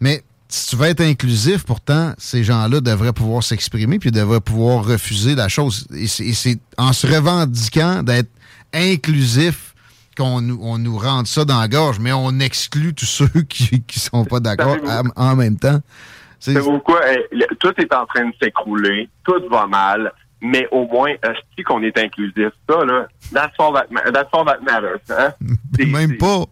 [0.00, 4.84] mais si tu veux être inclusif, pourtant, ces gens-là devraient pouvoir s'exprimer puis devraient pouvoir
[4.84, 5.86] refuser la chose.
[5.96, 8.30] Et c'est en se revendiquant d'être
[8.74, 9.74] inclusif
[10.16, 13.82] qu'on nous, on nous rende ça dans la gorge, mais on exclut tous ceux qui,
[13.82, 14.76] qui sont pas d'accord
[15.16, 15.80] en, même temps.
[16.38, 17.00] C'est- Savez-vous quoi?
[17.32, 19.08] Le- tout est en train de s'écrouler.
[19.24, 20.12] Tout va mal.
[20.40, 22.50] Mais au moins, est qu'on est inclusif?
[22.68, 25.00] Ça, là, that's all that, ma- that's all that matters.
[25.10, 25.34] Hein?
[25.78, 26.44] Même pas.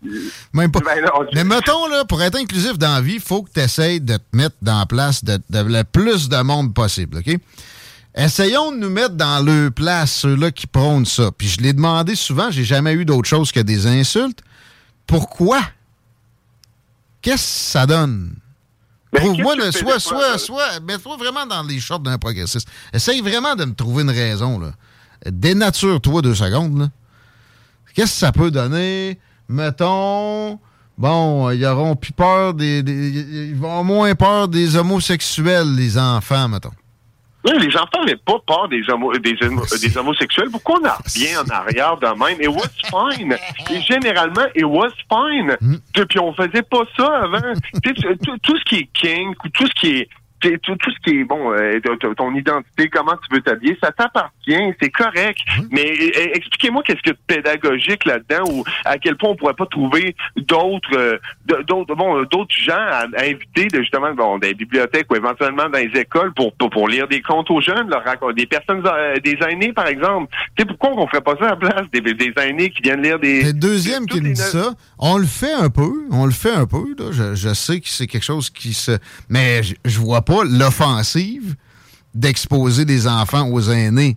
[0.53, 0.81] Même pas.
[0.81, 3.61] Ben non, Mais mettons, là, pour être inclusif dans la vie, il faut que tu
[3.61, 7.39] essayes de te mettre dans la place de, de le plus de monde possible, OK?
[8.15, 11.31] Essayons de nous mettre dans le place, ceux-là qui prônent ça.
[11.37, 14.43] Puis je l'ai demandé souvent, j'ai jamais eu d'autre chose que des insultes.
[15.07, 15.61] Pourquoi?
[17.23, 18.35] Qu'est-ce que ça donne?
[19.21, 22.69] Prouve-moi, Ben, soit, soit, des soit, mets-toi vraiment dans les shorts d'un progressiste.
[22.93, 24.73] Essaye vraiment de me trouver une raison, là.
[25.27, 26.89] Dénature-toi deux secondes, là.
[27.95, 29.19] Qu'est-ce que ça peut donner?
[29.49, 30.59] Mettons,
[30.97, 36.49] bon, ils auront plus peur des, des- Ils vont moins peur des homosexuels, les enfants,
[36.49, 36.71] mettons.
[37.49, 40.51] Oui, les enfants n'avaient pas peur des, homo- des, homo- des homosexuels.
[40.51, 42.41] Pourquoi on a bien en arrière de même?
[42.41, 43.37] It was fine?
[43.71, 45.57] Et généralement, it was fine?
[45.95, 47.39] Et Puis on faisait pas ça avant.
[47.83, 50.09] Tout, tout ce qui est kink ou tout ce qui est
[50.41, 51.81] tout, tout ce qui est bon, euh,
[52.17, 55.39] ton identité, comment tu veux t'habiller, ça t'appartient, c'est correct.
[55.71, 60.15] Mais euh, expliquez-moi qu'est-ce de pédagogique là-dedans ou à quel point on pourrait pas trouver
[60.37, 61.19] d'autres, euh,
[61.65, 65.69] d'autres, bon, euh, d'autres gens à, à inviter, de, justement, bon, des bibliothèques ou éventuellement
[65.69, 68.83] dans les écoles pour pour, pour lire des contes aux jeunes, leur raconter des personnes,
[68.87, 70.33] euh, des aînés par exemple.
[70.57, 73.03] Tu sais pourquoi on ferait pas ça à la place des, des aînés qui viennent
[73.03, 73.43] lire des.
[73.45, 76.67] Le deuxième qui les dit ça, on le fait un peu, on le fait un
[76.67, 77.07] peu, là.
[77.13, 78.93] Je, je sais que c'est quelque chose qui se...
[79.29, 81.57] Mais je, je vois pas l'offensive
[82.15, 84.17] d'exposer des enfants aux aînés.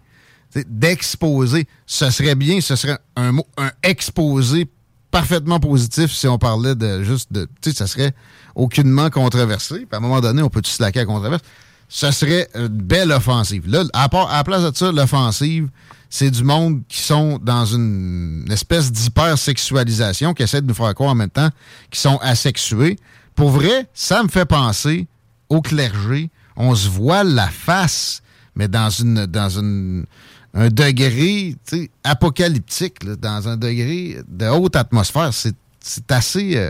[0.67, 4.67] D'exposer, ce serait bien, ce serait un mot, un exposé
[5.09, 7.47] parfaitement positif si on parlait de juste de...
[7.61, 8.13] Tu sais, ça serait
[8.55, 9.79] aucunement controversé.
[9.79, 11.43] Puis à un moment donné, on peut-tu se laquer à controverse?
[11.88, 13.67] Ce serait une belle offensive.
[13.67, 15.69] Là, à, part, à la place de ça, l'offensive,
[16.09, 21.11] c'est du monde qui sont dans une espèce d'hypersexualisation, qui essaie de nous faire croire
[21.11, 21.49] en même temps
[21.89, 22.97] qu'ils sont asexués.
[23.35, 25.07] Pour vrai, ça me fait penser
[25.51, 26.29] au clergé.
[26.55, 28.21] On se voit la face,
[28.55, 30.05] mais dans une dans une
[30.53, 31.55] un degré
[32.03, 35.29] apocalyptique, là, dans un degré de haute atmosphère.
[35.33, 36.69] C'est assez euh,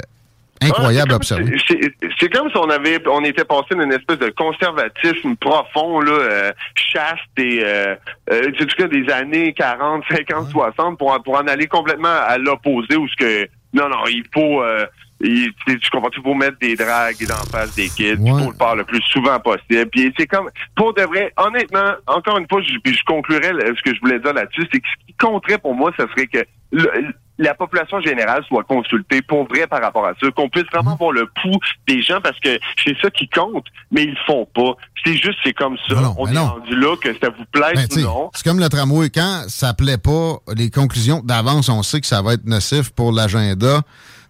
[0.61, 1.57] incroyable à Ah, observer.
[1.67, 6.51] c'est- comme si on avait, on était passé d'une espèce de conservatisme profond, là, euh,
[6.75, 7.95] chaste et, euh,
[8.31, 12.95] euh, sais, des années 40, 50, 60 pour, en- pour en aller complètement à l'opposé
[12.95, 14.85] où ce que, non, non, il faut, euh,
[15.23, 18.31] il, tu tu comprends, il faut mettre des dragues dans la face des kids, il
[18.31, 19.85] faut le faire le plus souvent possible.
[19.91, 23.93] Puis c'est comme, pour de vrai, honnêtement, encore une fois, je, je conclurai ce que
[23.95, 26.39] je voulais dire là-dessus, c'est que ce qui compterait pour moi, ce serait que
[26.71, 26.91] le-
[27.37, 31.11] la population générale soit consultée pour vrai par rapport à ça, qu'on puisse vraiment voir
[31.11, 31.57] le pouls
[31.87, 34.75] des gens parce que c'est ça qui compte, mais ils le font pas.
[35.03, 35.95] C'est juste, c'est comme ça.
[36.19, 38.29] On est rendu là, que ça vous plaise Ben, ou non.
[38.35, 39.09] c'est comme le tramway.
[39.09, 43.11] Quand ça plaît pas, les conclusions d'avance, on sait que ça va être nocif pour
[43.11, 43.81] l'agenda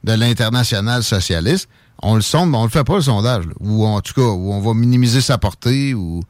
[0.03, 1.69] de l'international socialiste.
[2.03, 3.45] On le sonde, mais on le fait pas le sondage.
[3.45, 3.53] là.
[3.59, 6.21] Ou en tout cas, où on va minimiser sa portée ou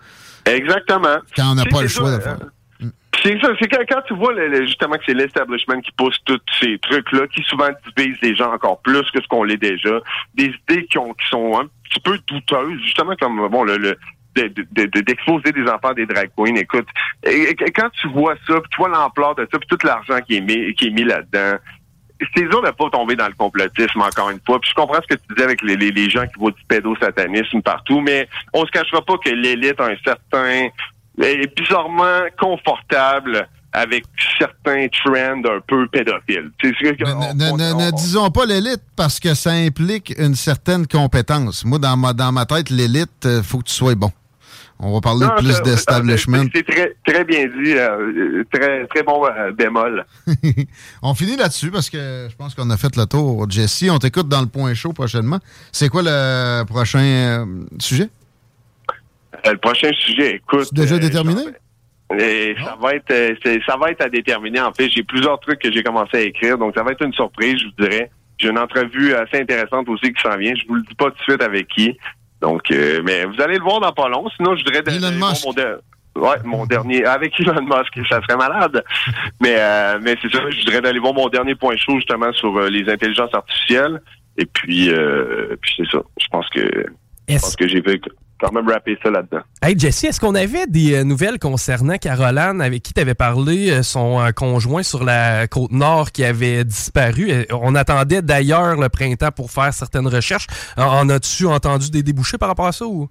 [0.46, 1.18] Exactement.
[1.36, 2.38] quand on n'a pas le choix ça, de faire.
[3.24, 6.18] C'est ça, c'est quand, quand tu vois le- le- justement que c'est l'establishment qui pousse
[6.26, 10.00] tous ces trucs-là, qui souvent divisent les gens encore plus que ce qu'on l'est déjà,
[10.34, 13.98] des idées qui, ont, qui sont un petit peu douteuses, justement comme bon le, le
[14.36, 16.56] de- de- de- d'exposer des enfants des drag queens.
[16.56, 16.88] Écoute,
[17.26, 20.20] et- et quand tu vois ça, puis tu vois l'ampleur de ça, puis tout l'argent
[20.26, 21.58] qui est mis, qui est mis là-dedans,
[22.36, 24.60] c'est dur de pas tomber dans le complotisme encore une fois.
[24.60, 26.64] Puis je comprends ce que tu disais avec les, les, les gens qui voient du
[26.68, 30.68] pédosatanisme partout, mais on se cachera pas que l'élite a un certain
[31.22, 34.04] est bizarrement confortable avec
[34.38, 36.52] certains trends un peu pédophiles.
[36.62, 40.14] C'est que- on- Ne, on- ne- ne on- disons pas l'élite parce que ça implique
[40.18, 41.64] une certaine compétence.
[41.64, 44.12] Moi, dans ma, dans ma tête, l'élite, il faut que tu sois bon.
[44.84, 46.46] On va parler Non, plus d'establishment.
[46.54, 50.06] C'est très, très bien dit, euh, très, très bon euh, bémol.
[51.04, 53.46] on finit là-dessus parce que je pense qu'on a fait le tour.
[53.48, 55.38] Jesse, on t'écoute dans le point chaud prochainement.
[55.72, 57.46] C'est quoi le prochain euh,
[57.80, 58.10] sujet?
[59.46, 60.66] Euh, le prochain sujet, écoute.
[60.66, 61.42] C'est déjà euh, déterminé?
[62.18, 64.60] Et ça va être euh, ça va être à déterminer.
[64.60, 67.14] En fait, j'ai plusieurs trucs que j'ai commencé à écrire, donc ça va être une
[67.14, 68.12] surprise, je vous dirais.
[68.38, 70.54] J'ai une entrevue assez intéressante aussi qui s'en vient.
[70.56, 71.96] Je vous le dis pas tout de suite avec qui.
[72.42, 74.28] Donc, euh, mais vous allez le voir dans pas long.
[74.36, 75.78] Sinon, je dirais d'aller voir mon, der-
[76.16, 78.84] ouais, mon dernier avec Elon Musk, ça serait malade.
[79.42, 80.40] mais euh, mais c'est ça.
[80.50, 84.02] Je dirais d'aller voir mon dernier point chaud justement sur euh, les intelligences artificielles.
[84.38, 86.02] Et puis, euh, puis c'est ça.
[86.20, 86.62] Je pense que
[87.30, 88.02] je pense que j'ai fait
[88.42, 89.42] quand même rapper ça là-dedans.
[89.62, 93.72] Hey Jesse, est-ce qu'on avait des euh, nouvelles concernant Caroline avec qui tu avais parlé,
[93.72, 97.32] euh, son euh, conjoint sur la côte nord qui avait disparu?
[97.52, 100.48] On attendait d'ailleurs le printemps pour faire certaines recherches.
[100.78, 103.08] En, as-tu entendu des débouchés par rapport à ça ou?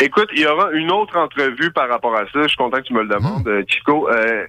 [0.00, 2.42] Écoute, il y aura une autre entrevue par rapport à ça.
[2.42, 4.08] Je suis content que tu me le demandes, euh, Chico.
[4.08, 4.46] Euh,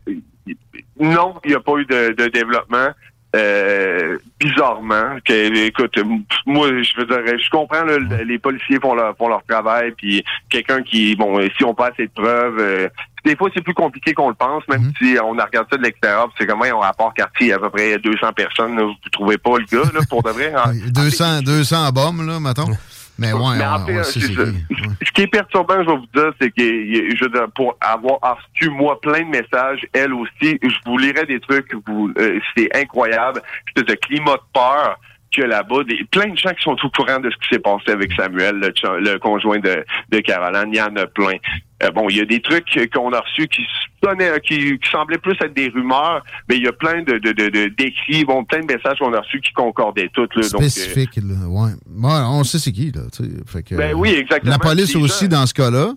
[0.99, 2.89] non, il n'y a pas eu de, de développement.
[3.35, 5.17] Euh, bizarrement.
[5.25, 5.97] Que, écoute,
[6.45, 9.91] moi, je veux dire, je comprends, là, le- les policiers font leur, font leur travail,
[9.97, 12.89] puis quelqu'un qui, bon, si on pas assez de preuves, euh,
[13.25, 15.83] des fois, c'est plus compliqué qu'on le pense, même si on a regardé ça de
[15.83, 19.57] l'extérieur, c'est comment ont rapport quartier, à peu près 200 personnes, là, vous trouvez pas
[19.57, 20.53] le gars, là, pour de vrai?
[20.55, 20.71] hein?
[20.87, 22.67] 200, 200 bombes, là, mettons.
[23.19, 24.43] Mais ouais, Mais c'est c'est ça.
[24.43, 24.75] qui.
[25.05, 28.19] Ce qui est perturbant, je vais vous dire, c'est que je veux dire, pour avoir
[28.21, 32.75] reçu moi plein de messages, elle aussi, je vous lirai des trucs, vous, euh, c'est
[32.75, 33.41] incroyable.
[33.75, 34.99] C'est un climat de peur
[35.35, 37.91] que là-bas, des, plein de gens qui sont au courant de ce qui s'est passé
[37.91, 41.37] avec Samuel, le, conjoint de, de Caroline, il y en a plein.
[41.81, 43.61] Euh, bon, il y a des trucs qu'on a reçus qui
[44.03, 47.31] sonnaient, qui, qui semblaient plus être des rumeurs, mais il y a plein de, de,
[47.31, 50.35] de, d'écrits, bon, plein de messages qu'on a reçus qui concordaient toutes.
[50.35, 51.71] Là, donc, euh, Spécifique, là, ouais.
[52.01, 53.01] On sait c'est qui, là.
[53.15, 53.29] tu sais.
[53.45, 54.51] Fait que, Ben oui, exactement.
[54.51, 55.93] La police aussi, gens- dans ce cas-là.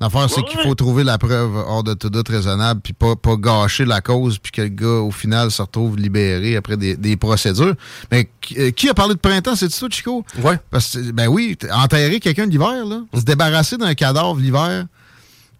[0.00, 0.64] L'affaire, c'est Ouais, qu'il ouais.
[0.64, 4.38] faut trouver la preuve hors de tout doute raisonnable, puis pas, pas gâcher la cause,
[4.38, 7.74] puis que le gars, au final, se retrouve libéré après des, des procédures.
[8.10, 9.54] Mais qui, euh, a parlé de printemps?
[9.54, 10.24] C'est toi, Chico?
[10.42, 10.58] Ouais.
[10.70, 14.86] Parce que, ben oui, enterrer quelqu'un l'hiver, là, se débarrasser d'un cadavre l'hiver,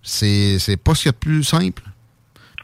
[0.02, 1.82] c'est c'est pas ce qu'il y a de plus simple.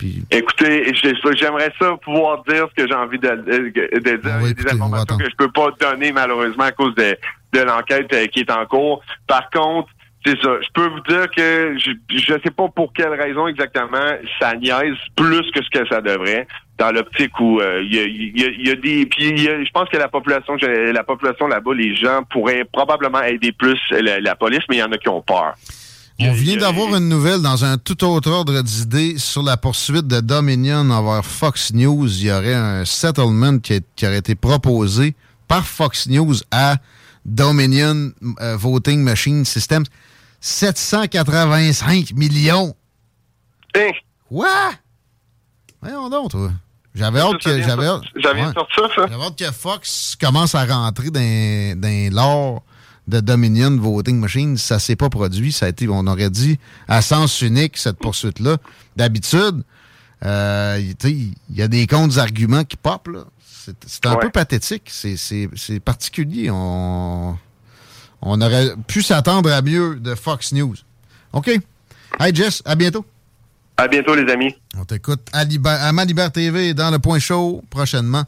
[0.01, 4.21] Puis, Écoutez, j'ai- j'aimerais ça pouvoir dire ce que j'ai envie de, de- de dire.
[4.25, 7.17] Y a écouter, des informations que je peux pas donner malheureusement à cause de,
[7.53, 9.01] de l'enquête euh, qui est en cours.
[9.27, 9.89] Par contre,
[10.31, 10.51] c'est ça.
[10.63, 13.99] Je peux vous dire que je je sais pas pour quelle raison exactement
[14.41, 16.47] ça niaise plus que ce que ça devrait.
[16.79, 19.29] Dans l'optique où euh, il y, a, il y a- il y a des puis
[19.31, 23.23] il y a- je pense que la population la population là-bas les gens pourraient probablement
[23.23, 25.55] aider plus la, la police mais il y en a qui ont peur.
[26.21, 30.21] On vient d'avoir une nouvelle dans un tout autre ordre d'idées sur la poursuite de
[30.21, 32.09] Dominion envers Fox News.
[32.21, 35.15] Il y aurait un settlement qui, a- qui aurait été proposé
[35.47, 36.77] par Fox News à
[37.25, 38.11] Dominion
[38.41, 39.85] euh, Voting Machine Systems.
[40.41, 42.75] 785 millions.
[44.29, 44.73] Quoi?
[45.81, 46.51] Voyons donc, toi.
[46.95, 47.63] J'avais hâte que.
[47.63, 48.53] J'avais hâte, J'avais ouais.
[48.55, 49.07] ça, ça?
[49.09, 52.63] J'avais hâte que Fox commence à rentrer dans, dans l'or
[53.07, 54.57] de Dominion Voting Machine.
[54.57, 55.53] Ça s'est pas produit.
[55.53, 56.59] Ça a été, on aurait dit,
[56.89, 58.57] à sens unique, cette poursuite-là.
[58.97, 59.63] D'habitude,
[60.25, 63.09] euh, il y a des contre-arguments qui popent.
[63.09, 63.25] là.
[63.87, 64.21] C'est un Ouais.
[64.21, 64.91] peu pathétique.
[64.91, 66.51] C'est- particulier.
[66.51, 67.39] On,
[68.23, 70.75] on aurait pu s'attendre à mieux de Fox News.
[71.33, 71.49] OK.
[72.21, 73.05] Hey, Jess, à bientôt.
[73.77, 74.55] À bientôt les amis.
[74.77, 78.25] On t'écoute à, Liber- à Malibert TV dans le point chaud prochainement.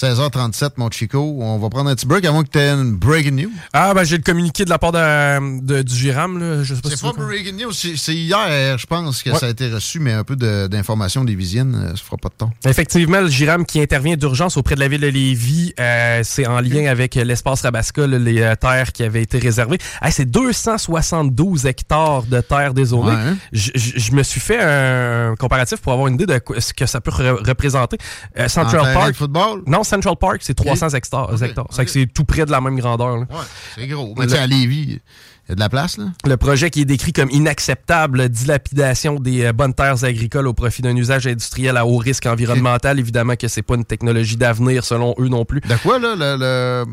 [0.00, 1.38] 16h37, mon Chico.
[1.40, 3.50] On va prendre un petit break avant que tu aies une breaking news.
[3.72, 6.38] Ah, ben j'ai le communiqué de la part de, de- du Giram.
[6.38, 6.62] Là.
[6.64, 9.38] Je sais pas C'est si pas breaking news, c'est hier, je pense, que Ouais.
[9.38, 12.28] ça a été reçu, mais un peu de- d'informations des visiennes, euh, ça fera pas
[12.28, 12.52] de temps.
[12.66, 16.60] Effectivement, le Giram qui intervient d'urgence auprès de la ville de Lévis, euh, c'est en
[16.60, 19.78] lien avec l'espace Rabasca, là, les euh, terres qui avaient été réservées.
[20.02, 23.12] Hey, c'est 272 hectares de terres désolées.
[23.12, 23.36] Ouais, hein?
[23.52, 27.10] Je- me suis fait un comparatif pour avoir une idée de ce que ça peut
[27.10, 27.96] re- représenter.
[28.38, 29.12] Euh, Central En Park.
[29.12, 29.62] de football?
[29.66, 31.42] Non, Central Park, c'est 300 hectares.
[31.42, 31.66] Hectares.
[31.70, 33.18] C'est tout près de la même grandeur.
[33.18, 33.26] Ouais,
[33.74, 34.14] c'est gros.
[34.18, 35.00] Mais à Lévis,
[35.48, 36.06] il y a de la place, là?
[36.26, 40.82] Le projet qui est décrit comme inacceptable, dilapidation des euh, bonnes terres agricoles au profit
[40.82, 42.98] d'un usage industriel à haut risque environnemental.
[42.98, 45.60] Évidemment que c'est pas une technologie d'avenir selon eux non plus.
[45.60, 46.84] De quoi, là, le-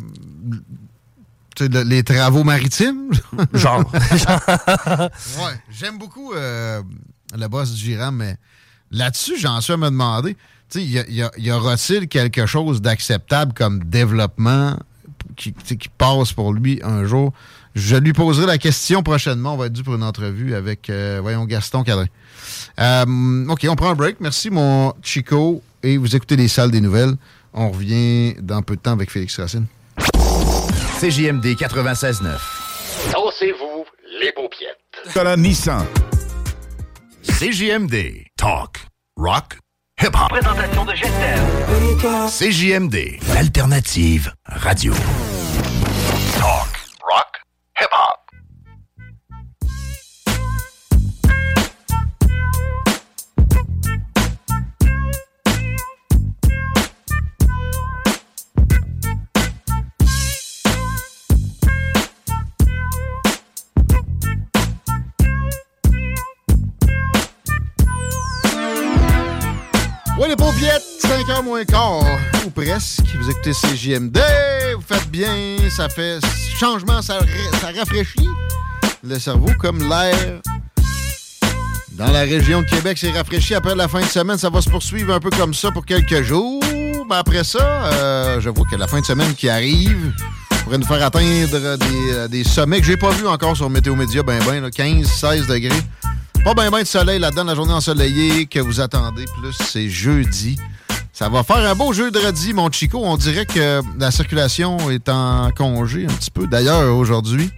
[1.83, 3.09] les travaux maritimes?
[3.53, 3.83] Genre.
[3.91, 6.81] ouais, j'aime beaucoup euh,
[7.37, 8.37] le boss du Giram, mais
[8.91, 10.35] là-dessus, j'en suis à me demander,
[10.73, 14.77] tu sais, y, aura-t-il quelque chose d'acceptable comme développement
[15.35, 15.53] qui,
[15.97, 17.31] passe pour lui un jour?
[17.75, 19.53] Je lui poserai la question prochainement.
[19.53, 22.05] On va être dû pour une entrevue avec, euh, voyons, Gaston Cadrin.
[22.79, 24.17] Euh, OK, on prend un break.
[24.19, 25.61] Merci, mon Chico.
[25.81, 27.15] Et vous écoutez les salles des nouvelles.
[27.53, 29.65] On revient dans peu de temps avec Félix Racine.
[30.99, 32.37] CJMD 96.9.
[33.11, 33.85] Dansez-vous
[34.21, 35.37] les paupiètes.
[35.37, 35.85] Nissan.
[37.23, 38.25] CJMD.
[38.37, 38.87] Talk.
[39.17, 39.62] Rock.
[40.01, 40.29] Hip-hop.
[40.29, 41.35] Présentation de Jester.
[42.27, 43.19] CJMD.
[43.37, 44.93] Alternative radio.
[46.37, 46.67] Talk,
[47.09, 47.41] rock,
[47.79, 48.22] hip-hop.
[71.41, 72.03] moins quart,
[72.45, 73.01] ou presque.
[73.19, 74.19] Vous écoutez CJMD,
[74.75, 76.19] vous faites bien, ça fait
[76.59, 77.19] changement, ça,
[77.75, 78.27] rafraîchit
[79.03, 80.41] le cerveau comme l'air.
[81.93, 84.37] Dans la région de Québec, c'est rafraîchi après la fin de semaine.
[84.37, 86.63] Ça va se poursuivre un peu comme ça pour quelques jours.
[87.09, 90.13] Mais après ça, euh, je vois que la fin de semaine qui arrive
[90.63, 94.23] pourrait nous faire atteindre des, euh, sommets que j'ai pas vu encore sur Météo Média,
[94.23, 95.81] ben ben, 15-16 degrés.
[96.43, 100.57] Pas bien ben de soleil là-dedans, la journée ensoleillée que vous attendez, plus c'est jeudi.
[101.13, 102.99] Ça va faire un beau jeu de redis, mon Chico.
[103.03, 106.47] On dirait que la circulation est en congé un petit peu.
[106.47, 107.51] D'ailleurs, aujourd'hui,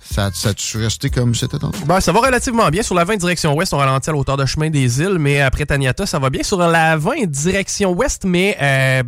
[0.00, 1.84] ça, ça a resté comme c'était tantôt?
[1.84, 2.82] Ben, ça va relativement bien.
[2.82, 5.42] Sur la 20 direction ouest, on ralentit à la hauteur de chemin des îles, mais
[5.42, 6.42] après Taniata, ça va bien.
[6.42, 9.02] Sur la 20 direction ouest, mais euh,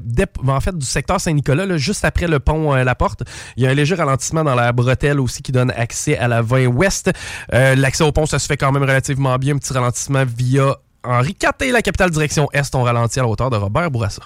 [0.47, 3.23] en fait du secteur Saint-Nicolas, juste après le pont euh, La Porte,
[3.57, 6.43] il y a un léger ralentissement dans la bretelle aussi qui donne accès à la
[6.43, 7.11] 20 ouest.
[7.55, 9.55] Euh, L'accès au pont, ça se fait quand même relativement bien.
[9.55, 13.51] Un petit ralentissement via Henri IV la capitale direction est, on ralentit à la hauteur
[13.51, 14.23] de Robert Bourassa.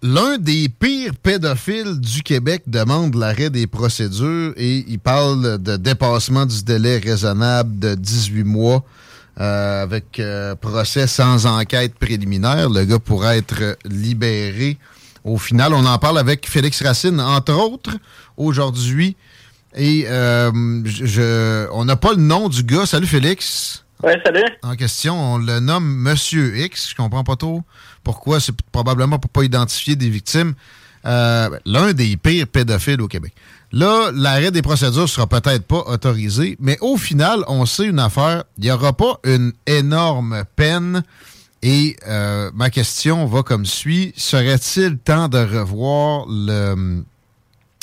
[0.00, 6.46] L'un des pires pédophiles du Québec demande l'arrêt des procédures et il parle de dépassement
[6.46, 8.84] du délai raisonnable de 18 mois
[9.40, 12.70] euh, avec euh, procès sans enquête préliminaire.
[12.70, 14.78] Le gars pourrait être libéré.
[15.24, 17.96] Au final, on en parle avec Félix Racine, entre autres,
[18.36, 19.16] aujourd'hui.
[19.76, 20.50] Et euh,
[20.84, 22.86] je, on n'a pas le nom du gars.
[22.86, 23.84] Salut Félix.
[24.02, 24.44] Oui, salut.
[24.62, 26.90] En question, on le nomme Monsieur X.
[26.90, 27.62] Je comprends pas trop
[28.04, 28.40] pourquoi.
[28.40, 30.54] C'est probablement pour pas identifier des victimes.
[31.04, 33.32] Euh, l'un des pires pédophiles au Québec.
[33.72, 38.44] Là, l'arrêt des procédures sera peut-être pas autorisé, mais au final, on sait une affaire.
[38.56, 41.02] Il n'y aura pas une énorme peine.
[41.62, 44.12] Et euh, ma question va comme suit.
[44.16, 47.02] Serait-il temps de revoir le,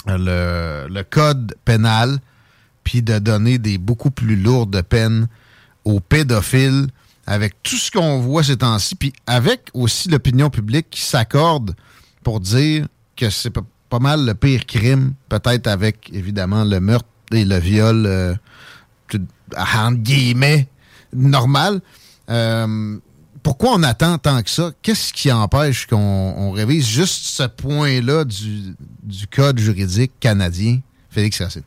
[0.07, 2.19] le, le code pénal
[2.85, 5.27] puis de donner des beaucoup plus lourdes peines
[5.85, 6.87] aux pédophiles
[7.27, 11.75] avec tout ce qu'on voit ces temps-ci, puis avec aussi l'opinion publique qui s'accorde
[12.23, 17.45] pour dire que c'est pas mal le pire crime, peut-être avec évidemment le meurtre et
[17.45, 18.35] le viol, euh,
[19.93, 20.67] guillemets,
[21.13, 21.81] normal.
[22.29, 22.97] Euh,
[23.41, 24.71] pourquoi on attend tant que ça?
[24.81, 30.79] Qu'est-ce qui empêche qu'on révise juste ce point-là du, du, code juridique canadien?
[31.09, 31.61] Félix Racine?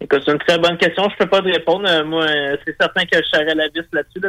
[0.00, 1.08] C'est une très bonne question.
[1.10, 1.88] Je peux pas te répondre.
[1.88, 2.26] Euh, moi,
[2.64, 4.20] c'est certain que je serais la vis là-dessus.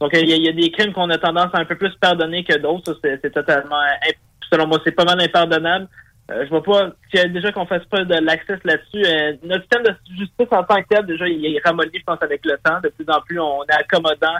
[0.00, 2.56] Donc, il y, a des crimes qu'on a tendance à un peu plus pardonner que
[2.58, 2.98] d'autres.
[3.02, 3.80] C'est totalement,
[4.50, 5.88] selon moi, c'est pas mal impardonnable.
[6.30, 6.92] Euh, je vois pas
[7.28, 9.04] déjà qu'on fasse pas de l'accès là-dessus.
[9.04, 12.22] Euh, notre système de justice en tant que tel, déjà, il est ramolli, je pense,
[12.22, 12.80] avec le temps.
[12.82, 14.38] De plus en plus, on est accommodant.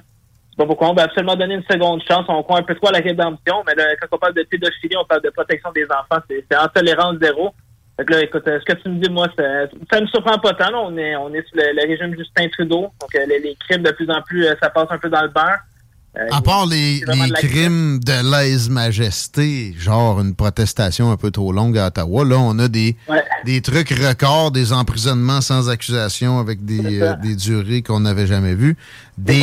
[0.50, 2.24] C'est pas pourquoi on va absolument donner une seconde chance.
[2.28, 4.96] On croit un peu trop à la rédemption, mais là, quand on parle de pédophilie,
[4.96, 6.22] on parle de protection des enfants.
[6.28, 7.52] C'est intolérance zéro.
[8.00, 9.44] Fait là, écoute, ce que tu me dis, moi, ça,
[9.92, 10.72] ça me surprend pas tant.
[10.74, 12.90] On est on est sous le, régime Justin Trudeau.
[12.98, 15.28] Donc, euh, les, crimes, de plus en plus, euh, ça passe un peu dans le
[15.28, 15.58] beurre.
[16.16, 17.02] Euh, à part les,
[17.34, 22.68] crimes de lèse-majesté, genre une protestation un peu trop longue à Ottawa, là, on a
[22.68, 22.96] des,
[23.44, 28.76] des trucs records, des emprisonnements sans accusation avec des, des durées qu'on n'avait jamais vues,
[29.18, 29.40] des,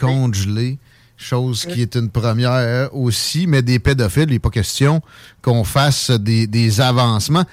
[0.00, 0.78] congelés
[1.18, 5.02] chose qui est une première aussi, mais des pédophiles, il n'est pas question
[5.42, 7.44] qu'on fasse des, des avancements.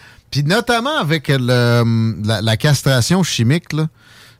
[0.43, 3.69] Notamment avec la, castration chimique,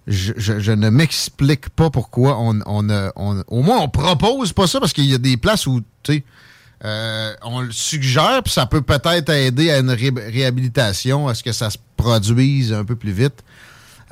[0.08, 5.14] je, ne m'explique pas pourquoi on, Au moins, on propose pas ça parce qu'il y
[5.14, 6.24] a des places où, tu sais,
[6.84, 11.52] euh, on le suggère, puis ça peut peut-être aider à une réhabilitation, à ce que
[11.52, 13.44] ça se produise un peu plus vite.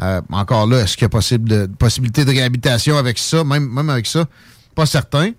[0.01, 3.89] Euh, encore là, est-ce qu'il y a possible possibilité de réhabilitation avec ça, même, même
[3.89, 4.25] avec ça?
[4.73, 5.31] Pas certain.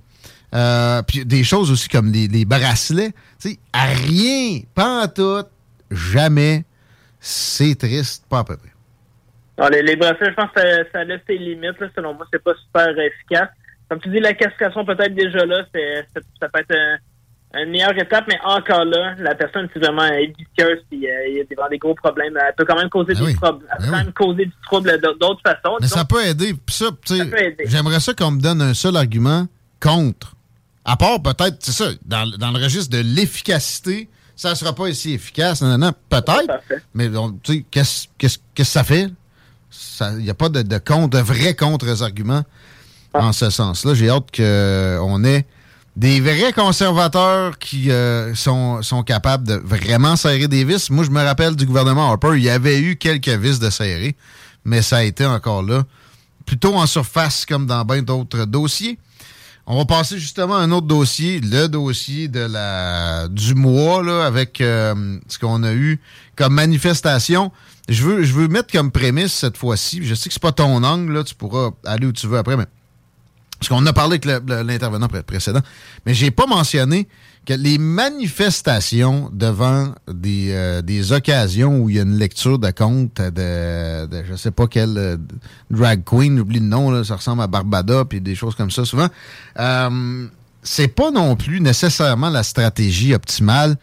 [0.54, 3.12] Euh, puis des choses aussi comme les, les bracelets.
[3.40, 5.44] Tu sais, à rien, pas en tout,
[5.94, 6.64] jamais.
[7.20, 9.70] C'est triste, pas à peu près.
[9.70, 10.60] les, les bracelets, je pense que
[10.92, 11.76] ça, laisse ses limites.
[11.96, 13.48] Selon moi, c'est pas super efficace.
[13.88, 15.64] Comme tu dis, la cascation peut-être déjà là,
[16.40, 17.00] ça peut être
[17.56, 21.36] une meilleure étape, mais encore là, la personne, si vraiment est vicieuse, puis euh, il
[21.36, 23.84] y a des, des, gros problèmes, elle peut quand même causer, ben des, problèmes, elle
[23.84, 25.76] peut ben même causer du trouble d'autres façons.
[25.80, 26.52] Mais ça peut aider.
[26.68, 27.14] Ça, ça
[27.64, 29.46] J'aimerais ça qu'on me donne un seul argument
[29.80, 30.34] contre.
[30.84, 34.85] À part peut-être, c'est ça, dans, dans, le registre de l'efficacité, ça ne sera pas
[34.85, 35.62] aussi efficace.
[35.62, 36.61] Non, non, peut-être.
[36.94, 37.11] Mais
[37.43, 39.09] tu sais, qu'est-ce que ça fait?
[40.01, 42.44] Il n'y a pas de, de, de vrais contre-arguments
[43.12, 43.27] ah.
[43.27, 43.94] en ce sens-là.
[43.94, 45.47] J'ai hâte qu'on ait
[45.97, 50.90] des vrais conservateurs qui euh, sont, sont capables de vraiment serrer des vis.
[50.90, 54.16] Moi, je me rappelle du gouvernement Harper, il y avait eu quelques vis de serrer,
[54.65, 55.85] mais ça a été encore là,
[56.47, 58.98] plutôt en surface comme dans bien d'autres dossiers.
[59.66, 64.26] On va passer justement à un autre dossier, le dossier de la du mois là,
[64.26, 66.00] avec euh, ce qu'on a eu
[66.36, 67.50] comme manifestation.
[67.88, 70.04] Je veux, je veux mettre comme prémisse cette fois-ci.
[70.04, 72.58] Je sais que c'est pas ton angle, là, tu pourras aller où tu veux après,
[72.58, 72.66] mais
[73.58, 75.62] parce qu'on a parlé avec l'intervenant précédent,
[76.04, 77.08] mais j'ai pas mentionné
[77.44, 82.70] que les manifestations devant des, euh, des occasions où il y a une lecture de
[82.70, 85.16] compte de, de je sais pas quelle euh,
[85.70, 88.84] drag queen, j'oublie le nom, là, ça ressemble à Barbada, puis des choses comme ça
[88.84, 89.08] souvent,
[89.58, 90.26] euh,
[90.62, 93.76] c'est pas non plus nécessairement la stratégie optimale.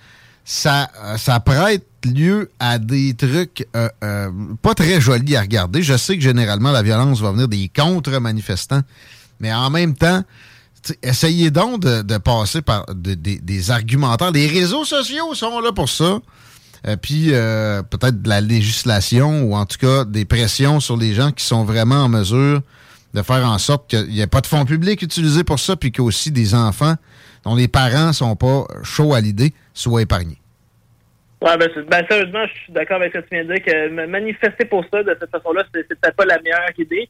[0.43, 5.83] Ça, ça prête lieu à des trucs pas très jolis à regarder.
[5.83, 8.81] Je sais que généralement la violence va venir des contre-manifestants,
[9.39, 10.23] mais en même temps,
[11.03, 14.31] essayez donc de, passer par de- des- argumentaires.
[14.31, 16.19] Les réseaux sociaux sont là pour ça.
[16.87, 21.13] Euh, puis euh, peut-être de la législation ou en tout cas des pressions sur les
[21.13, 22.61] gens qui sont vraiment en mesure
[23.13, 25.91] de faire en sorte qu'il n'y ait pas de fonds publics utilisés pour ça, puis
[25.91, 26.95] qu'aussi des enfants
[27.43, 30.37] dont les parents sont pas chauds à l'idée soient épargnés.
[31.41, 34.05] Ouais, ben, ben, sérieusement, je suis d'accord avec ce que tu viens de dire, que
[34.07, 37.09] manifester pour ça de cette façon-là, c'est peut-être pas la meilleure idée.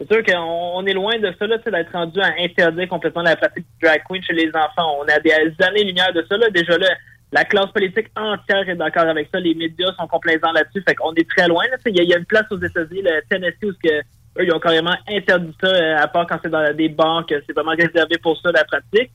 [0.00, 0.40] C'est sûr qu'on
[0.80, 3.66] on est loin de ça, là, tu sais, d'être rendu à interdire complètement la pratique
[3.66, 4.96] du drag queen chez les enfants.
[4.98, 5.30] On à des
[5.62, 6.48] années-lumière de ça, là.
[6.50, 6.88] Déjà, là,
[7.32, 9.38] la classe politique entière est d'accord avec ça.
[9.40, 10.82] Les médias sont complaisants là-dessus.
[10.88, 13.20] Fait qu'on est très loin, Il y, a- y a une place aux États-Unis, le
[13.28, 16.50] Tennessee, où ce que, eux, ils ont carrément interdit ça, euh, à part quand c'est
[16.50, 19.10] dans des banques, c'est vraiment réservé pour ça, la pratique.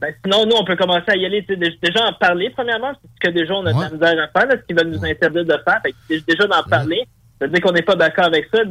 [0.00, 1.40] Ben, sinon, nous, on peut commencer à y aller.
[1.48, 4.48] Déjà en parler, premièrement, c'est ce que déjà on a de la misère à faire,
[4.48, 5.80] là, ce qu'ils veulent nous interdire de faire.
[5.82, 7.02] Fait que dé- déjà d'en parler,
[7.40, 8.62] ça veut dire qu'on n'est pas d'accord avec ça.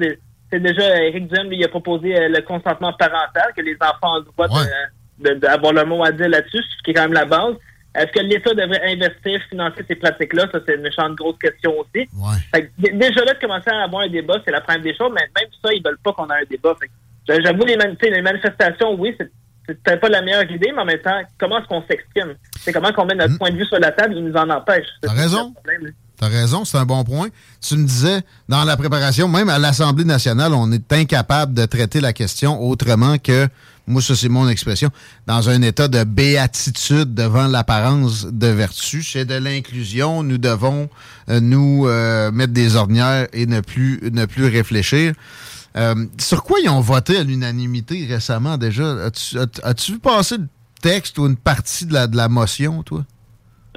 [0.52, 4.16] C'est déjà, Eric Duhem, lui, il a proposé euh, le consentement parental, que les enfants
[4.16, 4.48] ont le droit
[5.20, 7.56] de- de- d'avoir le mot à dire là-dessus, ce qui est quand même la base.
[7.96, 10.46] Est-ce que l'État devrait investir, financer ces pratiques-là?
[10.52, 12.08] Ça, c'est une méchante grosse question aussi.
[12.54, 14.96] Fait que dé- déjà là, de commencer à avoir un débat, c'est la première des
[14.96, 16.76] choses, mais même ça, ils veulent pas qu'on ait un débat.
[17.28, 17.76] J'avoue, les,
[18.22, 19.30] manifestations, oui, c'est
[19.70, 22.36] c'est peut-être pas la meilleure idée, mais en même temps, comment est-ce qu'on s'exprime?
[22.58, 24.88] C'est comment qu'on met notre point de vue sur la table, ils nous en empêchent.
[25.02, 25.12] T'as
[25.76, 25.88] raison.
[26.20, 27.28] T'as raison, c'est un bon point.
[27.62, 32.02] Tu me disais, dans la préparation, même à l'Assemblée nationale, on est incapable de traiter
[32.02, 33.48] la question autrement que,
[33.86, 34.90] moi, ça c'est mon expression,
[35.28, 39.04] dans un état de béatitude devant l'apparence de vertu.
[39.04, 40.24] C'est de l'inclusion.
[40.24, 40.90] Nous devons
[41.30, 45.14] euh, nous euh, mettre des ornières et ne plus, ne plus réfléchir.
[45.76, 49.06] Euh, sur quoi ils ont voté à l'unanimité récemment déjà?
[49.06, 50.48] As-tu as- vu passer le
[50.82, 53.06] texte ou une partie de la, de la motion, toi?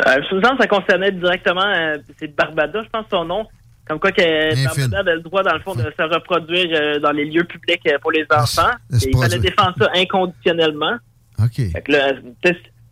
[0.07, 3.47] Euh, je me sens que ça concernait directement, euh, c'est Barbada, je pense son nom,
[3.87, 4.21] comme quoi que.
[4.65, 7.83] Barbada avait le droit, dans le fond, de se reproduire euh, dans les lieux publics
[8.01, 8.71] pour les enfants.
[8.99, 10.97] c'est Et il fallait défendre ça inconditionnellement.
[11.43, 11.59] OK.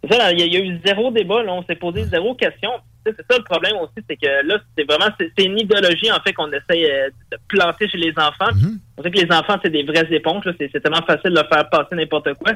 [0.05, 2.71] Il y, a- il y a eu zéro débat, là, on s'est posé zéro question.
[3.05, 6.33] C'est ça le problème aussi, c'est que là, c'est vraiment c'est une idéologie en fait
[6.35, 6.85] qu'on essaye
[7.33, 8.51] de planter chez les enfants.
[8.99, 11.69] On sait que les enfants, c'est des vraies éponges, c'est tellement facile de leur faire
[11.71, 12.53] passer n'importe quoi.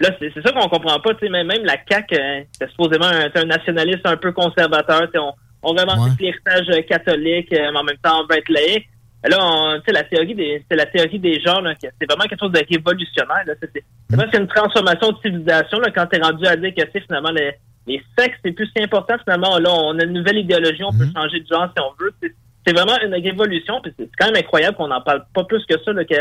[0.00, 2.70] Là, c'est c'est ça qu'on comprend pas, tu sais, même, même la CAQ, euh, c'est
[2.70, 7.70] supposément un, un nationaliste un peu conservateur, tu on, on revendique l'héritage euh, catholique, euh,
[7.72, 8.86] mais en même temps on veut être laïque.
[9.28, 12.38] Là, on- tu sais, la théorie des, c'est la théorie des genres, c'est vraiment quelque
[12.40, 13.42] chose de révolutionnaire.
[13.44, 13.54] Là.
[13.60, 16.82] C'est, c'est, c'est presque une transformation de civilisation là, quand t'es rendu à dire que
[16.82, 17.52] tu finalement les,
[17.88, 19.16] les sexes c'est plus si important.
[19.24, 22.12] Finalement, là, on a une nouvelle idéologie, on peut changer de genre si on veut.
[22.22, 23.80] C'est, vraiment une révolution.
[23.84, 26.14] C'est quand même incroyable qu'on n'en parle pas plus que ça, là, que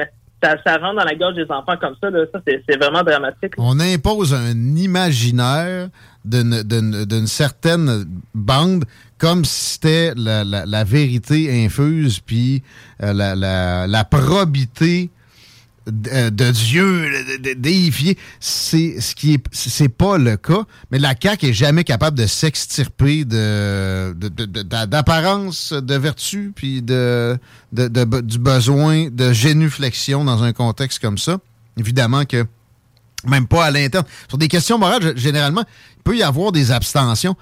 [0.44, 2.10] ça, rentre dans la gorge des enfants comme ça.
[2.10, 2.26] Là.
[2.32, 3.54] Ça, c'est, vraiment dramatique.
[3.58, 5.90] On impose un imaginaire
[6.26, 6.64] d'une-
[7.28, 8.86] certaine bande
[9.18, 12.62] comme si c'était la, la- vérité infuse, puis
[13.02, 15.10] euh, la- la probité
[15.88, 17.12] de, euh, de Dieu
[17.58, 18.18] déifiée.
[18.40, 22.28] C'est ce qui est c'est pas le cas, mais la CAQ est jamais capable de
[22.28, 27.38] s'extirper de de- de- de- d'a- d'apparence de vertu puis de,
[27.72, 31.40] du besoin de génuflexion dans un contexte comme ça.
[31.78, 32.46] Évidemment que
[33.26, 34.06] même pas à l'interne.
[34.30, 35.64] Sur des questions morales, généralement,
[35.98, 37.36] il peut y avoir des abstentions.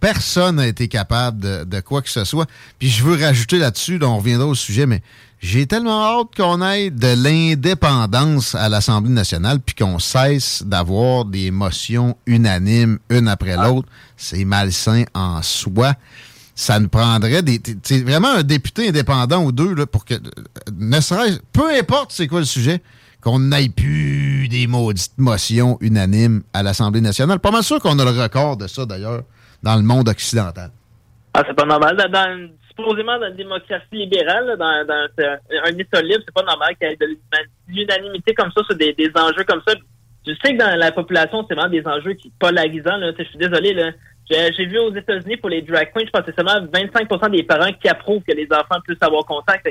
[0.00, 2.46] Personne n'a été capable de, quoi que ce soit.
[2.78, 5.02] Puis je veux rajouter là-dessus, là, on reviendra au sujet, mais
[5.40, 11.50] j'ai tellement hâte qu'on ait de l'indépendance à l'Assemblée nationale, puis qu'on cesse d'avoir des
[11.50, 13.88] motions unanimes, une après l'autre.
[14.16, 15.94] C'est malsain en soi.
[16.54, 17.60] Ça nous prendrait des,
[18.02, 20.14] vraiment un député indépendant ou deux là, pour que,
[20.76, 22.82] ne serait peu importe c'est quoi le sujet,
[23.20, 27.38] qu'on n'aille plus des maudites motions unanimes à l'Assemblée nationale.
[27.38, 29.22] Pas mal sûr qu'on a le record de ça, d'ailleurs,
[29.62, 30.72] dans le monde occidental.
[31.34, 31.96] Ah, c'est pas normal.
[31.96, 32.48] Dans, dans-
[32.78, 36.96] supposément, dans une démocratie libérale, dans, un État libre, c'est pas normal qu'il y ait
[36.96, 37.18] de
[37.68, 39.74] l'unanimité comme ça sur des, enjeux comme ça.
[40.26, 42.96] Je sais que dans la population, c'est vraiment des enjeux qui polarisants.
[42.96, 43.12] Là.
[43.18, 43.72] Je suis désolé.
[43.72, 43.90] là.
[44.30, 47.72] J'ai vu aux États-Unis pour les drag queens, je pense que seulement 25% des parents
[47.72, 49.66] qui approuvent que les enfants puissent avoir contact.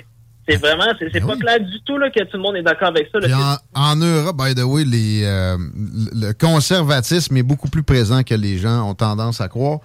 [0.49, 2.87] C'est vraiment, c'est c'est pas clair du tout là, que tout le monde est d'accord
[2.89, 3.19] avec ça.
[3.19, 3.59] là.
[3.73, 8.33] En, en Europe, by the way, les, euh, le conservatisme est beaucoup plus présent que
[8.33, 9.79] les gens ont tendance à croire,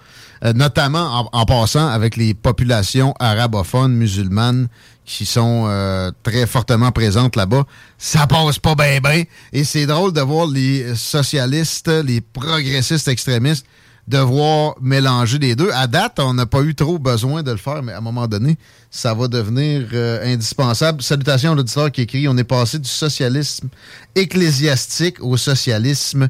[0.44, 4.66] Euh, notamment en, en passant avec les populations arabophones musulmanes
[5.05, 7.64] qui sont euh, très fortement présentes là-bas.
[7.97, 9.22] Ça passe pas bien, bien.
[9.52, 13.66] Et c'est drôle de voir les socialistes, les progressistes extrémistes
[14.09, 15.70] devoir mélanger les deux.
[15.73, 18.27] À date, on n'a pas eu trop besoin de le faire, mais à un moment
[18.27, 18.57] donné,
[18.91, 21.03] ça va devenir euh, indispensable.
[21.03, 23.69] Salutations à l'auditeur qui écrit On est passé du socialisme
[24.15, 26.29] ecclésiastique au socialisme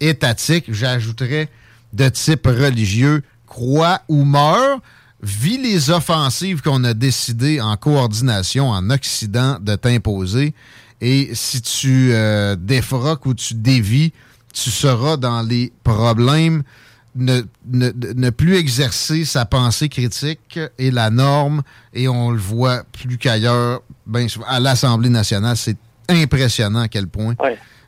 [0.00, 0.66] étatique.
[0.68, 1.48] J'ajouterais
[1.92, 4.82] de type religieux, croit ou meurt.
[5.22, 10.52] Vis les offensives qu'on a décidé en coordination en Occident de t'imposer.
[11.00, 14.12] Et si tu euh, défroques ou tu dévis,
[14.52, 16.64] tu seras dans les problèmes.
[17.14, 21.62] Ne, ne, ne plus exercer sa pensée critique est la norme
[21.92, 23.82] et on le voit plus qu'ailleurs.
[24.06, 25.76] Ben, à l'Assemblée nationale, c'est
[26.08, 27.34] impressionnant à quel point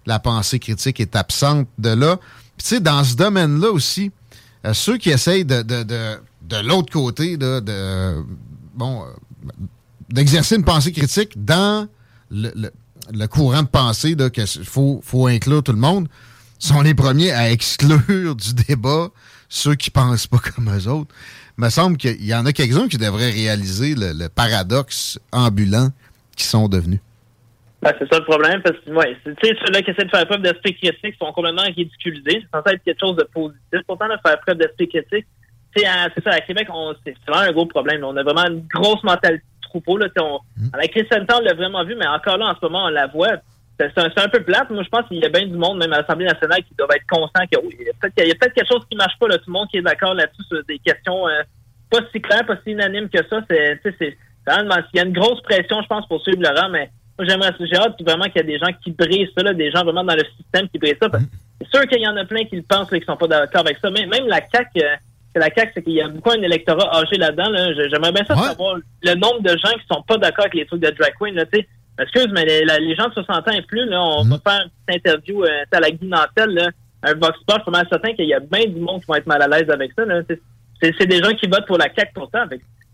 [0.06, 2.16] la pensée critique est absente de là.
[2.56, 4.10] Puis, tu sais, dans ce domaine-là aussi,
[4.66, 8.22] euh, ceux qui essayent de, de, de, de l'autre côté, de, de
[8.74, 9.06] bon, euh,
[10.10, 11.88] d'exercer une pensée critique dans
[12.30, 12.70] le, le,
[13.12, 16.08] le courant de pensée qu'il faut, faut inclure tout le monde,
[16.66, 19.08] sont les premiers à exclure du débat
[19.48, 21.14] ceux qui pensent pas comme eux autres.
[21.58, 25.88] Il me semble qu'il y en a quelques-uns qui devraient réaliser le, le paradoxe ambulant
[26.36, 27.00] qu'ils sont devenus.
[27.80, 30.74] Ben, c'est ça le problème, parce que ouais, ceux-là qui essaient de faire preuve d'esprit
[30.74, 32.42] critique sont complètement ridiculisés.
[32.42, 33.80] C'est censé être quelque chose de positif.
[33.86, 35.26] Pourtant, de faire preuve d'esprit critique,
[35.76, 36.68] c'est ça, à Québec,
[37.04, 38.00] c'est vraiment un gros problème.
[38.00, 38.08] Là.
[38.08, 39.98] On a vraiment une grosse mentalité de troupeau.
[39.98, 40.06] Là.
[40.18, 40.70] On, Mm.
[40.88, 43.36] Christian on l'a vraiment vu, mais encore là, en ce moment, on la voit.
[43.78, 44.70] C'est un, peu plate.
[44.70, 46.90] Moi, je pense qu'il y a bien du monde, même à l'Assemblée nationale, qui doivent
[46.94, 49.26] être conscients que oui, il y a peut-être quelque chose qui marche pas.
[49.26, 49.38] Là.
[49.38, 51.42] Tout le monde qui est d'accord là-dessus sur des questions euh,
[51.90, 53.40] pas si claires, pas si unanimes que ça.
[53.50, 56.90] C'est, c'est, vraiment- il y a une grosse pression, je pense, pour suivre Laurent, mais
[57.18, 59.70] moi, j'aimerais, j'ai hâte vraiment qu'il y a des gens qui brisent ça, là, des
[59.70, 61.08] gens vraiment dans le système qui brisent ça.
[61.60, 63.60] C'est sûr qu'il y en a plein qui le pensent, là, qui sont pas d'accord
[63.60, 63.90] avec ça.
[63.90, 64.96] Mais même la CAQ, euh,
[65.32, 67.50] c'est la CAQ, c'est qu'il y a beaucoup un électorat âgé là-dedans.
[67.50, 67.72] Là.
[67.88, 70.80] J'aimerais bien ça savoir le nombre de gens qui sont pas d'accord avec les trucs
[70.80, 71.34] de drag queen.
[71.34, 71.68] Là, tu sais.
[72.00, 74.62] Excuse, mais les, la- les gens de 60 ans et plus, là, on va faire
[74.64, 76.68] une petite interview euh, à la Guy Nantel, là,
[77.04, 79.14] un Vox Pop, je suis mal certain qu'il y a bien du monde qui vont
[79.14, 80.02] être mal à l'aise avec ça.
[80.28, 82.44] C'est- des gens qui votent pour la CAQ pourtant.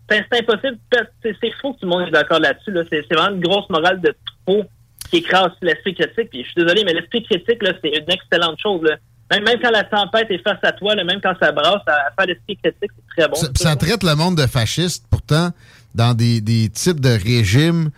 [0.09, 0.77] C'est impossible.
[1.23, 2.71] C'est faux que tout le monde est d'accord là-dessus.
[2.71, 2.83] Là.
[2.89, 4.13] C'est vraiment une grosse morale de
[4.45, 4.63] trop
[5.09, 6.29] qui écrase l'esprit critique.
[6.29, 8.81] Puis je suis désolé, mais l'esprit critique, c'est une excellente chose.
[8.83, 8.97] Là.
[9.31, 11.93] Même, même quand la tempête est face à toi, là, même quand ça brasse, à,
[12.07, 13.35] à faire l'esprit critique, c'est très bon.
[13.35, 15.49] Ça, ça traite le monde de fasciste, pourtant,
[15.95, 17.89] dans des, des types de régimes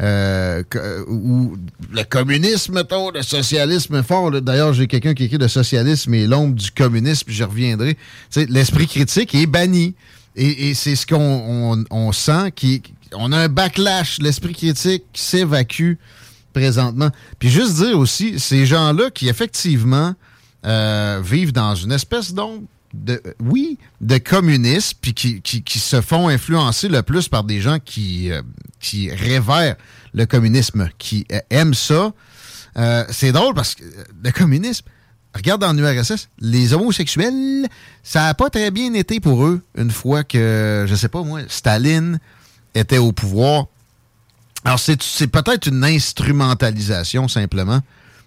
[0.00, 1.56] euh, que- où
[1.92, 4.30] le communisme, mettons, le socialisme fort.
[4.40, 7.96] D'ailleurs, j'ai quelqu'un qui écrit le socialisme et l'ombre du communisme, j'y reviendrai.
[8.48, 9.94] L'esprit critique est banni.
[10.36, 12.52] Et, et c'est ce qu'on on, on sent.
[12.56, 12.82] Qui,
[13.12, 14.18] on a un backlash.
[14.20, 15.94] L'esprit critique s'évacue
[16.52, 17.10] présentement.
[17.38, 20.14] Puis juste dire aussi, ces gens-là qui effectivement
[20.66, 26.00] euh, vivent dans une espèce donc de oui de communisme puis qui, qui, qui se
[26.00, 28.42] font influencer le plus par des gens qui euh,
[28.80, 29.76] qui révèrent
[30.12, 32.12] le communisme qui euh, aiment ça.
[32.76, 33.84] Euh, c'est drôle parce que
[34.22, 34.86] le communisme
[35.34, 37.68] regarde dans l'URSS les homosexuels
[38.02, 41.42] ça a pas très bien été pour eux une fois que je sais pas moi
[41.48, 42.18] Staline
[42.74, 43.66] était au pouvoir.
[44.64, 47.80] Alors, c'est c'est peut-être une instrumentalisation simplement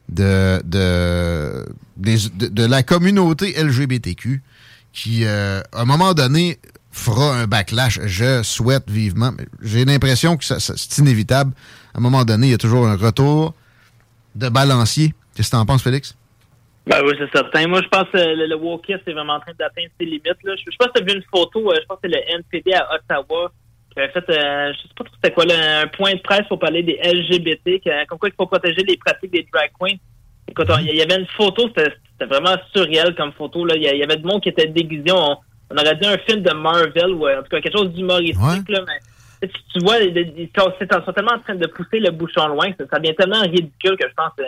[0.09, 1.65] de, de,
[1.97, 4.41] de la communauté LGBTQ
[4.93, 6.59] qui, euh, à un moment donné,
[6.91, 7.99] fera un backlash.
[8.05, 9.31] Je souhaite vivement.
[9.61, 11.51] J'ai l'impression que c'est inévitable.
[11.93, 13.55] À un moment donné, il y a toujours un retour
[14.35, 15.13] de balancier.
[15.35, 16.15] Qu'est-ce que tu en penses, Félix?
[16.85, 17.67] Ben oui, c'est certain.
[17.67, 20.43] Moi, je pense que le, le est vraiment en train d'atteindre ses limites.
[20.43, 20.55] Là.
[20.55, 22.39] Je, je pense que tu as vu une photo, euh, je pense que c'est le
[22.39, 23.51] NPD à Ottawa
[23.93, 26.59] qui avait fait, euh, je sais pas trop c'était quoi, un point de presse pour
[26.59, 29.97] parler des LGBT, comme quoi il faut protéger les pratiques des drag queens.
[30.47, 31.93] Écoute, il y avait une photo, c'était
[32.23, 33.65] c'était vraiment surréel comme photo.
[33.65, 33.75] Là.
[33.75, 35.11] Il y avait du monde qui était déguisé.
[35.11, 35.37] On,
[35.71, 38.69] on aurait dit un film de Marvel ou euh, en tout cas quelque chose d'humoristique.
[38.69, 40.71] là, mais tu tu vois, ils sont,
[41.13, 44.13] tellement en train de pousser le bouchon loin, ça, ça devient tellement ridicule que je
[44.15, 44.43] pense que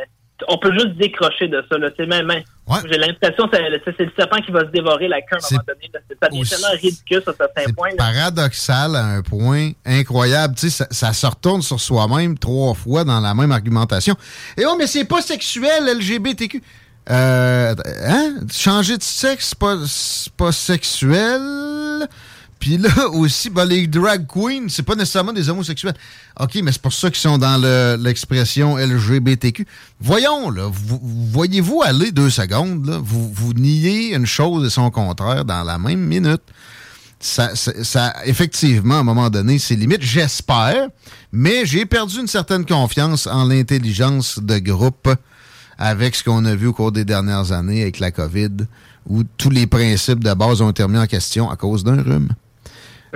[0.49, 1.77] on peut juste décrocher de ça.
[1.97, 2.43] C'est même, même-
[2.91, 5.63] J'ai l'impression que c'est le serpent qui va se dévorer la queue à un moment
[5.67, 5.89] donné.
[5.93, 5.99] là.
[6.21, 7.89] Ça devient tellement ridicule à certains points.
[7.91, 7.95] là.
[7.97, 10.55] Paradoxal à un point incroyable.
[10.55, 14.15] Tu sais, ça, ça se retourne sur soi-même trois fois dans la même argumentation.
[14.57, 16.61] Et oh, mais c'est pas sexuel, LGBTQ.
[17.09, 17.75] Euh,
[18.07, 18.35] hein?
[18.51, 19.77] Changer de sexe, c'est pas,
[20.37, 22.07] pas sexuel.
[22.59, 25.93] Puis là aussi, ben, les drag queens, c'est pas nécessairement des homosexuels.
[26.39, 29.67] OK, mais c'est pour ça qu'ils sont dans le- l'expression LGBTQ.
[29.99, 34.89] Voyons, là, vous- voyez-vous aller deux secondes, là, vous, vous niez une chose et son
[34.89, 36.41] contraire dans la même minute.
[37.19, 40.87] Ça, ça, ça, effectivement, à un moment donné, c'est limite, j'espère,
[41.31, 45.09] mais j'ai perdu une certaine confiance en l'intelligence de groupe
[45.77, 48.65] avec ce qu'on a vu au cours des dernières années avec la COVID,
[49.07, 52.29] où tous les principes de base ont été remis en question à cause d'un rhume.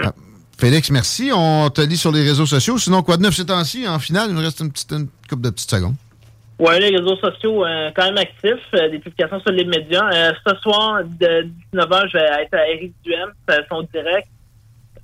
[0.01, 0.13] Ah,
[0.57, 1.31] Félix, merci.
[1.33, 2.77] On te lit sur les réseaux sociaux.
[2.77, 3.87] Sinon, quoi de neuf ces temps-ci?
[3.87, 5.95] En finale, il nous reste une petite une couple de petites secondes.
[6.59, 10.09] Ouais, les réseaux sociaux, euh, quand même actifs, euh, des publications sur les médias.
[10.13, 14.27] Euh, ce soir, de 19h, je vais être à Eric Duhem, c'est son direct.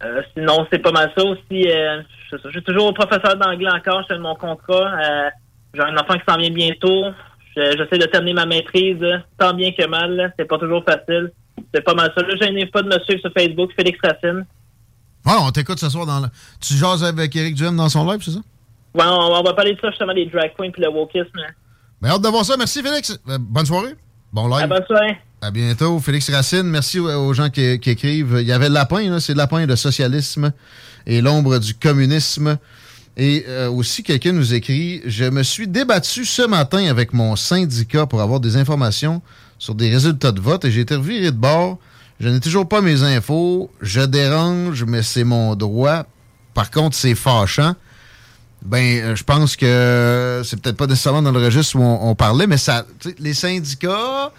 [0.04, 1.70] Euh, sinon, c'est pas mal ça aussi.
[1.70, 4.92] Euh, je, je suis toujours professeur d'anglais encore, je fais mon contrat.
[5.02, 5.30] Euh,
[5.74, 7.06] J'ai un enfant qui s'en vient bientôt.
[7.56, 10.34] Je- J'essaie de terminer ma maîtrise, euh, tant bien que mal.
[10.38, 11.32] C'est pas toujours facile.
[11.74, 12.22] C'est pas mal ça.
[12.22, 14.46] Là, gênez pas de me suivre sur Facebook, Félix Racine.
[15.26, 16.28] Ouais, on t'écoute ce soir dans le.
[16.62, 18.40] Tu jases avec Eric Duhem dans son live, c'est ça?
[18.94, 21.26] Ouais, on, on va parler de ça justement, des drag queens puis le wokisme.
[22.02, 22.56] Ben, hâte de voir ça.
[22.58, 23.18] Merci, Félix.
[23.30, 23.96] Euh, bonne soirée.
[24.32, 24.64] Bon live.
[24.64, 25.18] À bonne soirée.
[25.42, 26.00] À bientôt.
[26.00, 28.38] Félix Racine, merci aux- gens qui, qui écrivent.
[28.42, 30.52] Il y avait le lapin, c'est le lapin de socialisme
[31.08, 32.58] et l'ombre du communisme.
[33.18, 38.06] Et euh, aussi, quelqu'un nous écrit Je me suis débattu ce matin avec mon syndicat
[38.06, 39.22] pour avoir des informations
[39.58, 41.80] sur des résultats de vote et j'ai été reviré de bord.
[42.20, 43.70] Je n'ai toujours pas mes infos.
[43.82, 46.06] Je dérange, mais c'est mon droit.
[46.54, 47.76] Par contre, c'est fâchant.
[48.64, 52.16] Ben, euh, je pense que c'est peut-être pas nécessairement dans le registre où on, on
[52.16, 52.86] parlait, mais ça,
[53.20, 54.32] les syndicats,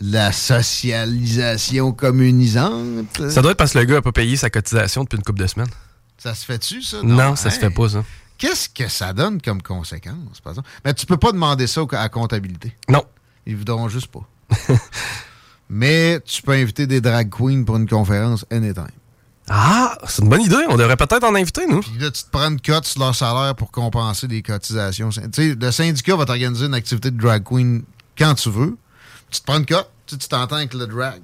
[0.00, 3.06] la socialisation communisante.
[3.28, 5.40] Ça doit être parce que le gars a pas payé sa cotisation depuis une couple
[5.40, 5.70] de semaines.
[6.18, 6.98] Ça se fait-tu, ça?
[7.02, 8.04] Non, ça se fait pas, ça.
[8.42, 10.68] Qu'est-ce que ça donne comme conséquence, par exemple?
[10.84, 12.76] Mais tu peux pas demander ça à la comptabilité.
[12.88, 13.04] Non.
[13.46, 14.28] Ils voudront juste pas.
[15.70, 18.88] Mais tu peux inviter des drag queens pour une conférence anytime.
[19.48, 20.64] Ah, c'est une bonne idée.
[20.68, 21.82] On devrait peut-être en inviter, nous.
[21.82, 25.10] Puis là, tu te prends une cote sur leur salaire pour compenser les cotisations.
[25.10, 27.84] Tu sais, le syndicat va t'organiser une activité de drag queen
[28.18, 28.76] quand tu veux.
[29.30, 31.20] Tu te prends une cote, tu t'entends avec le drag.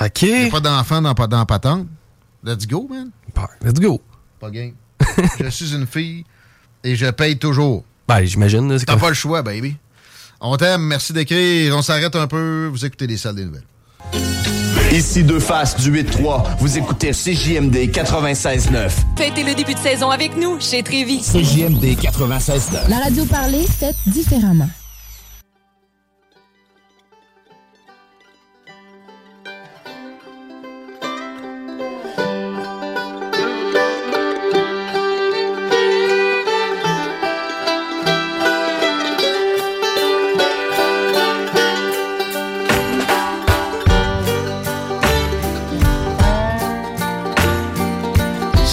[0.00, 0.22] OK.
[0.22, 1.86] Il n'y a pas d'enfant dans, dans patente.
[2.42, 3.10] Let's go, man.
[3.62, 4.00] Let's go.
[4.40, 4.72] Pas game.
[5.38, 6.24] je suis une fille
[6.84, 7.84] et je paye toujours.
[8.08, 8.76] Ben, j'imagine.
[8.78, 9.76] T'as comme- pas le choix, baby.
[10.40, 11.76] On t'aime, merci d'écrire.
[11.76, 12.68] On s'arrête un peu.
[12.72, 13.62] Vous écoutez les salles des nouvelles.
[14.92, 16.44] Ici deux faces du 8-3.
[16.58, 18.90] Vous écoutez CJMD 96.9.
[19.16, 21.22] Fêtez le début de saison avec nous chez Trévis.
[21.22, 22.88] CJMD 96.9.
[22.90, 24.68] La radio parlée, faite différemment.–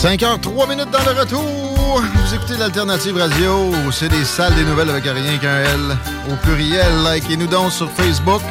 [0.10, 2.02] 5h03 minutes dans le retour.
[2.02, 3.72] Vous écoutez l'Alternative Radio.
[3.92, 5.98] C'est des salles des nouvelles avec rien qu'un L.
[6.32, 8.42] Au pluriel, likez-nous donc sur Facebook.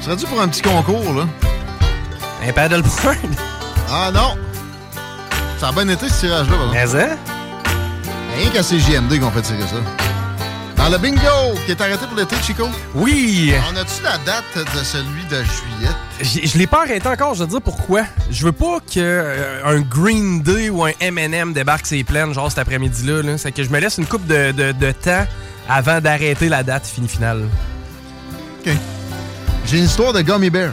[0.00, 1.26] Serais-tu pour un petit concours, là?
[2.42, 3.18] Un paddleboard?
[3.90, 4.38] Ah non!
[5.58, 6.72] Ça a bien été, ce tirage-là, par.
[6.72, 7.18] Mais hein?
[8.38, 9.76] Rien qu'à CJMD qu'on fait tirer ça.
[10.82, 12.66] Dans le bingo, qui est arrêté pour l'été, Chico.
[12.94, 13.52] Oui!
[13.70, 15.94] On a-tu la date de celui de juillet?
[16.22, 18.02] J- Je l'ai pas arrêté encore, je vais te dire pourquoi.
[18.30, 22.50] Je veux pas que euh, un Green Day ou un M&M débarque ses plaines, genre
[22.50, 23.22] cet après-midi-là.
[23.22, 23.38] là.
[23.38, 25.26] C'est que je me laisse une coupe de, de- temps
[25.68, 27.44] avant d'arrêter la date finale.
[28.66, 28.72] OK.
[29.66, 30.72] J'ai une histoire de Gummy Bear.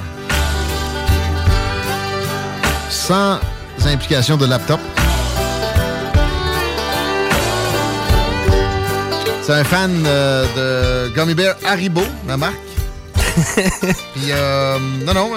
[2.89, 3.39] Sans
[3.85, 4.79] implication de laptop.
[9.43, 12.55] C'est un fan euh, de Gummy Bear Haribo, la marque.
[14.13, 15.31] Puis, euh, non, non,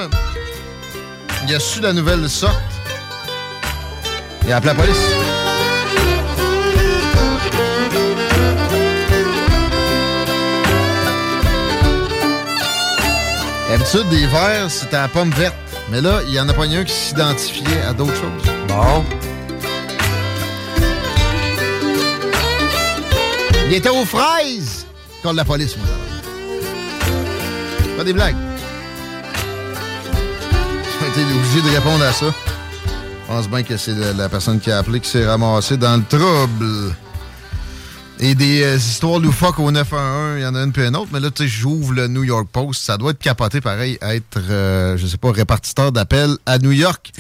[1.47, 2.55] il a su la nouvelle sorte.
[4.47, 4.97] Il a appelé la police.
[13.69, 15.55] D'habitude, des verres, c'était à la pomme verte.
[15.91, 18.53] Mais là, il y en a pas un qui s'identifiait à d'autres choses.
[18.69, 19.05] Bon.
[23.67, 24.87] Il était aux fraises
[25.23, 25.87] contre la police, moi.
[28.05, 28.37] Des blagues.
[31.01, 32.27] J'ai été obligé de répondre à ça.
[32.27, 35.97] Je pense bien que c'est la, la personne qui a appelé qui s'est ramassée dans
[35.97, 36.95] le trouble.
[38.19, 41.09] Et des euh, histoires loufoques au 911, il y en a une puis une autre.
[41.13, 42.83] Mais là, tu sais, j'ouvre le New York Post.
[42.83, 47.13] Ça doit être capoté pareil, être, euh, je sais pas, répartiteur d'appels à New York.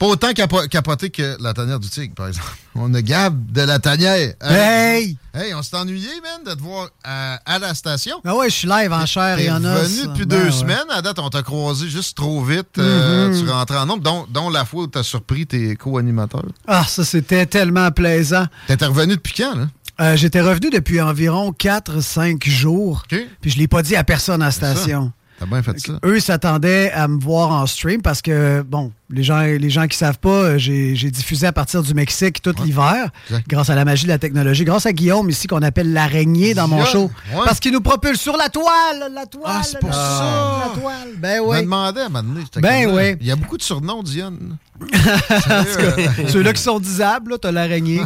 [0.00, 2.48] Pas autant capo- capoté que la tanière du tigre, par exemple.
[2.74, 4.32] On a Gab de la tanière.
[4.42, 5.16] Hey!
[5.34, 8.16] Hey, on s'est ennuyé, man, de te voir à, à la station.
[8.24, 9.78] Ah ouais, je suis live en chair et en os.
[9.82, 10.50] revenu depuis Ben deux ouais.
[10.52, 10.88] semaines.
[10.90, 12.78] À date, on t'a croisé juste trop vite.
[12.78, 13.44] Euh, Mhm.
[13.44, 16.46] tu rentres en nombre, dont, dont la fois où t'as surpris tes co-animateurs.
[16.66, 18.46] Ah, ça, c'était tellement plaisant.
[18.68, 19.68] T'étais revenu depuis quand, là?
[20.00, 23.02] Euh, J'étais revenu depuis environ 4-5 jours.
[23.08, 25.12] Puis je l'ai pas dit à personne à la station.
[25.38, 25.92] T'as bien fait ça.
[26.04, 29.96] Eux s'attendaient à me voir en stream parce que, bon, les gens, les gens qui
[29.96, 33.10] savent pas, euh, j'ai diffusé à partir du Mexique tout l'hiver,
[33.48, 36.68] grâce à la magie de la technologie, grâce à Guillaume ici qu'on appelle l'araignée dans
[36.68, 37.10] mon show.
[37.34, 37.40] ouais.
[37.44, 39.42] Parce qu'il nous propulse sur la toile, la toile.
[39.46, 40.62] Ah, c'est pour la- ça.
[40.74, 41.60] La toile, ben Je me oui.
[41.62, 43.16] demandais à un moment donné, j'étais Ben comme, oui.
[43.20, 44.56] Il y a beaucoup de surnoms, Dionne.
[44.90, 48.00] Cas, Ceux-là qui sont disables, là, t'as l'araignée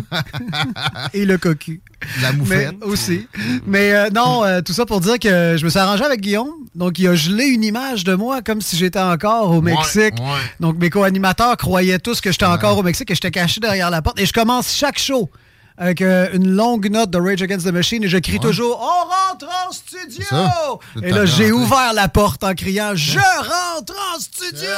[1.14, 1.80] et le cocu.
[2.20, 2.74] La moufette.
[2.80, 3.26] Mais aussi.
[3.66, 6.50] Mais euh, non, euh, tout ça pour dire que je me suis arrangé avec Guillaume.
[6.74, 10.14] Donc, il a gelé une image de moi comme si j'étais encore au Mexique.
[10.18, 10.40] ouais.
[10.60, 14.00] Donc, mes co-animateurs croyaient tous que j'étais encore au Mexique et j'étais caché derrière la
[14.00, 14.20] porte.
[14.20, 15.28] Et je commence chaque show
[15.76, 19.32] avec euh, une longue note de Rage Against the Machine et je crie toujours On
[19.32, 20.80] rentre en studio!
[21.02, 24.68] Et là, j'ai ouvert la porte en criant Je rentre en studio!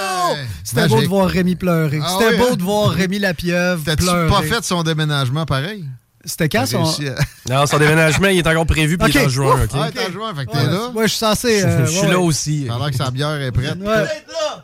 [0.65, 2.01] C'était beau de voir Rémi pleurer.
[2.03, 2.57] Ah C'était oui, beau hein?
[2.57, 4.29] de voir Rémi Lapieuvre T'as-tu pleurer.
[4.31, 5.85] pas fait son déménagement pareil?
[6.29, 6.83] C'était quand son.
[7.49, 9.31] Non, son déménagement, il est encore prévu, puis il est en Ok.
[9.31, 9.55] juin.
[9.55, 9.65] Ouf.
[9.73, 9.81] OK?
[9.81, 10.89] Ouais, t'es en juin, fait que t'es Ouais, là.
[10.93, 11.63] ouais, je suis censé.
[11.63, 12.65] euh, Je suis ouais, là aussi.
[12.69, 13.77] Pendant que sa bière est prête.
[13.81, 14.05] Ouais.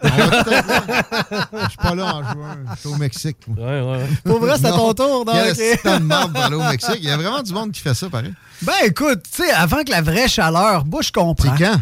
[0.02, 2.56] Je suis pas là en juin.
[2.74, 3.36] Je suis au Mexique.
[3.46, 3.66] moi.
[3.66, 4.06] Ouais, ouais.
[4.24, 4.94] Pour vrai, c'est à ton Non.
[4.94, 5.24] tour.
[5.24, 5.78] donc, Il y a ok.
[5.84, 6.98] un temps de marde pour aller au Mexique.
[6.98, 8.32] Il y a vraiment du monde qui fait ça, pareil.
[8.62, 11.56] Ben écoute, tu sais, avant que la vraie chaleur, moi je comprends.
[11.56, 11.76] C'est quand?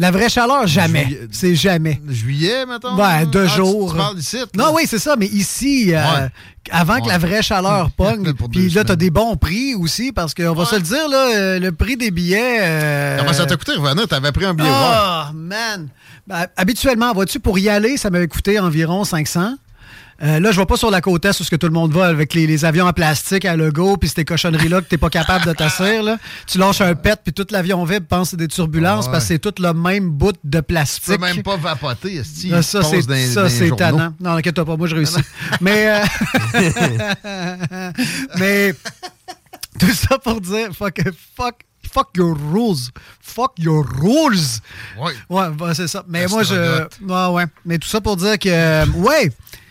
[0.00, 1.18] La vraie chaleur, jamais.
[1.32, 2.00] C'est jamais.
[2.08, 2.94] Juillet, mettons?
[2.94, 3.90] Ben, deux Ah, jours.
[3.92, 4.16] Tu, parles?
[4.56, 6.28] Non, oui, c'est ça, mais ici, euh, Ouais.
[6.70, 10.54] avant que la vraie chaleur pogne, puis là, t'as des bons prix aussi, parce qu'on
[10.54, 12.58] va se le dire, là, euh, le prix des billets.
[12.60, 14.06] euh, Comment ça t'a coûté revenir?
[14.06, 14.70] T'avais pris un billet.
[14.72, 15.88] Ah, man!
[16.28, 19.54] Ben, habituellement, vois-tu, pour y aller, ça m'avait coûté environ 500.
[20.20, 21.92] Euh, là, je vais pas sur la côte est où ce que tout le monde
[21.92, 25.10] va avec les, les avions en plastique à logo puis ces cochonneries-là que t'es pas
[25.10, 26.02] capable de t'asseoir.
[26.02, 26.18] là.
[26.48, 29.12] Tu lâches un pet puis tout l'avion vibre pense c'est des turbulences Ah ouais.
[29.12, 31.20] parce que c'est tout le même bout de Tu peux plastique.
[31.20, 32.20] même pas vapoter.
[32.52, 34.12] Ah, ça, c'est dans ça, dans c'est tannant.
[34.18, 35.20] Non, inquiète-toi pas, moi, je réussis.
[35.60, 36.04] mais, euh,
[38.38, 38.74] mais,
[39.78, 41.00] tout ça pour dire, fuck,
[41.36, 41.54] fuck,
[41.92, 42.90] fuck your rules.
[43.20, 44.38] Fuck your rules.
[44.98, 45.12] Ouais.
[45.28, 46.04] Ouais, bah, c'est ça.
[46.08, 46.82] Mais moi, je.
[47.06, 47.44] Ouais, ouais.
[47.64, 49.30] Mais tout ça pour dire que, ouais,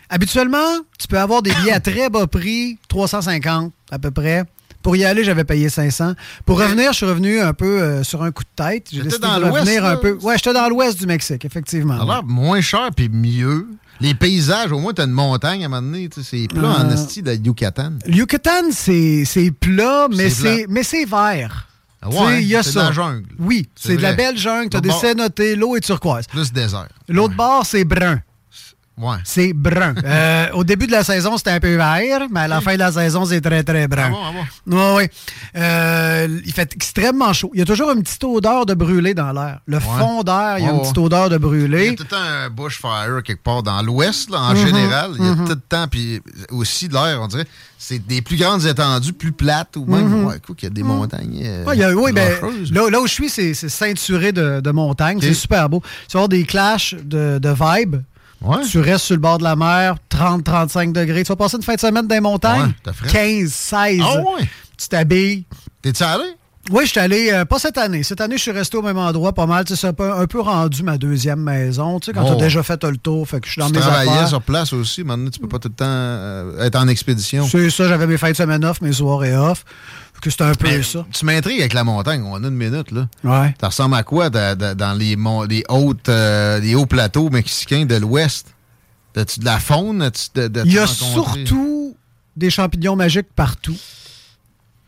[0.10, 0.58] habituellement,
[1.00, 4.44] tu peux avoir des billets à très bas prix, 350 à peu près.
[4.84, 6.14] Pour y aller, j'avais payé 500.
[6.46, 8.88] Pour revenir, je suis revenu un peu euh, sur un coup de tête.
[8.92, 9.98] J'ai décidé dans de l'ouest, revenir un là?
[9.98, 10.18] peu.
[10.22, 11.98] Ouais, j'étais dans l'ouest du Mexique, effectivement.
[11.98, 13.68] Ça a l'air moins cher puis mieux.
[14.00, 16.08] Les paysages, au moins, t'as une montagne à un moment donné.
[16.24, 17.94] C'est plat en Euh, esti de Yucatan.
[18.08, 21.68] Yucatan, c'est plat, mais C'est vert.
[22.02, 22.84] Ah ouais, il y a c'est de ça.
[22.86, 23.26] la jungle.
[23.40, 24.70] Oui, C'est de la belle jungle.
[24.70, 26.28] Tu as L'autre des cénotés, l'eau est turquoise.
[26.28, 26.88] Plus désert.
[27.10, 28.22] L'autre bord, c'est brun.
[28.98, 29.18] Ouais.
[29.24, 29.94] C'est brun.
[30.04, 32.80] Euh, au début de la saison, c'était un peu vert, mais à la fin de
[32.80, 34.06] la saison, c'est très, très brun.
[34.08, 34.32] Ah bon, ah
[34.66, 34.96] bon?
[34.96, 35.32] Oui, oui.
[35.62, 37.52] Euh, il fait extrêmement chaud.
[37.54, 39.60] Il y a toujours une petite odeur de brûlé dans l'air.
[39.66, 41.04] Le fond d'air, il y a Ouais, une petite ouais.
[41.06, 41.90] odeur de Il y brûlé.
[41.90, 45.12] a tout le temps un bushfire quelque part dans l'ouest, là, en Mhm, général.
[45.20, 45.46] Il y a mhm.
[45.46, 46.22] tout le temps, puis
[46.52, 47.46] aussi de l'air, on dirait.
[47.78, 50.84] C'est des plus grandes étendues, plus plates, ou même, ouais, quoi, qu'il y a des
[50.84, 51.42] montagnes.
[51.44, 52.32] euh, Ouais, il y a- oui, ben,
[52.72, 55.20] là, là où je suis, c'est ceinturé de, de montagnes.
[55.22, 55.82] C'est super beau.
[56.08, 57.98] Tu vas avoir des clashs de, de vibes.
[58.70, 61.24] Tu restes sur le bord de la mer, 30-35 degrés.
[61.24, 62.68] Tu vas passer une fin de semaine dans les montagnes?
[62.68, 63.10] Ouais, t'as frais.
[63.10, 64.02] 15, 16.
[64.04, 64.50] Ah ouais?
[64.78, 65.46] Tu t'habilles.
[65.82, 66.24] T'es-tu allé?
[66.70, 68.04] Oui, je suis allé, euh, pas cette année.
[68.04, 69.64] Cette année, je suis resté au même endroit pas mal.
[69.64, 72.00] Tu C'est un peu, un peu rendu ma deuxième maison.
[72.00, 72.30] Tu sais, quand Oh.
[72.30, 74.28] tu as déjà fait le tour, fait que je suis dans tu mes travaillais affaires.
[74.28, 75.04] sur place aussi.
[75.04, 77.48] Maintenant, tu peux pas tout le temps euh, être en expédition.
[77.48, 79.64] C'est ça, j'avais mes de semaine off, mes soirées off.
[80.22, 81.06] Que c'était un peu Mais ça.
[81.14, 82.24] Tu m'intrigues avec la montagne.
[82.26, 83.08] On a une minute, là.
[83.24, 83.54] Ouais.
[83.62, 87.30] Ça ressemble à quoi da- da- dans les, mon- les, hautes, euh, les hauts plateaux
[87.30, 88.48] mexicains de l'Ouest?
[89.16, 90.10] As-tu de la faune?
[90.36, 91.96] De- Il y a surtout
[92.36, 93.76] des champignons magiques partout.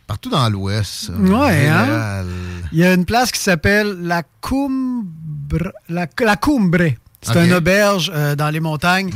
[0.10, 1.11] Partout dans l'Ouest.
[1.19, 2.26] Ouais, hein?
[2.72, 5.72] Il y a une place qui s'appelle la Cumbre.
[5.88, 6.95] La, la Cumbre.
[7.22, 9.11] C'est une auberge euh, dans les montagnes.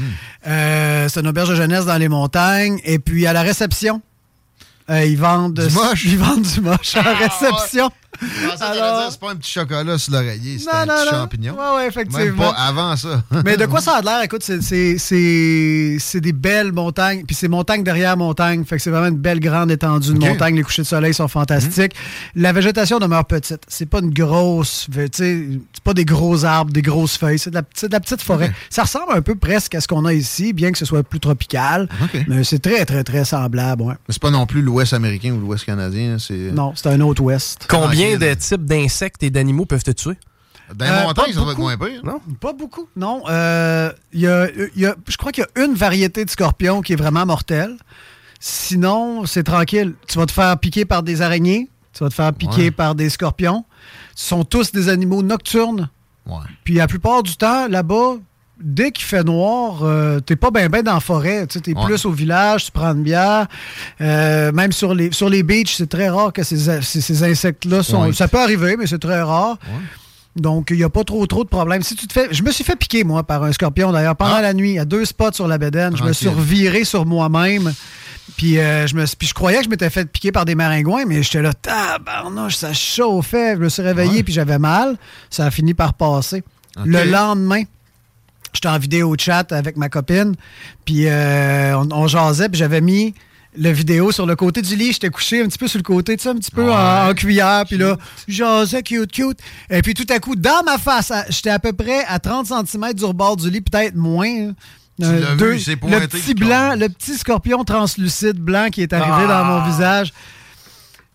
[0.46, 2.80] Euh, c'est une auberge de jeunesse dans les montagnes.
[2.84, 4.04] Et puis à la réception,
[4.92, 6.04] euh, ils vendent Du moche?
[6.06, 7.90] Ils vendent du moche à la réception.
[7.90, 8.03] Que t'allais
[8.62, 11.12] Alors- dire, c'est pas un petit chocolat sur l'oreiller, c'est Non, un non, petit non.
[11.20, 11.54] champignon.
[11.56, 12.24] Ouais, ouais, effectivement.
[12.26, 13.24] Même pas avant ça.
[13.46, 14.22] Mais de quoi ça a l'air?
[14.24, 17.24] Écoute, c'est- c'est- c'est c'est des belles montagnes.
[17.26, 18.64] Puis c'est montagne derrière montagne.
[18.66, 20.56] Fait que c'est vraiment une belle grande étendue de montagne.
[20.56, 21.94] Les couchers de soleil sont fantastiques.
[22.36, 23.62] La végétation demeure petite.
[23.68, 24.88] C'est pas une grosse...
[25.14, 25.48] C'est
[25.84, 27.40] pas des gros arbres, des grosses feuilles.
[27.40, 28.52] C'est de, la- c'est de la petite forêt.
[28.70, 31.20] Ça ressemble un peu presque à ce qu'on a ici, bien que ce soit plus
[31.20, 31.90] tropical.
[32.04, 32.24] Ok.
[32.28, 33.82] Mais c'est très, très, très semblable.
[33.84, 33.94] ouais.
[34.08, 36.18] Mais c'est pas non plus l'Ouest américain ou l'Ouest canadien.
[36.20, 36.34] C'est...
[36.54, 37.66] Non, c'est un autre ouest.
[37.70, 38.20] Combien Tranquille.
[38.30, 40.18] de types d'insectes et d'animaux peuvent te tuer?
[40.74, 42.02] Dans les Euh, montagnes, pas ça être moins pire.
[42.04, 42.20] Non?
[42.40, 43.22] Pas beaucoup, non.
[43.30, 46.30] Euh, il y a- il y a- je crois qu'il y a une variété de
[46.30, 47.76] scorpion qui est vraiment mortelle.
[48.40, 49.94] Sinon, c'est tranquille.
[50.08, 52.72] Tu vas te faire piquer par des araignées, tu vas te faire piquer Ouais.
[52.72, 53.66] par des scorpions.
[54.16, 55.90] Ce sont tous des animaux nocturnes.
[56.26, 56.40] Ouais.
[56.64, 58.16] Puis la plupart du temps, là-bas,
[58.62, 61.48] dès qu'il fait noir, euh, t'es pas bien ben dans la forêt.
[61.48, 61.86] Tu es Ouais.
[61.86, 63.48] plus au village, tu prends une bière.
[64.02, 67.84] Euh, même sur les, sur les beaches, c'est très rare que ces, ces- ces insectes-là
[67.84, 68.06] sont.
[68.08, 68.14] Ouais.
[68.14, 69.58] Ça peut arriver, mais c'est très rare.
[70.36, 71.84] Donc, il n'y a pas trop trop de problèmes.
[71.84, 72.28] Si tu te fais.
[72.32, 74.42] Je me suis fait piquer, moi, par un scorpion, d'ailleurs, pendant Ah.
[74.42, 75.96] la nuit, à deux spots sur la bédaine.
[75.96, 77.72] Je me suis reviré sur moi-même.
[78.38, 80.56] Puis, euh, je me suis- puis je croyais que je m'étais fait piquer par des
[80.56, 83.56] maringouins, mais j'étais là, tabarnouche, ça chauffait.
[83.56, 84.98] Je me suis réveillé, puis j'avais mal.
[85.30, 86.42] Ça a fini par passer.
[86.84, 87.64] Le lendemain,
[88.54, 90.36] j'étais en vidéo chat avec ma copine,
[90.86, 93.14] puis euh, on, on jasait, puis j'avais mis
[93.56, 94.94] le vidéo sur le côté du lit.
[94.94, 97.14] J'étais couché un petit peu sur le côté, tu sais, un petit peu en, en
[97.14, 97.98] cuillère, puis là,
[98.28, 99.38] jasais, cute, cute.
[99.70, 102.94] Et puis tout à coup, dans ma face, j'étais à peu près à 30 cm
[102.94, 104.28] du rebord du lit, peut-être moins.
[104.50, 104.54] hein.
[105.00, 109.28] Vu, il s'est le petit blanc, le petit scorpion translucide blanc qui est arrivé Ah.
[109.28, 110.14] dans mon visage.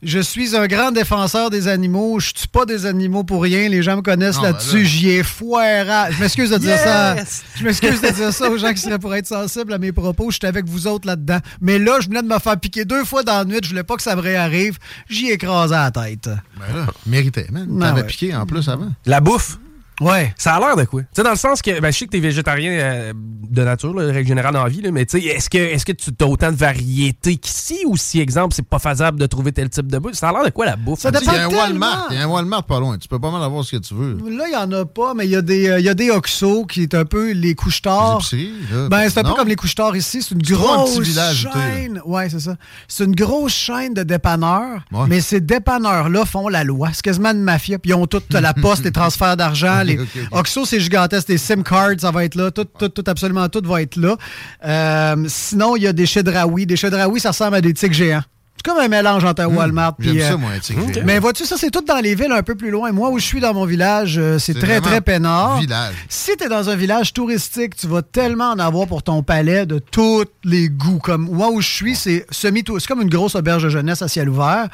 [0.00, 2.20] Je suis un grand défenseur des animaux.
[2.20, 3.68] Je tue pas des animaux pour rien.
[3.68, 4.78] Les gens me connaissent ben là-dessus.
[4.78, 4.84] là.
[4.84, 6.12] J'y ai foiré.
[6.12, 6.84] Je m'excuse de dire Yes!
[6.84, 7.16] ça.
[7.56, 10.30] Je m'excuse de dire ça aux gens qui seraient pour être sensibles à mes propos.
[10.30, 11.38] J'étais avec vous autres là-dedans.
[11.60, 13.58] Mais là, je venais de me faire piquer deux fois dans la nuit.
[13.62, 14.78] Je voulais pas que ça me réarrive.
[15.08, 16.26] J'y ai écrasé la tête.
[16.28, 17.66] Ben là, méritait, man.
[17.68, 18.06] Ben T'avais ouais.
[18.06, 18.90] piqué en plus avant.
[19.04, 19.58] La bouffe?
[20.00, 20.32] Ouais.
[20.36, 21.02] Ça a l'air de quoi?
[21.02, 23.94] Tu sais, dans le sens que, ben, je sais que t'es végétarien euh, de nature,
[23.94, 25.92] là, de règle générale dans la vie, là, mais tu sais, est-ce que, est-ce que
[25.92, 29.68] tu as autant de variétés qu'ici ou si, exemple, c'est pas faisable de trouver tel
[29.70, 30.14] type de bouffe?
[30.14, 31.00] Ça a l'air de quoi la bouffe?
[31.00, 31.48] Ça Il y a un.
[31.48, 32.06] Walmart.
[32.10, 32.96] Il y a un Walmart pas loin.
[32.98, 34.16] Tu peux pas mal avoir ce que tu veux.
[34.30, 36.10] Là, il n'y en a pas, mais il y, a des, euh, y a des
[36.10, 38.18] Oxo qui est un peu les couches tard.
[38.32, 38.88] Les épiceries, là.
[38.88, 40.22] Ben, c'est un peu comme les couches tard ici.
[40.22, 42.00] C'est une un grosse village, chaîne.
[42.04, 42.56] Ouais, c'est ça.
[42.86, 45.06] C'est une grosse chaîne de dépanneurs, Ouais.
[45.08, 46.90] mais ces dépanneurs-là font la loi.
[46.92, 47.78] C'est quasiment une mafia.
[47.78, 49.82] Puis ils ont toute la poste, les transferts d'argent.
[49.89, 49.98] Les...
[50.31, 51.28] Oxo, c'est gigantesque.
[51.28, 52.51] Les SIM cards, ça va être là.
[52.51, 54.16] Tout, tout, tout, absolument tout va être là.
[54.65, 56.66] Euh, sinon, il y a des chedraoui.
[56.66, 58.23] Des chedraoui, ça ressemble à des tics géants.
[58.64, 60.02] C'est comme un mélange entre un Walmart Hmm.
[60.02, 60.51] J'aime puis, ça, euh, moi,
[60.89, 61.02] ok.
[61.05, 62.90] mais vois-tu, ça, c'est tout dans les villes un peu plus loin.
[62.93, 65.60] Moi, où je suis dans mon village, euh, c'est très, très peinard.
[65.60, 65.94] village.
[66.09, 69.64] Si tu es dans un village touristique, tu vas tellement en avoir pour ton palais
[69.64, 70.98] de tous les goûts.
[70.98, 74.09] Comme moi, où je suis, c'est semi C'est comme une grosse auberge de jeunesse à
[74.09, 74.68] ciel ouvert.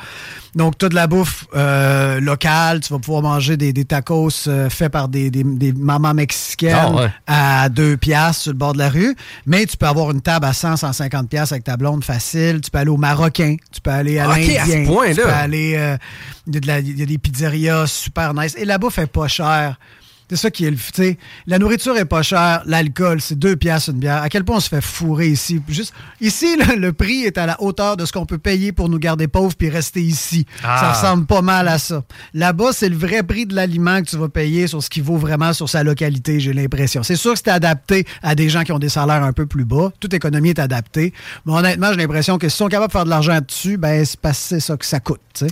[0.54, 2.80] Donc, tu as de la bouffe euh, locale.
[2.80, 4.30] Tu vas pouvoir manger des, des tacos
[4.70, 7.10] faits par des, des, des mamans mexicaines Ah ouais.
[7.26, 9.14] à 2 piastres sur le bord de la rue.
[9.46, 12.60] Mais tu peux avoir une table à 100, 150 piastres avec ta blonde facile.
[12.62, 13.56] Tu peux aller au Marocain.
[13.74, 14.86] Tu peux aller à Ok, à ce l'Indien.
[14.86, 15.14] point-là.
[15.14, 15.74] Tu peux aller...
[15.76, 15.96] euh,
[16.46, 18.54] il y, la- il y a des pizzerias super nice.
[18.56, 19.76] Et la bouffe est pas chère.
[20.30, 20.76] C'est ça qui est le.
[20.76, 24.22] tu sais, La nourriture est pas chère, l'alcool, c'est deux piastres une bière.
[24.22, 25.60] À quel point on se fait fourrer ici?
[25.68, 28.98] Juste, ici, le prix est à la hauteur de ce qu'on peut payer pour nous
[28.98, 30.46] garder pauvres puis rester ici.
[30.62, 30.78] Ah.
[30.80, 32.02] Ça ressemble pas mal à ça.
[32.32, 35.16] Là-bas, c'est le vrai prix de l'aliment que tu vas payer sur ce qui vaut
[35.16, 37.02] vraiment sur sa localité, j'ai l'impression.
[37.02, 39.64] C'est sûr que c'est adapté à des gens qui ont des salaires un peu plus
[39.64, 39.92] bas.
[40.00, 41.12] Toute économie est adaptée.
[41.44, 44.04] Mais honnêtement, j'ai l'impression que si ils sont capables de faire de l'argent dessus, ben
[44.04, 45.44] c'est ça que ça coûte.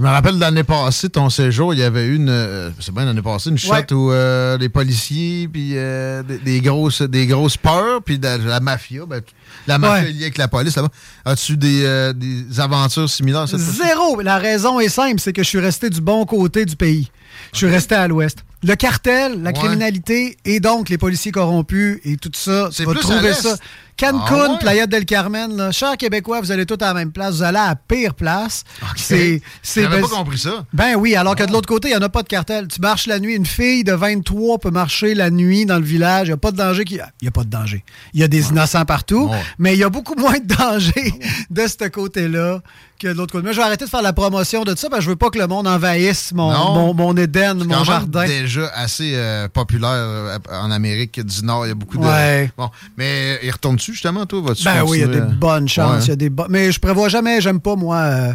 [0.00, 2.30] Je me rappelle l'année passée, ton séjour, il y avait une.
[2.30, 3.92] euh, c'est bien l'année passée, une Ouais.
[3.92, 8.60] où euh, les policiers, puis euh, des, des grosses, des grosses peurs, puis la, la
[8.60, 9.04] mafia.
[9.04, 9.20] ben,
[9.66, 10.08] la mafia Ouais.
[10.08, 10.88] est liée avec la police là-bas.
[11.26, 13.46] As-tu des, euh, des aventures similaires?
[13.46, 13.60] cette?
[13.60, 14.22] Zéro.
[14.22, 17.10] La raison est simple, c'est que je suis resté du bon côté du pays.
[17.52, 18.38] Je suis resté à l'ouest.
[18.62, 19.52] Le cartel, la Ouais.
[19.54, 23.56] criminalité et donc les policiers corrompus et tout ça, tu C'est vas trouver ça.
[23.98, 24.58] Cancun, Ah ouais?
[24.60, 27.58] Playa del Carmen, là, chers Québécois, vous allez tous à la même place, vous allez
[27.58, 28.64] à la pire place.
[28.96, 30.64] C'est, c'est, pas compris ça.
[30.72, 32.66] ben oui, alors que de l'autre côté, il n'y en a pas de cartel.
[32.68, 36.28] Tu marches la nuit, une fille de 23 peut marcher la nuit dans le village.
[36.28, 36.84] Il n'y a pas de danger.
[36.86, 37.84] qui- Il n'y a pas de danger.
[38.14, 41.12] Il y a des innocents partout, mais il y a beaucoup moins de danger
[41.50, 42.62] de ce côté-là
[42.98, 43.44] que de l'autre côté.
[43.46, 45.28] Mais je vais arrêter de faire la promotion de ça parce que je veux pas
[45.28, 48.24] que le monde envahisse mon, mon, mon Éden, mon jardin.
[48.26, 51.66] déjà assez euh, populaire euh, en Amérique du Nord.
[51.66, 52.04] Il y a beaucoup de.
[52.04, 52.50] Ouais.
[52.56, 54.40] Bon, mais il retourne-tu justement, toi?
[54.42, 55.98] Vas-tu Ben oui, il y a des bonnes chances.
[56.00, 56.04] Ouais.
[56.06, 57.96] il y a des bo- Mais je prévois jamais, j'aime pas, moi.
[57.96, 58.32] euh,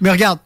[0.00, 0.38] Mais regarde,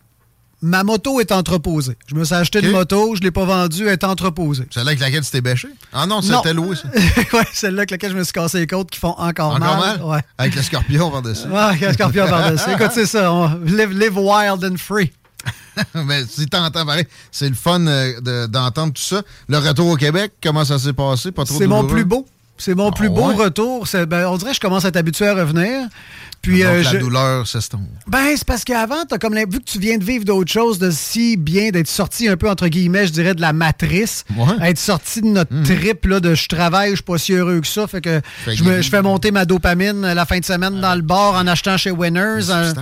[0.62, 1.96] ma moto est entreposée.
[2.06, 2.64] Je me suis acheté Ok.
[2.64, 4.64] une moto, je l'ai pas vendue, elle est entreposée.
[4.70, 5.68] Celle-là avec laquelle tu t'es bêché?
[5.92, 6.88] Ah non, c'était loué, ça.
[7.36, 10.02] ouais, celle-là avec laquelle je me suis cassé les côtes qui font encore, Encore mal?
[10.02, 10.20] Ouais.
[10.38, 11.48] Avec le scorpion par-dessus.
[11.54, 12.70] Avec un scorpion par-dessus.
[12.72, 13.30] Écoute, c'est ça.
[13.32, 15.12] on- live, live wild and free.
[15.94, 19.22] Mais si t'entends pareil, c'est le fun euh, de- d'entendre tout ça.
[19.48, 21.32] Le retour au Québec, comment ça s'est passé?
[21.32, 22.26] Pas trop C'est mon plus beau.
[22.56, 23.86] C'est mon Ah plus beau retour.
[24.08, 25.88] Ben, on dirait que je commence à être habitué à revenir.
[26.44, 27.80] Puis, Donc, euh, la je- douleur s'estompe.
[28.06, 30.90] Ben, c'est parce qu'avant, t'as comme vu que tu viens de vivre d'autres choses, de
[30.90, 34.24] si bien d'être sorti un peu, entre guillemets, je dirais, de la matrice.
[34.36, 34.70] Ouais.
[34.70, 37.66] Être sorti de notre trip, là, de je travaille, je suis pas si heureux que
[37.66, 37.86] ça.
[37.86, 40.44] Fait que Fait je, me- que- je fais monter ma dopamine euh, la fin de
[40.44, 42.50] semaine dans le bar en achetant chez Winners.
[42.50, 42.72] un-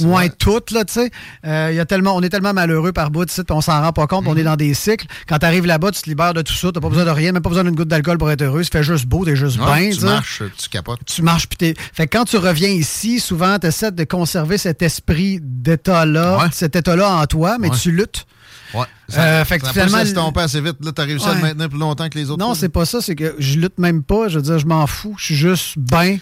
[0.00, 0.30] moins ouais.
[0.38, 1.10] toutes, là, tu sais.
[1.46, 4.24] Euh, tellement, on est tellement malheureux par bout, sais, puis on s'en rend pas compte,
[4.26, 5.06] on est dans des cycles.
[5.28, 7.42] Quand t'arrives là-bas, tu te libères de tout ça, t'as pas besoin de rien, même
[7.42, 8.62] pas besoin d'une goutte d'alcool pour être heureux.
[8.64, 11.00] Ça fait juste beau, t'es juste bien, tu marches, tu capotes.
[11.06, 11.74] tu marches puis t'es.
[11.92, 16.44] Fait que quand tu reviens ici, souvent, tu essaies de conserver cet esprit d'état-là, Ouais.
[16.52, 17.76] cet état-là en toi, mais Ouais.
[17.76, 18.26] tu luttes.
[18.74, 18.84] Ouais.
[19.18, 20.76] Euh, fait que ça finalement, peut s'estomper assez vite.
[20.82, 22.38] Là, t'as réussi à le maintenir plus longtemps que les autres.
[22.42, 24.28] Non, c'est pas ça, c'est que je lutte même pas.
[24.28, 25.14] Je veux dire, je m'en fous.
[25.18, 26.18] Je suis juste bien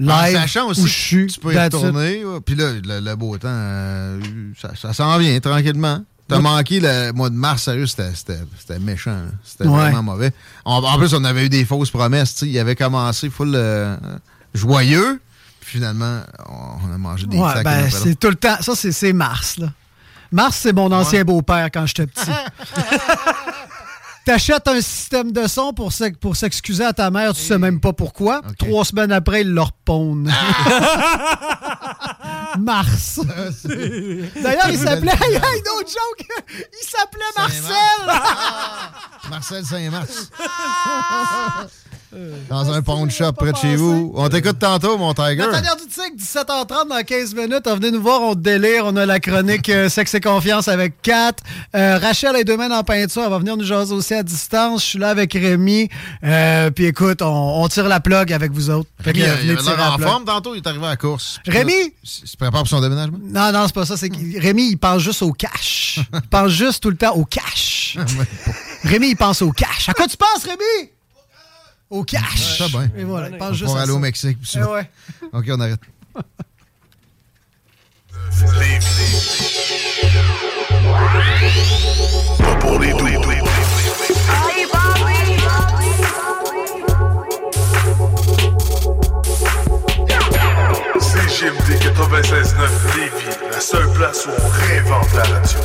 [0.00, 0.36] En live.
[0.36, 1.26] sachant aussi où je suis.
[1.28, 2.22] tu peux y retourner.
[2.44, 4.20] Puis là, le, le beau temps, euh,
[4.60, 6.02] ça, ça s'en vient tranquillement.
[6.28, 9.10] T'as manqué le mois de mars, sérieux, c'était méchant.
[9.10, 9.30] hein.
[9.44, 9.78] C'était Ouais.
[9.90, 10.32] vraiment mauvais.
[10.64, 12.40] En, en plus, on avait eu des fausses promesses.
[12.42, 13.94] Il avait commencé full euh,
[14.54, 15.20] joyeux.
[15.72, 16.20] Finalement,
[16.50, 18.60] on, a mangé des Ouais, ben, une c'est tout le temps.
[18.60, 19.68] Ça, c'est Mars, là.
[20.30, 22.30] Mars, c'est mon ancien beau-père quand j'étais petit.
[24.26, 27.80] T'achètes un système de son pour s'ex- pour s'excuser à ta mère, tu sais même
[27.80, 28.42] pas pourquoi.
[28.58, 30.28] Trois semaines après, ils le repondent.
[32.58, 33.20] Mars.
[33.64, 35.12] D'ailleurs, il s'appelait.
[35.22, 36.28] Hey, hey, no joke!
[36.50, 38.10] Il s'appelait Marcel!
[39.30, 40.28] Marcel Saint-Mars.
[42.48, 44.12] Dans un pawn shop près de chez vous.
[44.14, 45.36] On t'écoute tantôt, mon Tiger.
[45.36, 47.66] Nathaniel Dutic, 17h30 dans 15 minutes.
[47.66, 48.84] Venez nous voir, on te délire.
[48.86, 51.32] On a la chronique euh, Sexe et confiance avec Kat.
[51.74, 53.22] Euh, Rachel est demain en peinture.
[53.24, 54.82] Elle va venir nous jaser aussi à distance.
[54.82, 55.88] Je suis là avec Rémi.
[56.22, 58.90] Euh, puis écoute, on, on tire la plug avec vous autres.
[59.02, 61.40] Rémi, euh, il l'air la en forme tantôt, il est arrivé à la course.
[61.46, 61.72] Rémi?
[62.04, 63.18] Il se prépare pour son déménagement?
[63.22, 63.96] Non, non, c'est pas ça.
[63.96, 66.00] C'est Rémi, il pense juste au cash.
[66.14, 67.96] Il pense juste tout le temps au cash.
[68.84, 69.88] Rémi, il pense au cash.
[69.88, 70.90] À quoi tu penses, Rémi?
[71.92, 72.56] Au cash.
[72.56, 72.88] Ça bien.
[72.96, 73.92] Et voilà, il pense On juste aller ça.
[73.92, 74.38] au Mexique.
[74.40, 74.70] puis Eh ça.
[74.72, 74.90] ouais.
[75.32, 75.80] OK, on arrête.
[82.38, 83.08] Pas pour les doux.
[91.00, 95.58] CGMD 96.9 Lévis, la seule place où on réinvente la radio.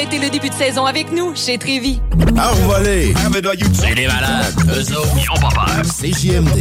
[0.00, 2.00] Fêtez le début de saison avec nous chez Trévi.
[2.34, 3.12] Envolé!
[3.74, 4.54] C'est des malades!
[4.66, 5.68] Eux autres, ils ont pas peur!
[5.84, 6.48] C'est JMD!«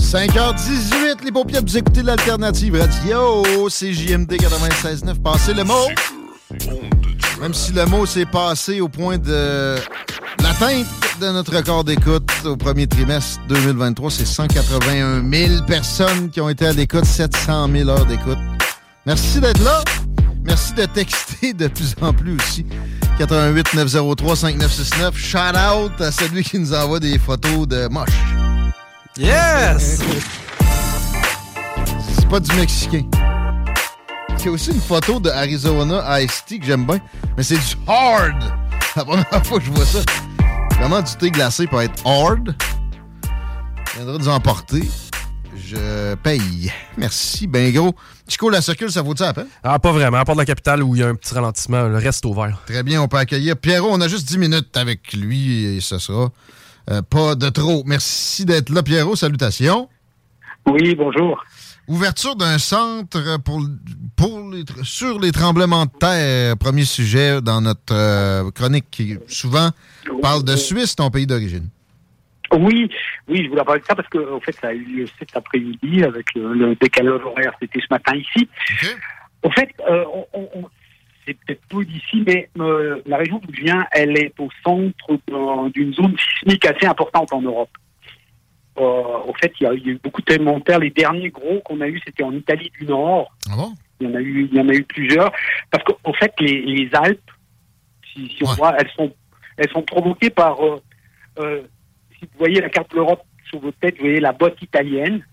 [0.00, 5.22] 5h18, les paupières, vous écoutez l'Alternative Radio, c'est JMD 96.9.
[5.22, 5.86] Passez le mot.
[7.40, 9.76] Même si le mot s'est passé au point de
[10.42, 10.86] l'atteinte
[11.20, 16.66] de notre record d'écoute au premier trimestre 2023, c'est 181 000 personnes qui ont été
[16.66, 18.38] à l'écoute, 700 000 heures d'écoute.
[19.04, 19.82] Merci d'être là.
[20.44, 22.64] Merci de texter de plus en plus aussi.
[23.18, 25.16] 88 903 5969.
[25.16, 28.10] Shout out à celui qui nous envoie des photos de moches.
[29.18, 30.00] Yes!
[32.16, 33.02] C'est pas du Mexicain.
[34.46, 37.00] C'est aussi une photo de Arizona Ice Tea que j'aime bien,
[37.36, 38.44] mais c'est du hard.
[38.94, 39.98] La première fois que je vois ça.
[40.80, 42.54] Comment du thé glacé peut être hard?
[43.88, 44.84] Je viendrai nous emporter.
[45.56, 46.70] Je paye.
[46.96, 47.92] Merci, ben gros.
[48.28, 49.48] Chico, la circule, ça vaut-tu la peine?
[49.64, 50.18] Ah, pas vraiment.
[50.18, 52.28] À part de la capitale où il y a un petit ralentissement, le reste est
[52.28, 52.62] ouvert.
[52.66, 53.88] Très bien, on peut accueillir Pierrot.
[53.90, 56.30] On a juste 10 minutes avec lui et ce sera
[56.92, 57.82] euh, pas de trop.
[57.84, 59.16] Merci d'être là, Pierrot.
[59.16, 59.88] Salutations.
[60.68, 61.42] Oui, bonjour.
[61.88, 63.60] Ouverture d'un centre pour,
[64.16, 66.56] pour les sur les tremblements de terre.
[66.56, 69.70] Premier sujet dans notre euh, chronique qui souvent
[70.20, 71.68] parle de Suisse, ton pays d'origine.
[72.52, 72.90] Oui,
[73.28, 75.36] oui, je voulais parler de ça parce que en fait, ça a eu lieu cet
[75.36, 77.52] après-midi avec le, le décalage horaire.
[77.60, 78.48] C'était ce matin ici.
[79.44, 80.48] En fait, euh, on,
[81.26, 85.18] c'est peut-être peu d'ici, mais euh, la région d'où je viens, elle est au centre
[85.28, 87.70] d'un- d'une zone sismique assez importante en Europe.
[88.78, 88.82] Euh,
[89.26, 90.78] au fait, il y, a, il y a eu beaucoup de de terre.
[90.78, 93.32] Les derniers gros qu'on a eu, c'était en Italie du Nord.
[94.00, 95.32] Il y en a eu, il y en a eu plusieurs.
[95.70, 97.30] Parce qu'au fait, les, les Alpes,
[98.12, 99.12] si, si on voit, elles sont,
[99.56, 100.62] elles sont provoquées par.
[100.64, 100.80] euh,
[101.38, 101.62] euh,
[102.18, 105.24] si vous voyez la carte de l'Europe sur votre tête, vous voyez la botte italienne.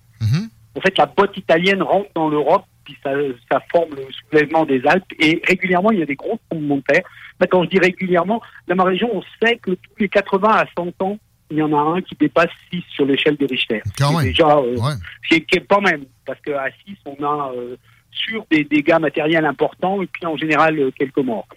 [0.75, 3.11] En fait, la botte italienne rentre dans l'Europe, puis ça,
[3.51, 5.11] ça forme le soulèvement des Alpes.
[5.19, 7.03] Et régulièrement, il y a des gros tremblements de terre.
[7.39, 10.65] Mais quand je dis régulièrement, dans ma région, on sait que tous les 80 à
[10.77, 11.17] 100 ans,
[11.53, 13.81] il y en a un qui dépasse 6 sur l'échelle de Richter.
[13.97, 14.25] Quand C'est même.
[14.25, 14.93] Déjà, euh, Ouais.
[15.29, 17.75] c'est pas même, parce qu'à 6, on a euh,
[18.11, 21.47] sur des dégâts matériels importants et puis en général euh, quelques morts.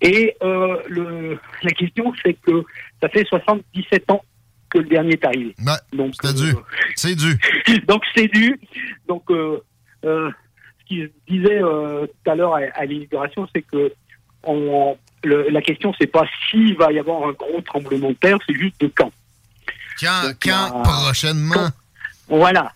[0.00, 2.64] Et le, la question, c'est que
[3.00, 4.24] ça fait 77 ans
[4.68, 5.54] que le dernier est arrivé.
[5.92, 6.52] Donc, c'est dû.
[6.96, 7.38] C'est dû.
[7.86, 8.58] donc c'est dû.
[9.06, 10.30] Donc ce
[10.86, 13.92] qu'il disait tout à l'heure à, à l'inauguration, c'est que
[14.44, 18.38] on, le- la question c'est pas s'il va y avoir un gros tremblement de terre,
[18.46, 19.12] c'est juste de quand.
[20.02, 21.68] Quand, quand euh, prochainement?
[22.28, 22.72] Voilà.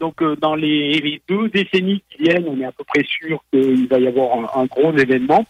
[0.00, 3.42] Donc euh, dans les, les deux décennies qui viennent, on est à peu près sûr
[3.52, 5.46] qu'il va y avoir un, un gros événement.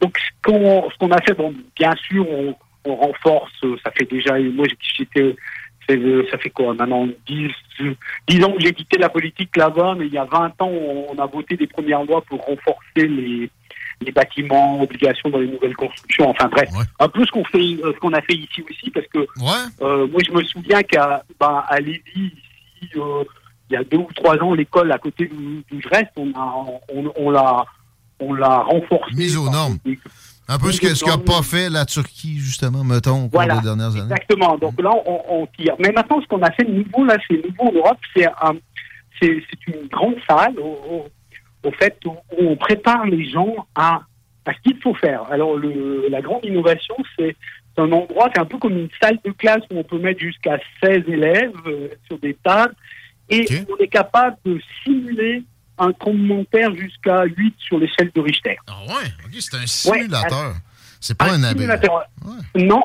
[0.00, 3.52] Donc ce qu'on qu'on a fait, bon, bien sûr, on, on renforce.
[3.64, 4.66] euh, Ça fait déjà, moi
[4.96, 5.36] j'étais,
[5.90, 7.94] euh, ça fait quoi maintenant 10, euh,
[8.28, 11.06] 10 ans que j'ai quitté la politique là-bas, mais il y a 20 ans, on,
[11.10, 13.50] on a voté des premières lois pour renforcer les
[14.00, 16.68] les bâtiments, obligations dans les nouvelles constructions, enfin bref,
[16.98, 20.06] un peu ce qu'on fait, euh, ce qu'on a fait ici aussi, parce que euh,
[20.06, 22.32] moi je me souviens qu'à bah, à Lévis,
[22.82, 23.24] ici, euh,
[23.68, 26.64] il y a deux ou trois ans, l'école à côté d'où je reste, on a,
[26.94, 27.64] on, on l'a,
[28.20, 29.14] on l'a renforcée.
[29.14, 29.78] Mise aux normes.
[30.48, 33.58] Un peu ce que ce qu'a pas fait la Turquie, justement, mettons, au cours Voilà,
[33.58, 34.02] des dernières années.
[34.02, 34.58] Exactement.
[34.58, 35.76] Donc là, on, on tire.
[35.78, 38.54] Mais maintenant, ce qu'on a fait de nouveau, là, c'est nouveau en Europe, c'est un,
[39.20, 41.06] c'est, c'est une grande salle, au,
[41.64, 44.00] au- fait, où, on prépare les gens à,
[44.46, 45.24] à ce qu'il faut faire.
[45.30, 47.36] Alors, le, la grande innovation, c'est
[47.76, 50.58] un endroit, c'est un peu comme une salle de classe où on peut mettre jusqu'à
[50.82, 52.74] 16 élèves euh, sur des tables,
[53.28, 55.44] et on est capable de simuler
[55.78, 55.92] un
[56.50, 58.56] terre jusqu'à 8 sur l'échelle de Richter.
[58.66, 59.08] Ah ouais?
[59.24, 60.54] OK, c'est un simulateur.
[61.00, 61.62] c'est pas un, abeille.
[61.62, 62.04] simulateur.
[62.54, 62.82] Non,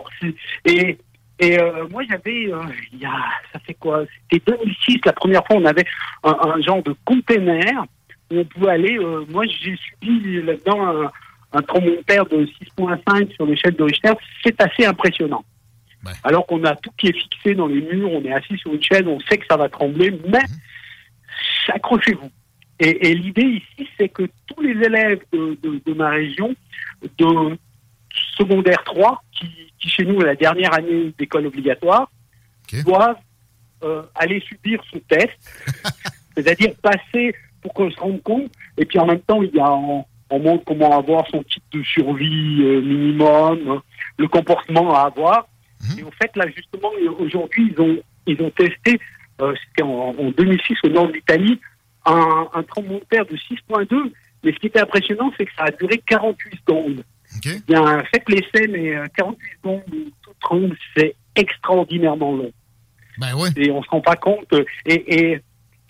[0.63, 0.97] et,
[1.39, 2.61] et euh, moi j'avais, euh,
[2.93, 3.11] il y a,
[3.51, 4.03] ça fait quoi?
[4.31, 5.85] C'était 2006, la première fois on avait
[6.23, 7.83] un, un genre de container
[8.31, 8.97] où on pouvait aller.
[8.97, 11.11] euh, moi, j'ai subi là-dedans un,
[11.53, 12.45] un tremblement de
[12.77, 14.13] 6.5 sur l'échelle de Richter.
[14.43, 15.43] C'est assez impressionnant.
[16.23, 18.83] Alors qu'on a tout qui est fixé dans les murs, on est assis sur une
[18.83, 20.39] chaise, on sait que ça va trembler, mais
[21.69, 22.31] accrochez-vous.
[22.79, 26.53] Et, et l'idée ici, c'est que tous les élèves de, de- de ma région,
[27.17, 27.57] de
[28.37, 29.47] secondaire 3, qui,
[29.79, 32.11] qui chez nous est la dernière année d'école obligatoire,
[32.83, 33.17] doivent
[33.83, 35.31] euh, aller subir ce test,
[36.35, 37.33] c'est-à-dire passer
[37.65, 40.39] pour qu'on se rende compte, et puis en même temps, il y a on, on
[40.39, 43.81] montre comment avoir son type de survie euh, minimum, hein,
[44.19, 45.47] le comportement à avoir.
[45.97, 46.89] Et en fait, là, justement,
[47.19, 47.97] aujourd'hui, ils ont,
[48.27, 48.99] ils ont testé,
[49.41, 51.59] euh, c'était en, en 2006 au nord de l'Italie,
[52.05, 54.11] un, un tremblement de terre de 6.2.
[54.43, 57.03] Mais ce qui était impressionnant, c'est que ça a duré 48 secondes.
[57.67, 62.51] Bien, faites l'essai, mais euh, 48 secondes où tout tremble, c'est extraordinairement long.
[63.17, 63.49] Ben oui.
[63.57, 64.51] Et on se rend pas compte.
[64.53, 65.39] euh, et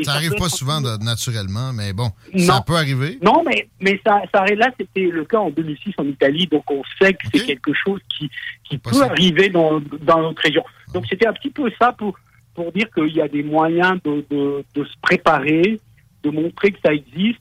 [0.03, 2.43] Ça peut arrive pas souvent de- naturellement, mais bon, Non.
[2.43, 3.17] ça peut arriver.
[3.21, 6.69] Non, mais, mais ça, ça arrive là, c'était le cas en 2006 en Italie, donc
[6.69, 8.29] on sait que c'est quelque chose qui,
[8.63, 10.63] qui peut arriver dans, dans notre région.
[10.93, 12.17] Donc c'était un petit peu ça pour,
[12.53, 15.79] pour dire qu'il y a des moyens de, de, de se préparer,
[16.23, 17.39] de montrer que ça existe,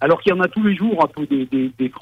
[0.00, 1.92] alors qu'il y en a tous les jours un peu des, des, des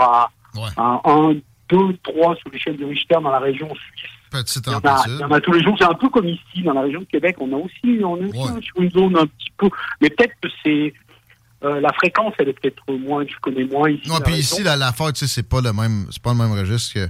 [0.00, 0.28] à,
[0.76, 1.34] à 1,
[1.70, 4.10] 2, 3 sur l'échelle de Richter dans la région suisse.
[4.42, 5.76] Petite Il y, en a, il y en a tous les jours.
[5.78, 7.36] C'est un peu comme ici, dans la région de Québec.
[7.40, 9.68] On a aussi, on est aussi sur une zone un petit peu.
[10.00, 10.92] Mais peut-être que c'est.
[11.64, 14.08] euh, la fréquence, elle est peut-être moins, je connais moins ici.
[14.08, 16.38] Non, puis ici, la, la fête, tu sais, c'est pas le même, c'est pas le
[16.38, 17.08] même registre que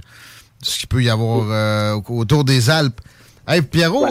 [0.61, 3.01] ce qu'il peut y avoir euh, au- autour des Alpes.
[3.47, 4.07] Hey, Pierrot,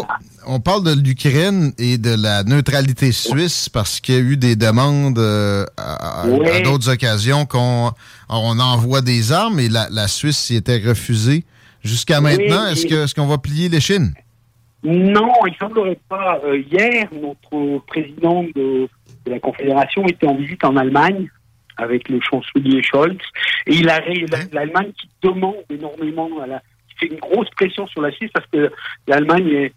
[0.46, 4.54] on parle de l'Ukraine et de la neutralité suisse parce qu'il y a eu des
[4.54, 6.24] demandes euh, à,
[6.62, 7.90] d'autres occasions qu'on
[8.28, 11.44] on envoie des armes et la, la Suisse y était refusée.
[11.84, 14.14] Jusqu'à Oui, maintenant, est-ce et- que est-ce qu'on va plier les chines?
[14.82, 16.40] Non, il semblerait pas.
[16.44, 18.88] Euh, hier, notre président de,
[19.24, 21.28] de la Confédération était en visite en Allemagne
[21.76, 23.16] avec le chancelier Scholz.
[23.66, 24.00] Et il a
[24.52, 26.58] l'Allemagne qui demande énormément, à la,
[26.88, 28.70] qui fait une grosse pression sur la Suisse parce que
[29.08, 29.72] l'Allemagne est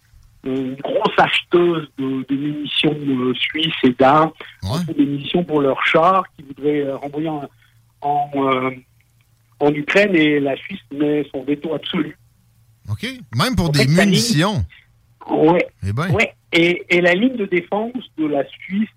[0.45, 4.31] une grosse acheteuse de, de munitions euh, suisses et d'armes,
[4.63, 7.43] surtout des munitions pour leurs chars qui voudraient euh, renvoyer en,
[8.01, 8.69] en, euh,
[9.59, 12.17] en Ukraine et la Suisse met son veto absolu.
[12.89, 13.05] OK?
[13.35, 14.63] Même pour En des fait, munitions.
[15.29, 15.67] Ouais.
[15.85, 16.09] Eh ben.
[16.11, 16.33] Ouais.
[16.53, 18.89] Et, et la ligne de défense de la Suisse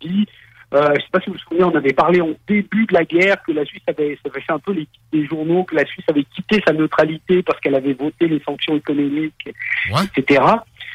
[0.00, 0.26] dit,
[0.74, 2.92] euh, je ne sais pas si vous vous souvenez, on avait parlé au début de
[2.94, 5.74] la guerre que la Suisse avait, ça avait fait un peu les, les journaux, que
[5.74, 9.48] la Suisse avait quitté sa neutralité parce qu'elle avait voté les sanctions économiques,
[10.16, 10.42] etc.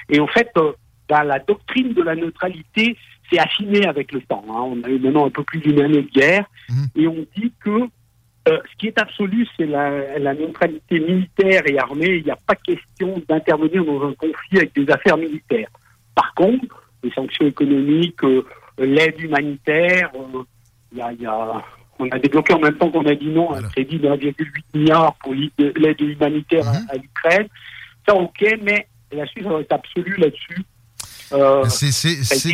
[0.10, 0.74] Et en fait, euh,
[1.10, 2.96] dans la doctrine de la neutralité,
[3.32, 4.46] c'est affiné avec le temps.
[4.50, 4.62] hein.
[4.72, 6.46] On a eu maintenant un peu plus d'une année de guerre
[6.96, 7.80] et on dit que
[8.48, 12.18] euh, ce qui est absolu, c'est la, la neutralité militaire et armée.
[12.18, 15.70] Il n'y a pas question d'intervenir dans un conflit avec des affaires militaires.
[16.14, 16.66] Par contre,
[17.04, 18.44] les sanctions économiques, euh,
[18.78, 20.44] l'aide humanitaire, euh,
[20.92, 21.64] il y a, y a-
[21.98, 25.16] on a débloqué en même temps qu'on a dit non un crédit de 1,8 milliard
[25.24, 27.48] pour l'aide humanitaire à- à, l'Ukraine.
[28.08, 30.62] Ça, ok, mais la Suisse est absolue là-dessus.
[31.34, 31.92] Euh, C'est-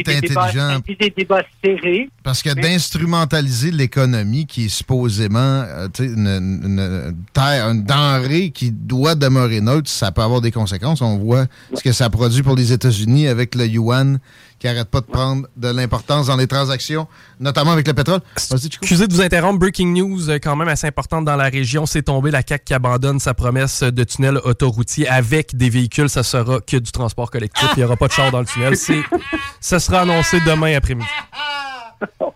[0.04, 0.80] débats- intelligent.
[1.00, 2.10] des débats serrés.
[2.24, 6.28] Parce que Mais- d'instrumentaliser l'économie qui est supposément euh, une-
[6.64, 11.02] une terre, une denrée qui doit demeurer neutre, ça peut avoir des conséquences.
[11.02, 14.20] On voit ce que ça produit pour les États-Unis avec le yuan
[14.62, 17.08] qui arrête pas de prendre de l'importance dans les transactions,
[17.40, 18.20] notamment avec le pétrole.
[18.52, 18.78] Vas-y, Chico.
[18.84, 19.58] Excusez de vous interrompre.
[19.58, 21.88] Breaking news, euh, quand même assez importante dans la région.
[21.88, 26.10] C'est tombé la CAQ qui abandonne sa promesse de tunnel autoroutier avec des véhicules.
[26.10, 27.70] Ça sera que du transport collectif.
[27.76, 28.76] Il n'y aura pas de char dans le tunnel.
[29.60, 31.10] Ça sera annoncé demain après-midi.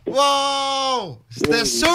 [0.08, 1.20] Wow!
[1.30, 1.88] C'était sûr!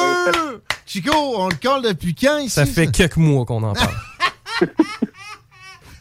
[0.87, 2.51] Chico, on le colle depuis quand ici?
[2.51, 3.97] Ça fait quelques mois qu'on en parle.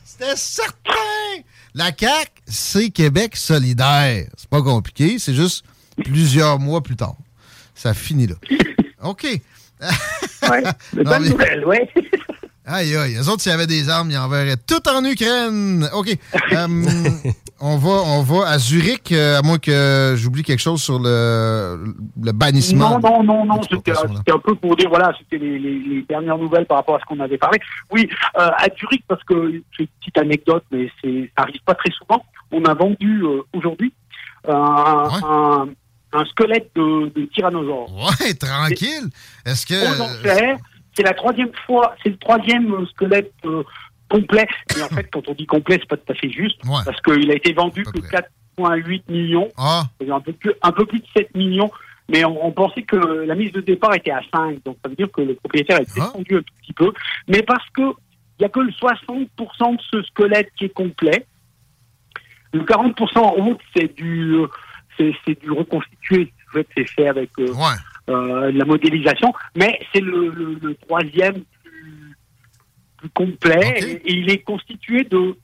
[0.06, 1.42] C'était certain!
[1.76, 4.28] La CAQ, c'est Québec solidaire.
[4.36, 5.64] C'est pas compliqué, c'est juste
[6.04, 7.16] plusieurs mois plus tard.
[7.76, 8.36] Ça finit là.
[9.04, 9.24] OK.
[9.24, 10.64] Ouais,
[11.04, 11.90] bonne nouvelle, ouais.
[12.70, 13.14] Aïe, aïe.
[13.16, 15.90] Les autres, s'il y avait des armes, ils enverraient tout en Ukraine.
[15.94, 16.10] OK.
[16.52, 16.68] Euh,
[17.62, 21.94] on, va, on va à Zurich, euh, à moins que j'oublie quelque chose sur le,
[22.22, 23.00] le bannissement.
[23.00, 26.02] Non, non, non, non, c'était c'était un peu pour dire, voilà, c'était les, les- les
[26.08, 27.60] dernières nouvelles par rapport à ce qu'on avait parlé.
[27.92, 31.10] Oui, euh, à Zurich, parce que c'est une petite anecdote, mais ça
[31.44, 33.94] arrive pas très souvent, on a vendu euh, aujourd'hui
[34.48, 35.68] euh, un,
[36.14, 37.92] un squelette de, de tyrannosaure.
[38.22, 39.10] Ouais, tranquille.
[39.46, 39.76] Est-ce que.
[39.76, 40.58] Aux enchères,
[41.00, 43.64] c'est la troisième fois, c'est le troisième euh, squelette euh,
[44.10, 44.48] complet.
[44.76, 47.32] Mais en fait, quand on dit complet, c'est pas tout à fait juste, parce qu'il
[47.32, 49.84] a été vendu que 4,8 millions, Ah.
[50.12, 51.72] Un peu, plus, un peu plus de 7 millions.
[52.10, 54.96] Mais on, on pensait que la mise de départ était à 5, donc ça veut
[54.96, 56.92] dire que le propriétaire est descendu un tout petit peu.
[57.28, 61.26] Mais parce que il n'y a que le 60% de ce squelette qui est complet.
[62.54, 64.48] Le 40% en route, c'est du, euh,
[65.26, 66.32] c'est, du reconstitué.
[66.76, 67.54] C'est fait avec euh,
[68.10, 72.16] euh, la modélisation, mais c'est le, le- le troisième plus,
[72.98, 75.38] plus complet et, et il est constitué de,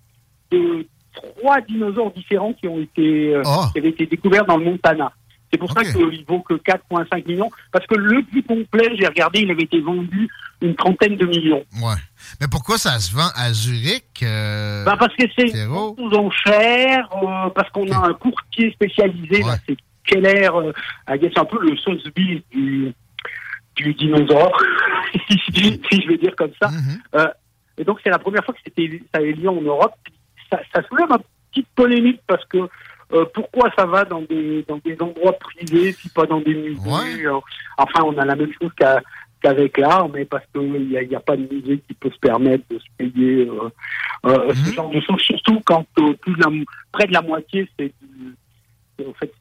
[0.52, 3.70] de trois dinosaures différents qui ont été, euh, Ah.
[3.72, 5.14] qui avaient été découverts dans le Montana.
[5.54, 7.50] C'est pour ça qu'il vaut que 4,5 millions.
[7.72, 10.28] Parce que le plus complet, j'ai regardé, il avait été vendu
[10.62, 11.64] une trentaine de millions.
[11.82, 11.96] Ouais.
[12.42, 14.04] Mais pourquoi ça se vend à Zurich?
[14.24, 19.56] euh, Bah, parce que c'est aux enchères, euh, parce qu'on a un courtier spécialisé, là,
[19.66, 20.72] c'est Keller, euh,
[21.10, 22.94] I guess, un peu le Sotheby's du,
[23.76, 24.58] du dinosaure,
[25.28, 25.40] si,
[25.92, 26.70] si je vais dire comme ça.
[27.16, 27.28] Euh,
[27.78, 29.94] et donc, c'est la première fois que c'était, ça eu lieu en Europe.
[30.52, 31.18] Ça, ça soulève une
[31.52, 32.60] petite polémique parce que
[33.14, 36.80] euh, pourquoi ça va dans des, dans des endroits privés, puis pas dans des musées?
[37.26, 37.40] Euh,
[37.78, 38.72] Enfin, on a la même chose
[39.42, 42.10] qu'avec l'art, mais parce qu'il n'y a, il y a pas de musée qui peut
[42.10, 43.48] se permettre de se payer
[44.26, 45.86] euh, ce genre de choses, surtout quand
[46.22, 46.50] plus de la,
[46.94, 47.94] près de la moitié, c'est-
[49.06, 49.32] en fait,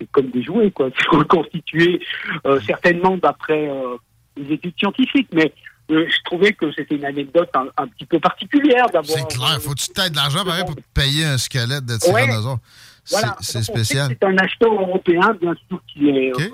[0.00, 0.88] c'est- comme des jouets, quoi.
[0.98, 2.00] C'est reconstitué
[2.46, 3.96] euh, certainement d'après euh,
[4.36, 5.52] les études scientifiques, mais
[5.90, 9.04] euh, je trouvais que c'était une anecdote un, un petit peu particulière d'avoir.
[9.18, 9.58] C'est clair.
[9.60, 12.58] Faut-tu peut-être de l'argent pareil pour payer un squelette de tyrannosaure?
[13.04, 13.36] C'est- Voilà.
[13.40, 14.08] Spécial.
[14.08, 16.48] que C'est un acheteur européen, bien sûr, qu'il est, euh,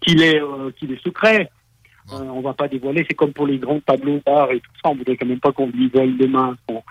[0.00, 1.50] qu'il est, euh, qu'il est secret.
[2.12, 3.04] Euh, on va pas dévoiler.
[3.08, 4.90] C'est comme pour les grands tableaux d'art et tout ça.
[4.90, 6.82] On voudrait quand même pas qu'on lui vole demain son,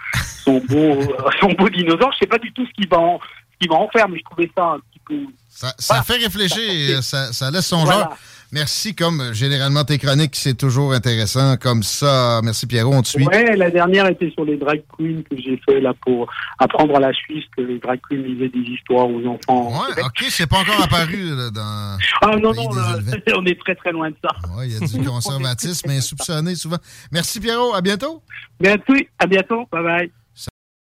[0.45, 1.07] son beau, euh,
[1.41, 2.13] son beau dinosaure.
[2.13, 4.19] Je sais pas du tout ce qu'il va en, ce qu'il va en faire, mais
[4.19, 4.77] je trouvais ça
[5.49, 8.01] Ça, fait réfléchir, ça, ça laisse son Voilà.
[8.01, 8.17] genre.
[8.51, 12.41] Merci, comme généralement tes chroniques, c'est toujours intéressant comme ça.
[12.43, 13.27] Merci Pierrot, on te suit.
[13.27, 16.27] Ouais, la dernière était sur les drag queens que j'ai fait là pour
[16.57, 19.69] apprendre à la Suisse que les drag queens lisaient des histoires aux enfants.
[19.69, 21.97] Ouais, ok, c'est pas encore apparu là, dans.
[22.23, 22.97] Ah non, non, là,
[23.37, 24.31] on est très très loin de ça.
[24.57, 26.79] Ouais, il y a du conservatisme insoupçonné souvent.
[27.11, 28.23] Merci Pierrot, à bientôt.
[28.59, 30.11] Bientôt, à bientôt, bye bye.